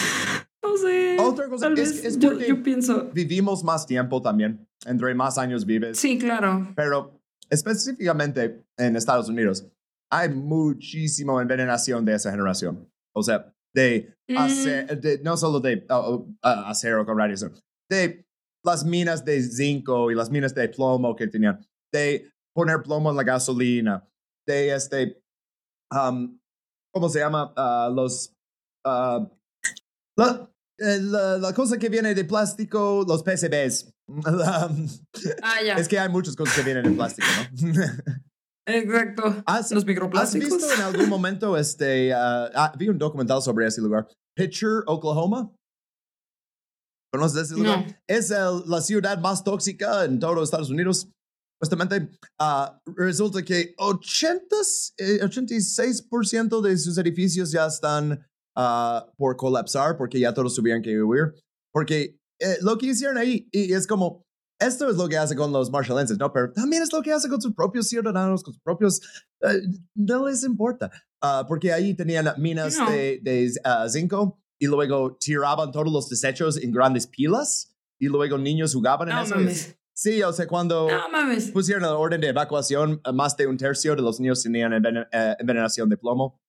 [0.66, 1.16] No sé.
[1.20, 3.10] Otra cosa, Tal es- vez es yo, porque- yo pienso.
[3.14, 4.68] Vivimos más tiempo también.
[4.86, 5.98] Entre más años vives.
[5.98, 6.72] Sí, claro.
[6.76, 9.66] Pero específicamente en Estados Unidos,
[10.12, 12.90] hay muchísima envenenación de esa generación.
[13.16, 14.38] O sea, de, Mm.
[14.38, 17.54] ace- de- no solo de oh, oh, ah, acero con radiación,
[17.90, 18.26] de
[18.64, 21.60] las minas de zinco y las minas de plomo que tenían,
[21.94, 24.08] de poner plomo en la gasolina,
[24.48, 25.22] de este,
[25.92, 26.40] um,
[26.94, 27.54] ¿cómo se llama?
[27.56, 28.34] Ah, los,
[28.86, 29.30] ah,
[30.18, 30.50] la,
[30.80, 33.92] eh, la, la cosa que viene de plástico, los PCBs.
[35.42, 35.76] Ah, ya.
[35.76, 37.28] es que hay muchas cosas que vienen de plástico,
[37.62, 37.74] ¿no?
[38.68, 39.44] Exacto.
[39.46, 40.50] ¿Has, Los has microplásticos.
[40.50, 42.14] visto en algún momento este...
[42.14, 44.08] ah, ah, vi un documental sobre ese lugar.
[44.36, 45.52] Pitcher, Oklahoma.
[47.14, 47.86] ¿Conoces ese lugar?
[47.88, 47.94] No.
[48.08, 51.08] Es el- la ciudad más tóxica en todos Estados Unidos.
[51.62, 52.10] Justamente,
[52.40, 54.56] ah, resulta que 80,
[54.98, 58.26] eh, 86% de sus edificios ya están
[59.18, 61.34] por colapsar porque ya todos tuvieron que huir.
[61.74, 64.24] Porque eh, lo que hicieron ahí, y es como,
[64.60, 66.32] esto es lo que hace con los marshallenses, ¿no?
[66.32, 69.02] Pero también es lo que hace con sus propios ciudadanos, con sus propios...
[69.42, 69.62] eh,
[69.96, 70.90] no les importa.
[71.22, 72.90] Ah, porque ahí tenían minas No.
[72.90, 78.38] de, de ah, zinco y luego tiraban todos los desechos en grandes pilas y luego
[78.38, 79.36] niños jugaban en No eso.
[79.36, 79.76] mames.
[79.98, 81.52] Sí, o sea, cuando No mames.
[81.52, 85.90] pusieron la orden de evacuación, más de un tercio de los niños tenían eh, envenenación
[85.90, 86.40] de plomo.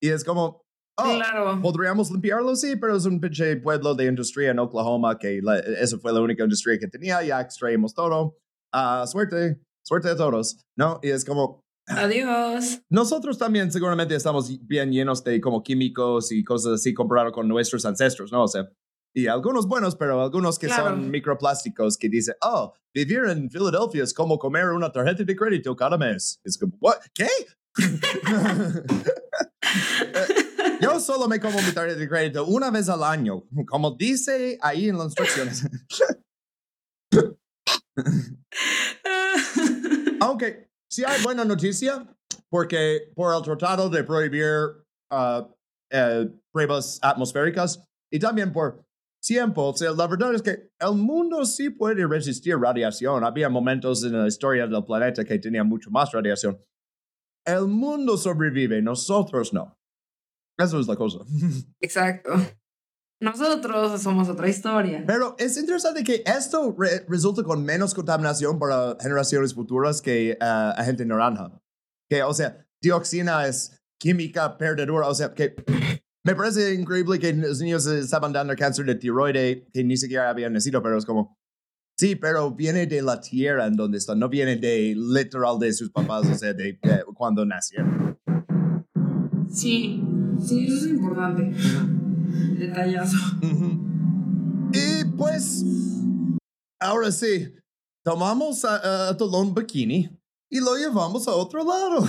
[0.00, 0.62] Y es como,
[0.98, 1.60] oh, Claro.
[1.62, 2.54] ¿podríamos limpiarlo?
[2.56, 6.20] Sí, pero es un pinche pueblo de industria en Oklahoma que la- eso fue la
[6.20, 8.36] única industria que tenía, ya extraímos todo.
[8.72, 11.00] Ah, suerte, suerte a todos, ¿no?
[11.02, 12.80] Y es como, Adiós.
[12.90, 17.84] nosotros también seguramente estamos bien llenos de como químicos y cosas así comparado con nuestros
[17.86, 18.42] ancestros, ¿no?
[18.44, 18.68] O sea,
[19.14, 20.90] y algunos buenos, pero algunos que Claro.
[20.90, 25.74] son microplásticos que dicen, oh, vivir en Filadelfia es como comer una tarjeta de crédito
[25.74, 26.38] cada mes.
[26.44, 26.76] Es como.
[27.14, 27.26] ¿Qué?
[30.98, 34.58] Eh, Yo solo me como mi tarjeta de crédito una vez al año, como dice
[34.60, 35.66] ahí en las instrucciones.
[40.20, 42.06] Aunque sí hay buena noticia,
[42.48, 45.48] porque por el tratado de prohibir ah,
[45.90, 48.84] eh, pruebas atmosféricas y también por
[49.20, 53.24] tiempo, o sea, la verdad es que el mundo sí puede resistir radiación.
[53.24, 56.58] Había momentos en la historia del planeta que tenía mucho más radiación.
[57.44, 59.77] El mundo sobrevive, nosotros no.
[60.58, 61.18] Eso es la cosa.
[61.80, 62.32] Exacto.
[63.20, 65.02] Nosotros somos otra historia.
[65.06, 70.72] Pero es interesante que esto re- resulta con menos contaminación para generaciones futuras que ah,
[70.76, 71.60] agente naranja.
[72.08, 75.08] Que, o sea, dioxina es química perdedora.
[75.08, 75.56] O sea, que
[76.24, 80.30] me parece increíble que los niños eh, estaban dando cáncer de tiroide que ni siquiera
[80.30, 81.36] habían nacido, pero es como,
[81.98, 85.90] sí, pero viene de la tierra en donde están, no viene de literal de sus
[85.90, 88.16] papás, o sea, de, de cuando nacieron.
[89.50, 90.00] Sí,
[90.40, 91.52] sí, eso es importante.
[92.58, 93.16] Detallazo.
[94.72, 95.64] Y pues,
[96.80, 97.54] ahora sí,
[98.04, 100.10] tomamos a, a Tolón Bikini
[100.50, 102.00] y lo llevamos a otro lado.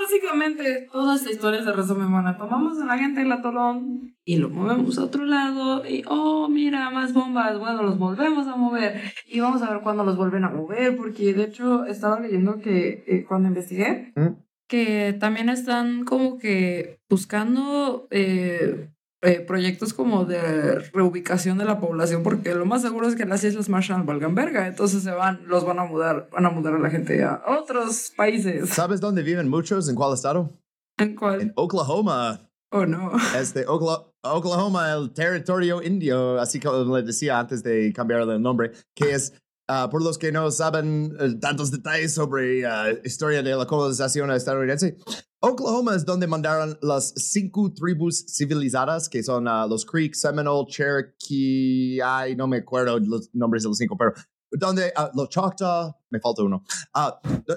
[0.00, 4.50] Básicamente, toda esta historia se resume, bueno, tomamos a la gente del atolón y lo
[4.50, 9.40] movemos a otro lado y, oh, mira, más bombas, bueno, los volvemos a mover y
[9.40, 13.24] vamos a ver cuándo los vuelven a mover, porque de hecho estaba leyendo que eh,
[13.28, 14.28] cuando investigué, ¿Mm?
[14.70, 18.88] Que también están como que buscando eh,
[19.22, 23.42] eh, proyectos como de reubicación de la población, porque lo más seguro es que las
[23.42, 26.78] Islas Marshall valgan verga, entonces se van, los van a mudar, van a mudar a
[26.78, 28.70] la gente a otros países.
[28.70, 29.88] ¿Sabes dónde viven muchos?
[29.88, 30.50] ¿En cuál estado?
[30.98, 31.40] ¿En cuál?
[31.40, 32.48] En Oklahoma.
[32.72, 33.10] Oh, no.
[33.36, 38.70] Este, Okla- Oklahoma, el territorio indio, así como le decía antes de cambiarle el nombre,
[38.94, 39.32] que es,
[39.70, 44.30] ah, por los que no saben eh, tantos detalles sobre la historia de la colonización
[44.32, 44.96] estadounidense,
[45.42, 52.00] Oklahoma es donde mandaron las cinco tribus civilizadas, que son ah, los Creek, Seminole, Cherokee,
[52.04, 54.12] ay, no me acuerdo los nombres de los cinco, pero
[54.52, 56.64] donde los Choctaw, me falta uno,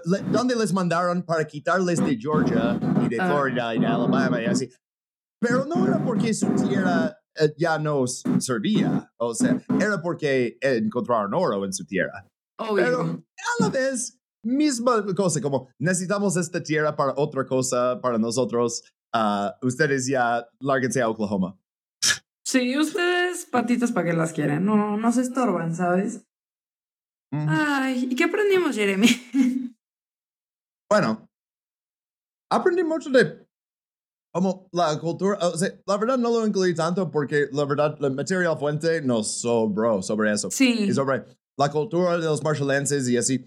[0.05, 3.15] le- donde les mandaron para quitarles de Georgia y de.
[3.17, 4.69] Florida y de Alabama y así.
[5.39, 7.17] Pero no era porque su tierra
[7.57, 12.27] ya no s- servía, o sea, era porque encontraron oro en su tierra.
[12.59, 12.75] Obvio.
[12.75, 18.83] Pero a la vez, misma cosa, como necesitamos esta tierra para otra cosa, para nosotros,
[19.13, 21.57] ah, ustedes ya lárguense a Oklahoma.
[22.45, 26.25] Sí, ustedes patitas para que las quieren, no, no se estorban, ¿sabes?
[27.31, 29.07] Ay, ¿y qué aprendimos, Jeremy?
[30.91, 31.27] Bueno,
[32.51, 33.47] aprendí mucho de
[34.33, 38.11] como la cultura, o sea, la verdad no lo incluí tanto porque la verdad el
[38.11, 40.49] material fuente nos sobró sobre eso.
[40.49, 40.85] Sí.
[40.85, 41.23] Y sobre
[41.57, 43.45] la cultura de los marshallenses y así.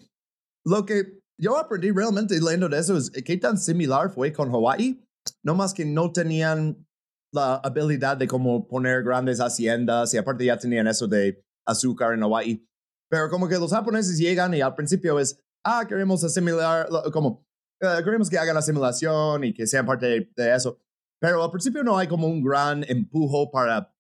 [0.65, 5.05] Lo que yo aprendí realmente leyendo de eso es qué tan similar fue con Hawaii,
[5.45, 6.87] no más que no tenían
[7.33, 12.23] la habilidad de como poner grandes haciendas y aparte ya tenían eso de azúcar en
[12.23, 12.65] Hawaii.
[13.11, 17.45] Pero como que los japoneses llegan y al principio es, ah, queremos asimilar, como,
[17.83, 20.79] uh, queremos que hagan asimilación y que sean parte de, de, eso.
[21.21, 23.95] Pero al principio no hay como un gran empujo para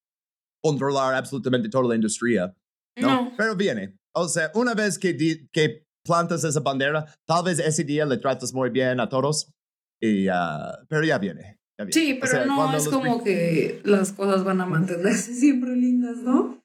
[0.63, 2.55] controlar absolutamente toda la industria.
[2.99, 3.33] No, no.
[3.37, 3.99] pero viene.
[4.15, 5.17] O sea, una vez que,
[5.53, 9.53] que plantas esa bandera, tal vez ese día le tratas muy bien a todos,
[10.01, 11.61] y, uh, pero ya viene.
[11.79, 11.93] Ya viene.
[11.93, 16.19] Sí, pero o sea, no es como que las cosas van a mantenerse siempre lindas,
[16.19, 16.63] ¿no?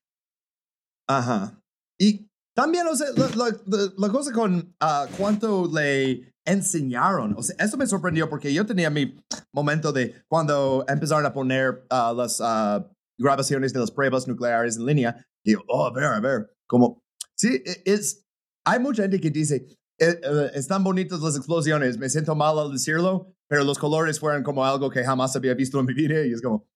[1.09, 1.61] Ajá.
[1.99, 7.55] Y también, o sea, la, la, la cosa con uh, cuánto le enseñaron, o sea,
[7.59, 9.15] eso me sorprendió porque yo tenía mi
[9.53, 12.83] momento de cuando empezaron a poner uh, las uh,
[13.17, 17.03] grabaciones de las pruebas nucleares en línea, yo, oh, a ver, a ver, como,
[17.35, 18.25] sí, e, es,
[18.65, 19.67] hay mucha gente que dice,
[19.99, 24.43] eh, eh, están bonitas las explosiones, me siento mal al decirlo, pero los colores fueron
[24.43, 26.67] como algo que jamás había visto en mi vida y es como,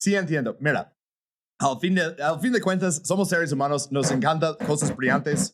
[0.00, 0.96] sí entiendo, mira,
[1.58, 5.52] al fin, de, al fin de cuentas, somos seres humanos, nos encantan cosas brillantes.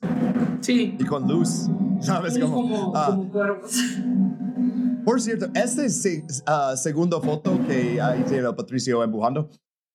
[0.60, 0.96] Sí.
[0.98, 1.68] Y con luz,
[2.06, 2.38] ¿sabes?
[2.38, 3.18] Como, ah.
[5.04, 9.48] Por cierto, este uh, segundo foto que ahí tiene Patricio empujando,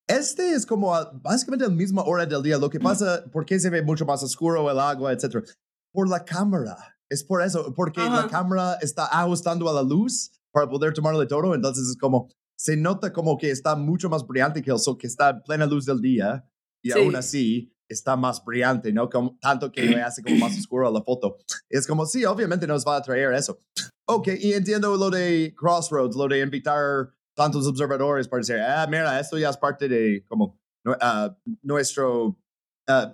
[0.08, 2.58] este es como a, básicamente a la misma hora del día.
[2.58, 5.44] Lo que pasa, ¿por qué se ve mucho más oscuro el agua, etcétera?
[5.94, 6.78] Por la cámara.
[7.10, 8.24] Es por eso, porque Ajá.
[8.24, 11.56] la cámara está ajustando a la luz para poder tomarle todo.
[11.56, 12.28] Entonces es como,
[12.58, 15.66] se nota como que está mucho más brillante que el sol, que está en plena
[15.66, 16.46] luz del día
[16.84, 17.00] y Sí.
[17.00, 19.10] aún así está más brillante, ¿no?
[19.10, 21.38] Como, tanto que le hace como más oscuro la foto.
[21.70, 23.60] Es como, sí, obviamente nos va a atraer eso.
[24.08, 29.20] Ok, y entiendo lo de Crossroads, lo de invitar tantos observadores para decir, ah, mira,
[29.20, 30.60] esto ya es parte de como
[31.02, 32.38] ah, nuestro
[32.88, 33.14] ah,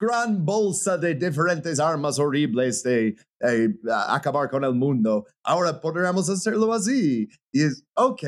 [0.00, 5.26] gran bolsa de diferentes armas horribles de eh, a- acabar con el mundo.
[5.44, 7.28] Ahora podríamos hacerlo así.
[7.52, 8.22] Y es, ok,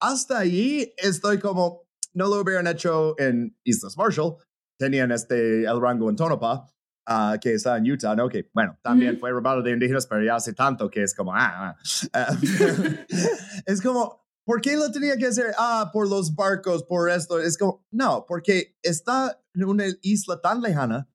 [0.00, 1.83] hasta ahí estoy como,
[2.14, 4.36] no lo hubieran hecho en Islas Marshall.
[4.78, 6.66] Tenían este, el rango en Tonopah,
[7.06, 8.28] ah, que está en Utah, ¿no?
[8.28, 11.50] Que, bueno, también fue robado de indígenas, pero ya hace tanto que es como, ah,
[11.52, 11.76] ah.
[12.12, 12.36] Ah,
[13.66, 15.54] es como, ¿por qué lo tenía que hacer?
[15.58, 17.38] Ah, por los barcos, por esto.
[17.38, 21.08] Es como, no, porque está en una isla tan lejana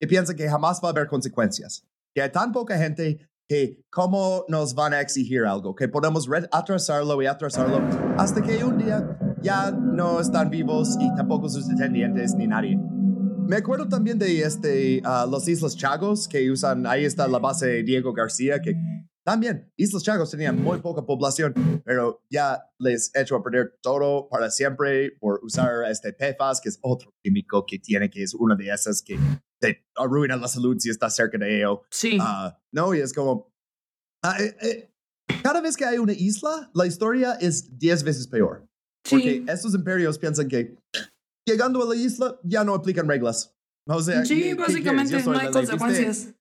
[0.00, 1.86] que piensa que jamás va a haber consecuencias.
[2.14, 7.20] Que hay tan poca gente que cómo nos van a exigir algo, que podemos atrasarlo
[7.22, 7.80] y atrasarlo
[8.18, 12.78] hasta que un día ya no están vivos y tampoco sus descendientes ni nadie.
[13.48, 17.66] Me acuerdo también de este, ah, los Islas Chagos que usan, ahí está la base
[17.66, 18.74] de Diego García, que
[19.24, 21.52] también Islas Chagos tenían muy poca población,
[21.84, 26.68] pero ya les he hecho a perder todo para siempre por usar este PFAS, que
[26.68, 29.18] es otro químico que tiene, que es una de esas que
[29.60, 31.82] te arruina la salud si estás cerca de ello.
[31.90, 32.18] Sí.
[32.20, 33.52] Ah, no, y es como.
[34.22, 34.92] ah, eh, eh,
[35.42, 38.65] cada vez que hay una isla, la historia es 10 veces peor.
[39.10, 39.44] Porque sí.
[39.48, 40.76] estos imperios piensan que
[41.48, 43.54] llegando a la isla ya no aplican reglas.
[43.88, 45.46] O sea, ¿qué- Sí, básicamente no hay la ley.
[45.46, 46.34] ¿Viste- consecuencias.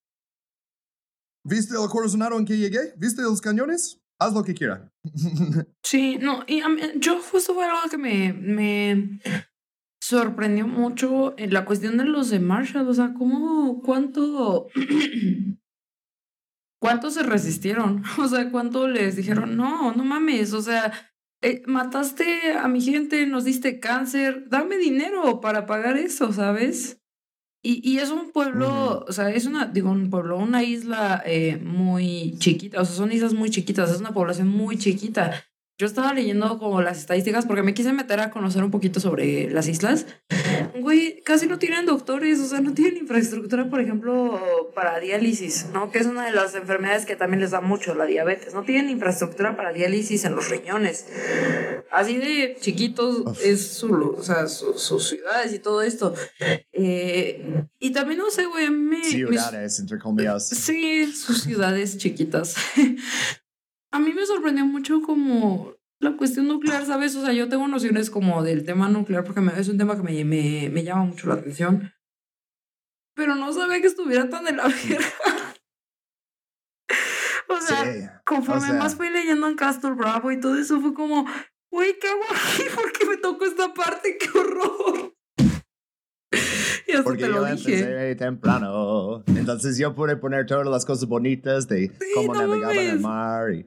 [1.47, 2.93] ¿Viste el corazonado en que llegué?
[2.97, 4.01] ¿Viste los cañones?
[4.19, 4.91] Haz lo que quiera.
[5.83, 9.19] Sí, no, y mí- yo justo fue algo que me, me
[10.01, 14.67] sorprendió mucho en la cuestión de los de Marshall, o sea, cómo, cuánto,
[16.81, 20.91] cuánto se resistieron, o sea, cuánto les dijeron, no, no mames, o sea,
[21.45, 26.99] eh, mataste a mi gente, nos diste cáncer, dame dinero para pagar eso, ¿sabes?
[27.63, 31.57] Y, y es un pueblo, o sea, es una, digo, un pueblo, una isla eh,
[31.57, 35.45] muy chiquita, o sea, son islas muy chiquitas, es una población muy chiquita.
[35.77, 39.49] Yo estaba leyendo como las estadísticas porque me quise meter a conocer un poquito sobre
[39.49, 40.05] las islas.
[40.79, 45.91] Güey, casi no tienen doctores, o sea, no tienen infraestructura, por ejemplo, para diálisis, ¿no?
[45.91, 48.53] Que es una de las enfermedades que también les da mucho, la diabetes.
[48.53, 51.07] No tienen infraestructura para diálisis en los riñones.
[51.91, 56.13] Así de chiquitos es su, o sea, su- sus ciudades y todo esto.
[56.71, 60.47] Eh, y también, no sé, güey, me- Ciudades, entre comillas.
[60.47, 62.55] Sí, sus ciudades chiquitas.
[63.95, 67.15] A mí me sorprendió mucho como la cuestión nuclear, ¿sabes?
[67.15, 70.03] O sea, yo tengo nociones como del tema nuclear porque me- es un tema que
[70.03, 71.93] me, me, me llama mucho la atención.
[73.15, 75.05] Pero no sabía que estuviera tan de la verga.
[77.47, 77.99] O sea, Sí.
[78.25, 81.25] conforme o sea- más fui leyendo en Castle Bravo y todo eso, fue como,
[81.71, 82.63] güey, ¿qué hago aquí?
[82.75, 84.17] ¿Por qué me tocó esta parte?
[84.17, 85.13] ¡Qué horror!
[87.03, 87.79] Porque te lo yo dije.
[87.79, 89.23] empecé temprano.
[89.27, 93.65] Entonces yo pude poner todas las cosas bonitas de cómo no navegaban el mar y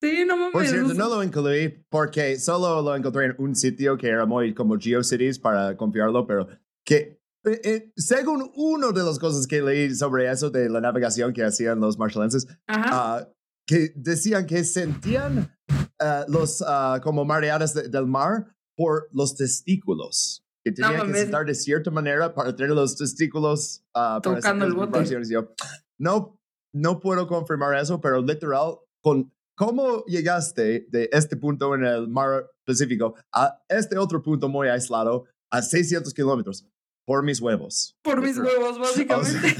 [0.00, 0.52] Sí, no mames.
[0.52, 4.54] Por cierto, no lo incluí porque solo lo encontré en un sitio que era muy
[4.54, 6.48] como GeoCities para confiarlo, pero
[6.84, 11.32] que eh, eh, según uno de las cosas que leí sobre eso de la navegación
[11.32, 13.24] que hacían los marshallenses, uh,
[13.66, 20.44] que decían que sentían uh, los uh, como mareadas de, del mar por los testículos.
[20.64, 23.84] Que tenían no, que estar de cierta manera para tener los testículos
[24.22, 25.04] tocando el bote.
[25.28, 25.54] Yo,
[25.98, 26.40] no,
[26.74, 32.48] no puedo confirmar eso, pero literal, con ¿Cómo llegaste de este punto en el mar
[32.64, 36.64] Pacífico a este otro punto muy aislado a 600 kilómetros?
[37.04, 37.96] Por mis huevos.
[38.02, 39.56] Por mis huevos, básicamente.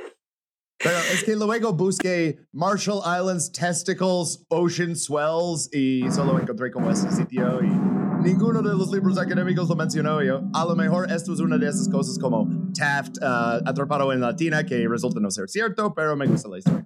[0.78, 7.08] pero es que luego busqué Marshall Islands Testicles Ocean Swells y solo encontré como ese
[7.12, 10.42] sitio y ninguno de los libros académicos lo mencionó yo.
[10.52, 12.46] A lo mejor esto es una de esas cosas como
[12.76, 16.84] Taft uh, atrapado en latina que resulta no ser cierto, pero me gusta la historia.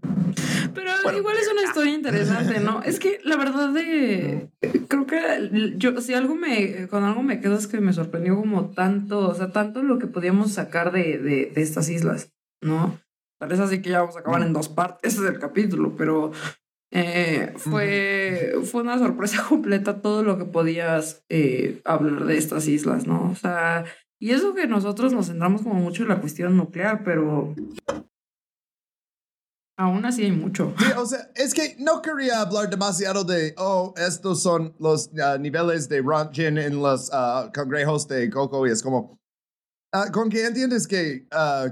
[0.72, 2.80] Pero igual es una historia interesante, ¿no?
[2.82, 4.50] Es que la verdad de
[4.88, 8.70] creo que yo si algo me con algo me quedo es que me sorprendió como
[8.70, 12.32] tanto, o sea, tanto lo que podíamos sacar de, de, de estas islas,
[12.62, 12.98] ¿no?
[13.40, 16.30] Tal así que ya vamos a acabar en dos partes del capítulo, pero
[16.94, 23.06] eh, fue, fue una sorpresa completa todo lo que podías eh, hablar de estas islas,
[23.06, 23.30] ¿no?
[23.30, 23.84] O sea,
[24.20, 27.54] y eso que nosotros nos centramos como mucho en la cuestión nuclear, pero
[29.78, 30.74] Aún así hay mucho.
[30.78, 35.38] Sí, o sea, es que no quería hablar demasiado de, oh, estos son los uh,
[35.40, 39.18] niveles de Rontgen en los uh, congrejos de Coco y es como,
[39.94, 41.26] uh, con que entiendes que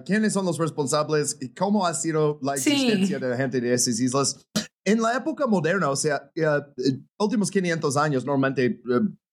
[0.06, 4.00] quiénes son los responsables y cómo ha sido la existencia de la gente de esas
[4.00, 4.48] islas.
[4.84, 6.30] En la época moderna, o sea,
[7.18, 8.80] últimos 500 años, normalmente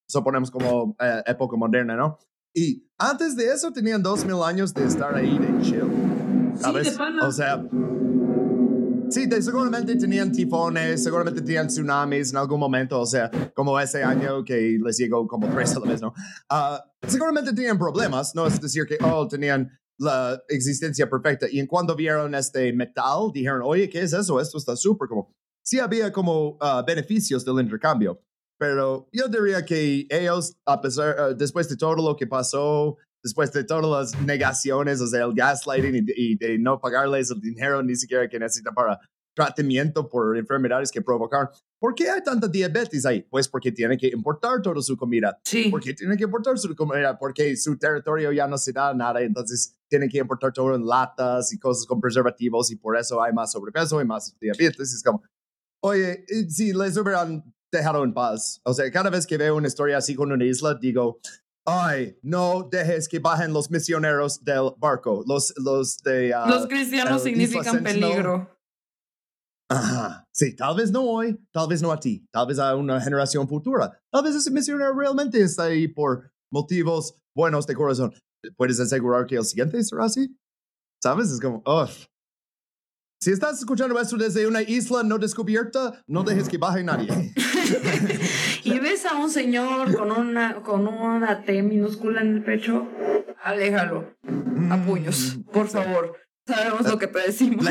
[0.08, 0.96] suponemos como
[1.26, 2.18] época moderna, ¿no?
[2.54, 6.56] Y antes de eso tenían 2000 años de estar ahí de chill.
[6.60, 6.88] ¿Sabes?
[6.88, 7.64] Sí, de o sea,
[9.10, 14.44] Sí, seguramente tenían tifones, seguramente tenían tsunamis en algún momento, o sea, como ese año
[14.44, 16.14] que les llegó como tres a la vez, ¿no?
[16.52, 21.48] Uh, seguramente tenían problemas, no es decir que, oh, tenían la existencia perfecta.
[21.50, 24.40] Y en cuando vieron este metal, dijeron, oye, ¿qué es eso?
[24.40, 25.32] Esto está súper como...
[25.64, 28.22] Sí había como uh, beneficios del intercambio,
[28.58, 33.52] pero yo diría que ellos, a pesar, uh, después de todo lo que pasó, después
[33.52, 37.96] de todas las negaciones, o sea, el gaslighting y, de no pagarles el dinero ni
[37.96, 39.00] siquiera que necesitan para
[39.36, 41.52] tratamiento por enfermedades que provocar.
[41.80, 43.22] ¿Por qué hay tanta diabetes ahí?
[43.22, 45.40] Pues porque tienen que importar toda su comida.
[45.44, 45.68] Sí.
[45.70, 49.78] Porque tienen que importar su comida, porque su territorio ya no se da nada, entonces
[49.88, 53.52] tienen que importar todo en latas y cosas con preservativos y por eso hay más
[53.52, 54.94] sobrepeso y más diabetes.
[54.94, 55.22] Es como,
[55.82, 58.60] oye, si les hubieran dejado en paz.
[58.64, 61.20] O sea, cada vez que veo una historia así con una isla, digo,
[61.66, 65.24] ay, no dejes que bajen los misioneros del barco.
[65.28, 66.34] Los, los de...
[66.34, 68.57] Uh, los cristianos significan peligro.
[69.70, 70.26] Ajá.
[70.32, 73.48] Sí, tal vez no hoy, tal vez no a ti, tal vez a una generación
[73.48, 74.00] futura.
[74.12, 78.14] Tal vez ese misionero realmente está ahí por motivos buenos de corazón.
[78.56, 80.38] ¿Puedes asegurar que el siguiente será así?
[81.02, 81.32] ¿Sabes?
[81.32, 82.06] Es como, uff.
[83.20, 87.34] Si estás escuchando esto desde una isla no descubierta, no dejes que baje nadie.
[88.64, 92.88] y ves a un señor con una, con una T minúscula en el pecho,
[93.44, 94.14] aléjalo
[94.70, 96.16] a puños, mm, por favor.
[96.46, 97.66] Sabemos lo que te decimos.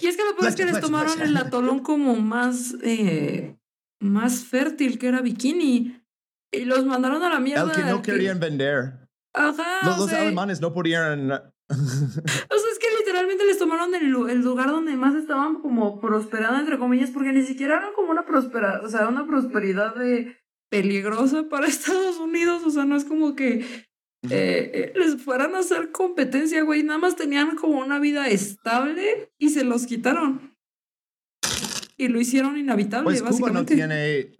[0.00, 3.56] Y es que lo peor es que les tomaron el atolón como más, eh,
[4.00, 6.02] más fértil, que era bikini.
[6.52, 7.64] Y los mandaron a la mierda.
[7.64, 9.08] El que no querían vender.
[9.34, 9.80] Ajá.
[9.84, 11.30] Los, alemanes no podían.
[11.30, 16.58] o sea, es que literalmente les tomaron el, el, lugar donde más estaban como prosperando,
[16.58, 20.36] entre comillas, porque ni siquiera era como una prosperidad, o sea, una prosperidad de
[20.70, 22.62] peligrosa para Estados Unidos.
[22.64, 23.87] O sea, no es como que
[24.22, 26.82] eh, eh, les fueran a hacer competencia, güey.
[26.82, 30.56] Nada más tenían como una vida estable y se los quitaron.
[31.96, 33.74] Y lo hicieron inhabitable, pues básicamente.
[33.74, 34.36] Cuba no tiene.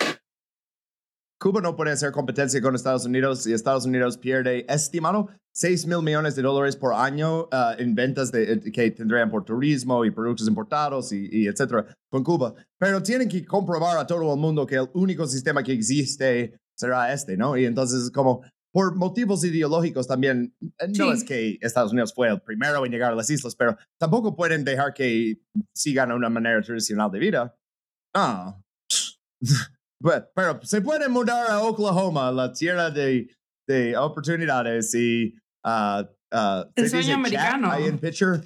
[1.40, 6.02] Cuba no puede hacer competencia con Estados Unidos y Estados Unidos pierde, estimado, 6 mil
[6.02, 10.10] millones de dólares por año uh, en ventas de, eh, que tendrían por turismo y
[10.10, 12.54] productos importados y, y, etcétera con Cuba.
[12.76, 17.12] Pero tienen que comprobar a todo el mundo que el único sistema que existe será
[17.12, 17.56] este, ¿no?
[17.56, 18.42] Y entonces, como
[18.72, 23.12] por motivos ideológicos también, eh, no es que Estados Unidos fue el primero en llegar
[23.12, 25.40] a las islas, pero tampoco pueden dejar que
[25.74, 27.56] sigan una manera tradicional de vida.
[28.14, 28.60] Ah.
[30.34, 33.34] pero, se pueden mudar a Oklahoma, la tierra de,
[33.66, 35.34] de oportunidades y...
[35.64, 36.02] Uh,
[36.34, 37.70] uh, el sueño americano.
[37.70, 38.40] Ahí en picture.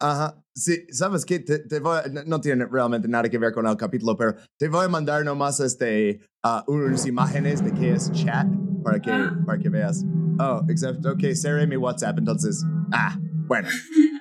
[0.00, 0.42] Ajá.
[0.54, 4.16] Sí, sabes que te, te voy, no tiene realmente nada que ver con el capítulo,
[4.16, 8.46] pero te voy a mandar nomás este, uh, unas imágenes de qué es chat
[8.86, 9.36] para que, ah.
[9.44, 10.04] para que veas.
[10.38, 12.64] Oh, excepto que cerré mi WhatsApp, entonces.
[12.92, 13.68] Ah, bueno.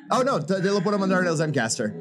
[0.07, 1.91] Oh, no, te, te lo puedo mandar en el Zencaster.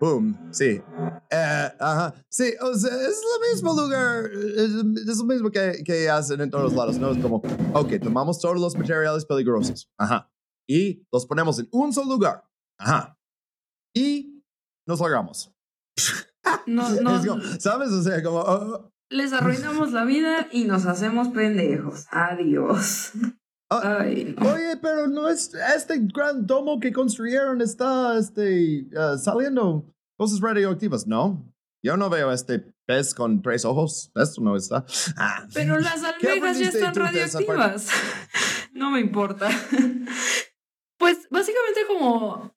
[0.00, 0.80] Boom, sí.
[1.28, 2.14] Eh, ajá.
[2.28, 4.70] Sí, o sea, es lo mismo lugar, es,
[5.08, 7.10] es lo mismo que, que hacen en todos lados, ¿no?
[7.10, 7.42] Es como,
[7.74, 10.30] ok, tomamos todos los materiales peligrosos, ajá,
[10.64, 12.44] y los ponemos en un solo lugar,
[12.78, 13.18] ajá,
[13.96, 14.44] y
[14.86, 15.52] nos largamos.
[16.68, 17.90] No, no, como, ¿Sabes?
[17.90, 22.06] O sea, como, oh, les arruinamos la vida y nos hacemos pendejos.
[22.10, 23.12] Adiós.
[23.68, 24.52] Ah, Ay, no.
[24.52, 29.84] Oye, pero no es este gran domo que construyeron está este, uh, saliendo
[30.16, 31.52] cosas radioactivas, ¿no?
[31.82, 34.10] Yo no veo este pez con tres ojos.
[34.14, 34.84] Esto no está.
[35.16, 35.46] Ah.
[35.54, 37.88] Pero las ¿Qué almejas ya están radioactivas.
[38.72, 39.48] No me importa.
[40.96, 42.54] Pues básicamente como...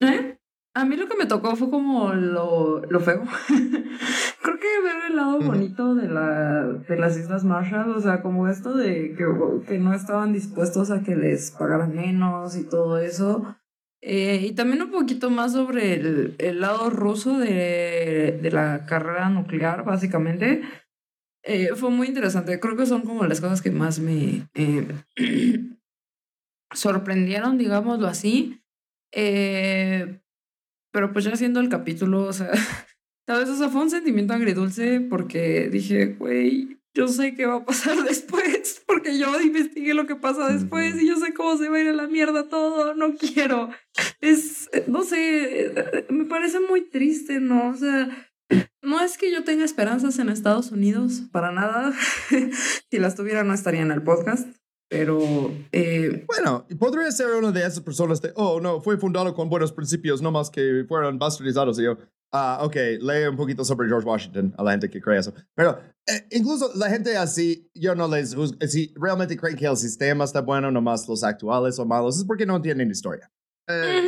[0.00, 0.38] ¿Eh?
[0.74, 3.22] A mí lo que me tocó fue como lo, lo feo.
[4.44, 8.46] Creo que ver el lado bonito de, la, de las Islas Marshall, o sea, como
[8.46, 9.24] esto de que,
[9.66, 13.56] que no estaban dispuestos a que les pagaran menos y todo eso.
[14.02, 19.30] Eh, y también un poquito más sobre el, el lado ruso de, de la carrera
[19.30, 20.60] nuclear, básicamente.
[21.42, 22.60] Eh, fue muy interesante.
[22.60, 24.86] Creo que son como las cosas que más me eh,
[26.74, 28.62] sorprendieron, digámoslo así.
[29.10, 30.20] Eh,
[30.92, 32.50] pero pues ya haciendo el capítulo, o sea,
[33.26, 33.48] ¿sabes?
[33.48, 37.96] O sea, fue un sentimiento agridulce porque dije, güey, yo sé qué va a pasar
[38.08, 41.80] después, porque yo investigué lo que pasa después y yo sé cómo se va a
[41.80, 43.70] ir a la mierda todo, no quiero.
[44.20, 47.70] Es, eh, no sé, eh, me parece muy triste, ¿no?
[47.70, 48.30] O sea,
[48.82, 51.92] no es que yo tenga esperanzas en Estados Unidos, para nada.
[52.90, 54.48] si las tuviera no estaría en el podcast,
[54.88, 59.48] pero eh, Bueno, podría ser una de esas personas de, oh, no, fue fundado con
[59.48, 61.78] buenos principios, no más que fueron bastardizados.
[61.78, 61.98] Y yo,
[62.34, 65.32] ah, ok, lee un poquito sobre George Washington a la gente que cree eso.
[65.54, 68.58] Pero eh, incluso la gente así, yo no les juzgo.
[68.66, 72.44] Si realmente creen que el sistema está bueno, nomás los actuales son malos, es porque
[72.44, 73.30] no entienden historia.
[73.68, 74.02] Eh,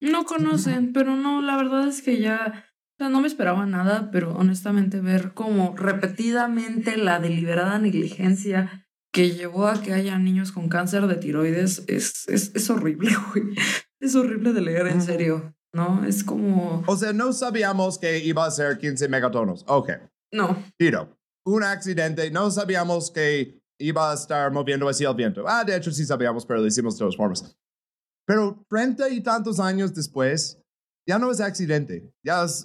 [0.00, 2.64] no conocen, pero no, la verdad es que ya,
[2.94, 9.32] o sea, no me esperaba nada, pero honestamente ver como repetidamente la deliberada negligencia que
[9.32, 13.44] llevó a que haya niños con cáncer de tiroides es, es, es horrible, güey.
[14.00, 16.04] Es horrible de leer, en serio, ¿no?
[16.04, 19.64] Es como, O sea, no sabíamos que iba a ser 15 megatonos.
[19.66, 19.90] Ok,
[20.32, 21.16] no, tiro.
[21.44, 25.44] Un accidente, no sabíamos que iba a estar moviendo hacia el viento.
[25.46, 27.56] Ah, de hecho sí sabíamos, pero lo hicimos de todas formas.
[28.26, 30.62] Pero treinta y tantos años después,
[31.08, 32.12] ya no es accidente.
[32.24, 32.64] Ya es...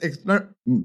[0.66, 0.82] mm.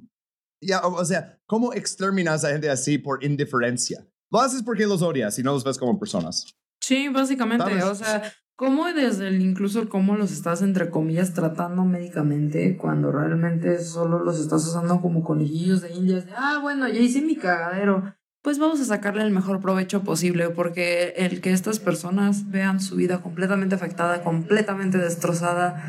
[0.64, 4.06] Ya, o o sea, ¿cómo exterminas a gente así por indiferencia?
[4.30, 6.56] Lo haces porque los odias y no los ves como personas.
[6.80, 7.84] Sí, básicamente, ¿Sabes?
[7.84, 13.82] o sea, cómo desde el incluso cómo los estás entre comillas tratando médicamente cuando realmente
[13.82, 18.14] solo los estás usando como conejillos de indias de, ah, bueno, ya hice mi cagadero,
[18.42, 22.96] pues vamos a sacarle el mejor provecho posible porque el que estas personas vean su
[22.96, 25.82] vida completamente afectada, completamente destrozada,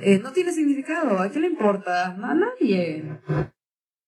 [0.00, 2.08] eh, no tiene significado, ¿a qué le importa?
[2.12, 3.18] A nadie.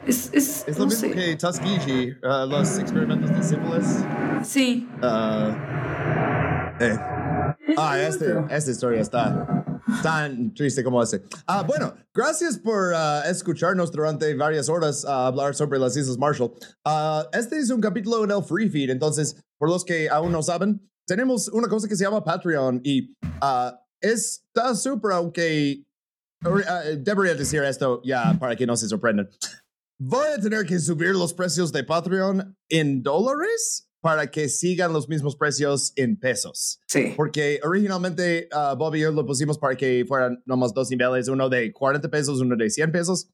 [0.06, 1.10] Es, es, Es lo no mismo sé.
[1.10, 4.04] que Tuskegee, uh, los experimentos de sífilis.
[4.42, 4.86] Sí.
[5.02, 5.52] Uh,
[6.78, 6.98] eh.
[7.77, 9.64] Ah, este, esta historia está
[10.02, 11.23] tan triste como ese.
[11.47, 16.52] Ah, bueno, gracias por ah, escucharnos durante varias horas ah, hablar sobre las Islas Marshall.
[16.85, 20.43] Ah, este es un capítulo en el Free Feed, entonces, por los que aún no
[20.43, 23.14] saben, tenemos una cosa que se llama Patreon y
[24.01, 25.85] está súper, aunque
[26.98, 29.28] debería decir esto ya para que no se sorprendan.
[29.98, 35.08] Voy a tener que subir los precios de Patreon en dólares para que sigan los
[35.08, 36.80] mismos precios en pesos.
[36.86, 37.12] Sí.
[37.16, 41.48] Porque originalmente uh, Bobby y yo lo pusimos para que fueran nomás dos niveles, uno
[41.48, 43.28] de 40 pesos, uno de 100 pesos.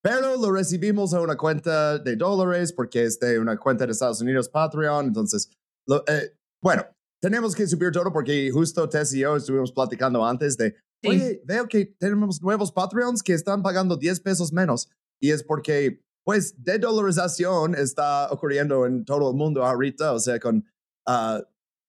[0.00, 4.20] Pero lo recibimos a una cuenta de dólares porque es de una cuenta de Estados
[4.20, 5.06] Unidos Patreon.
[5.06, 5.50] Entonces,
[5.88, 6.84] lo- eh, bueno,
[7.20, 11.08] tenemos que subir todo porque justo Tess y yo estuvimos platicando antes de, Sí.
[11.08, 14.88] oye, veo que tenemos nuevos Patreons que están pagando 10 pesos menos.
[15.20, 20.12] Y es porque, pues, de-dolarización está ocurriendo en todo el mundo ahorita.
[20.12, 20.64] O sea, con
[21.06, 21.40] ah,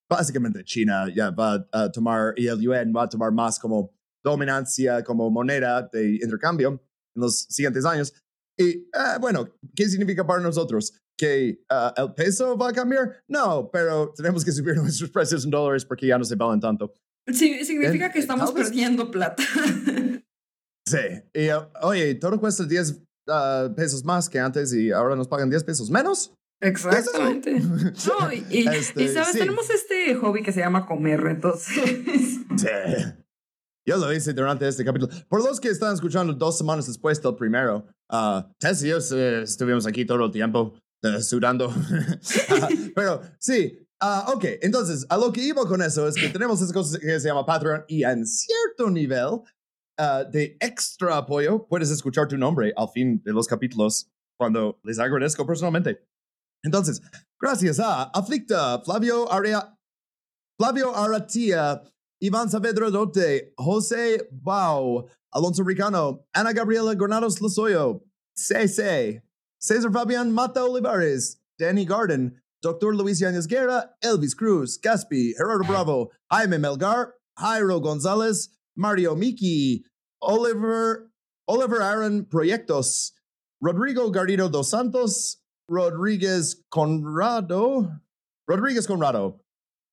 [0.10, 3.94] básicamente China ya va a tomar, y el yuan va a tomar más como
[4.24, 6.70] dominancia, como moneda de intercambio
[7.16, 8.14] en los siguientes años.
[8.58, 10.94] Y ah, bueno, ¿qué significa para nosotros?
[11.18, 13.24] ¿Que ah, el peso va a cambiar?
[13.28, 16.94] No, pero tenemos que subir nuestros precios en dólares porque ya no se valen tanto.
[17.32, 19.44] Sí, significa que estamos perdiendo plata.
[20.86, 20.98] Sí.
[21.34, 21.48] Y
[21.82, 25.90] oye, todo cuesta 10 ah, pesos más que antes y ahora nos pagan 10 pesos
[25.90, 26.34] menos.
[26.62, 27.60] Exactamente.
[27.62, 29.40] No, y, Este, y, sabes, sí.
[29.40, 31.76] tenemos este hobby que se llama comer, entonces.
[32.58, 32.68] Sí.
[33.86, 35.12] Yo lo hice durante este capítulo.
[35.28, 39.42] Por los que están escuchando dos semanas después del primero, uh, Tess y yo eh,
[39.44, 41.70] estuvimos aquí todo el tiempo eh, sudando.
[42.50, 46.62] Ah, pero sí, Ah, ok, entonces, a lo que iba con eso es que tenemos
[46.62, 49.40] esa cosa que se llama Patreon y en cierto nivel
[50.04, 55.00] ah, de extra apoyo puedes escuchar tu nombre al fin de los capítulos cuando les
[55.00, 56.06] agradezco personalmente.
[56.64, 57.02] Entonces,
[57.40, 59.78] gracias a Aflicta, Flavio Area,
[60.58, 61.82] Flavio Aratia,
[62.22, 68.04] Iván Saavedra Dote, José Bau, Alonso Ricano, Ana Gabriela Granados Lozoyo,
[68.36, 69.24] CC,
[69.60, 72.96] Cesar Fabián Mata Olivares, Danny Garden, Dr.
[72.96, 79.84] Luis Yáñez Guerra, Elvis Cruz, Gaspi, Gerardo Bravo, Jaime Melgar, Jairo González, Mario Miki,
[80.26, 81.10] Oliver,
[81.48, 83.16] Oliver Aaron Proyectos,
[83.62, 88.02] Rodrigo Garrido dos Santos, Rodríguez Conrado,
[88.48, 89.42] Rodríguez Conrado,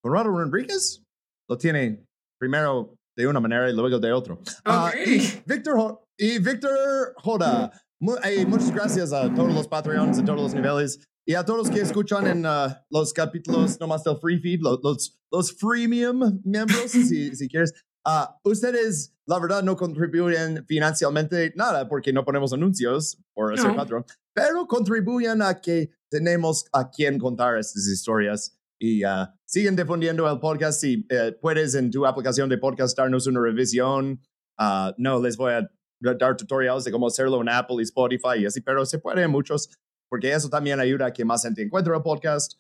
[0.03, 1.03] Conrado Rodríguez,
[1.49, 2.07] lo tiene
[2.41, 4.41] primero de una manera y luego de otro.
[4.65, 7.71] Ah, y Víctor y Víctor Joda.
[8.03, 8.17] Mu-
[8.47, 11.81] muchas gracias a todos los Patreons de todos los niveles y a todos los que
[11.83, 17.35] escuchan en ah, los capítulos nomás del free feed, lo- los, los freemium miembros, si,
[17.37, 17.75] si quieres.
[18.05, 23.77] Ah, ustedes, la verdad, no contribuyen financieramente nada porque no ponemos anuncios por ser No.
[23.77, 24.05] Patreon,
[24.35, 30.41] pero contribuyen a que tenemos a quien contar estas historias y ah, siguen difundiendo el
[30.41, 30.81] podcast.
[30.81, 34.21] Si eh, puedes en tu aplicación de podcast darnos una revisión,
[34.59, 35.71] ah, no les voy a
[36.01, 39.31] dar tutoriales de cómo hacerlo en Apple y Spotify y así, pero se puede en
[39.31, 39.69] muchos,
[40.09, 42.59] porque eso también ayuda a que más gente encuentre el podcast.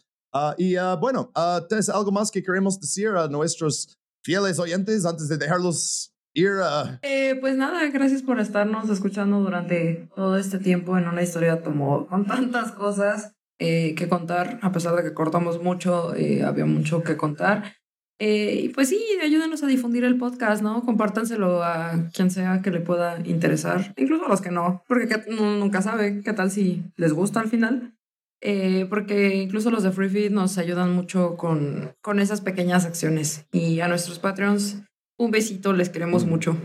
[0.58, 1.32] Y bueno,
[1.68, 6.50] ¿tienes algo más que queremos decir a nuestros fieles oyentes antes de dejarlos ir?
[6.62, 6.98] ah?
[7.02, 12.06] Eh, pues nada, gracias por estarnos escuchando durante todo este tiempo en una historia como
[12.06, 17.02] con tantas cosas eh, que contar, a pesar de que cortamos mucho, eh, había mucho
[17.02, 17.74] que contar.
[18.22, 20.82] Eh, y pues sí, ayúdenos a difundir el podcast, ¿no?
[20.84, 25.30] Compártanselo a quien sea que le pueda interesar, incluso a los que no, porque que-
[25.30, 27.94] nunca sabe qué tal si les gusta al final.
[28.42, 33.46] Eh, porque incluso los de Free Feed nos ayudan mucho con, con esas pequeñas acciones.
[33.52, 34.82] Y a nuestros Patreons,
[35.18, 36.56] un besito, les queremos mucho.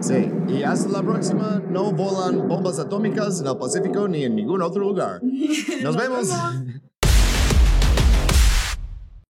[0.00, 1.62] Sí, y hasta la próxima.
[1.70, 5.20] No volan bombas atómicas en el Pacífico ni en ningún otro lugar.
[5.82, 6.28] Nos vemos.
[6.28, 6.82] vemos.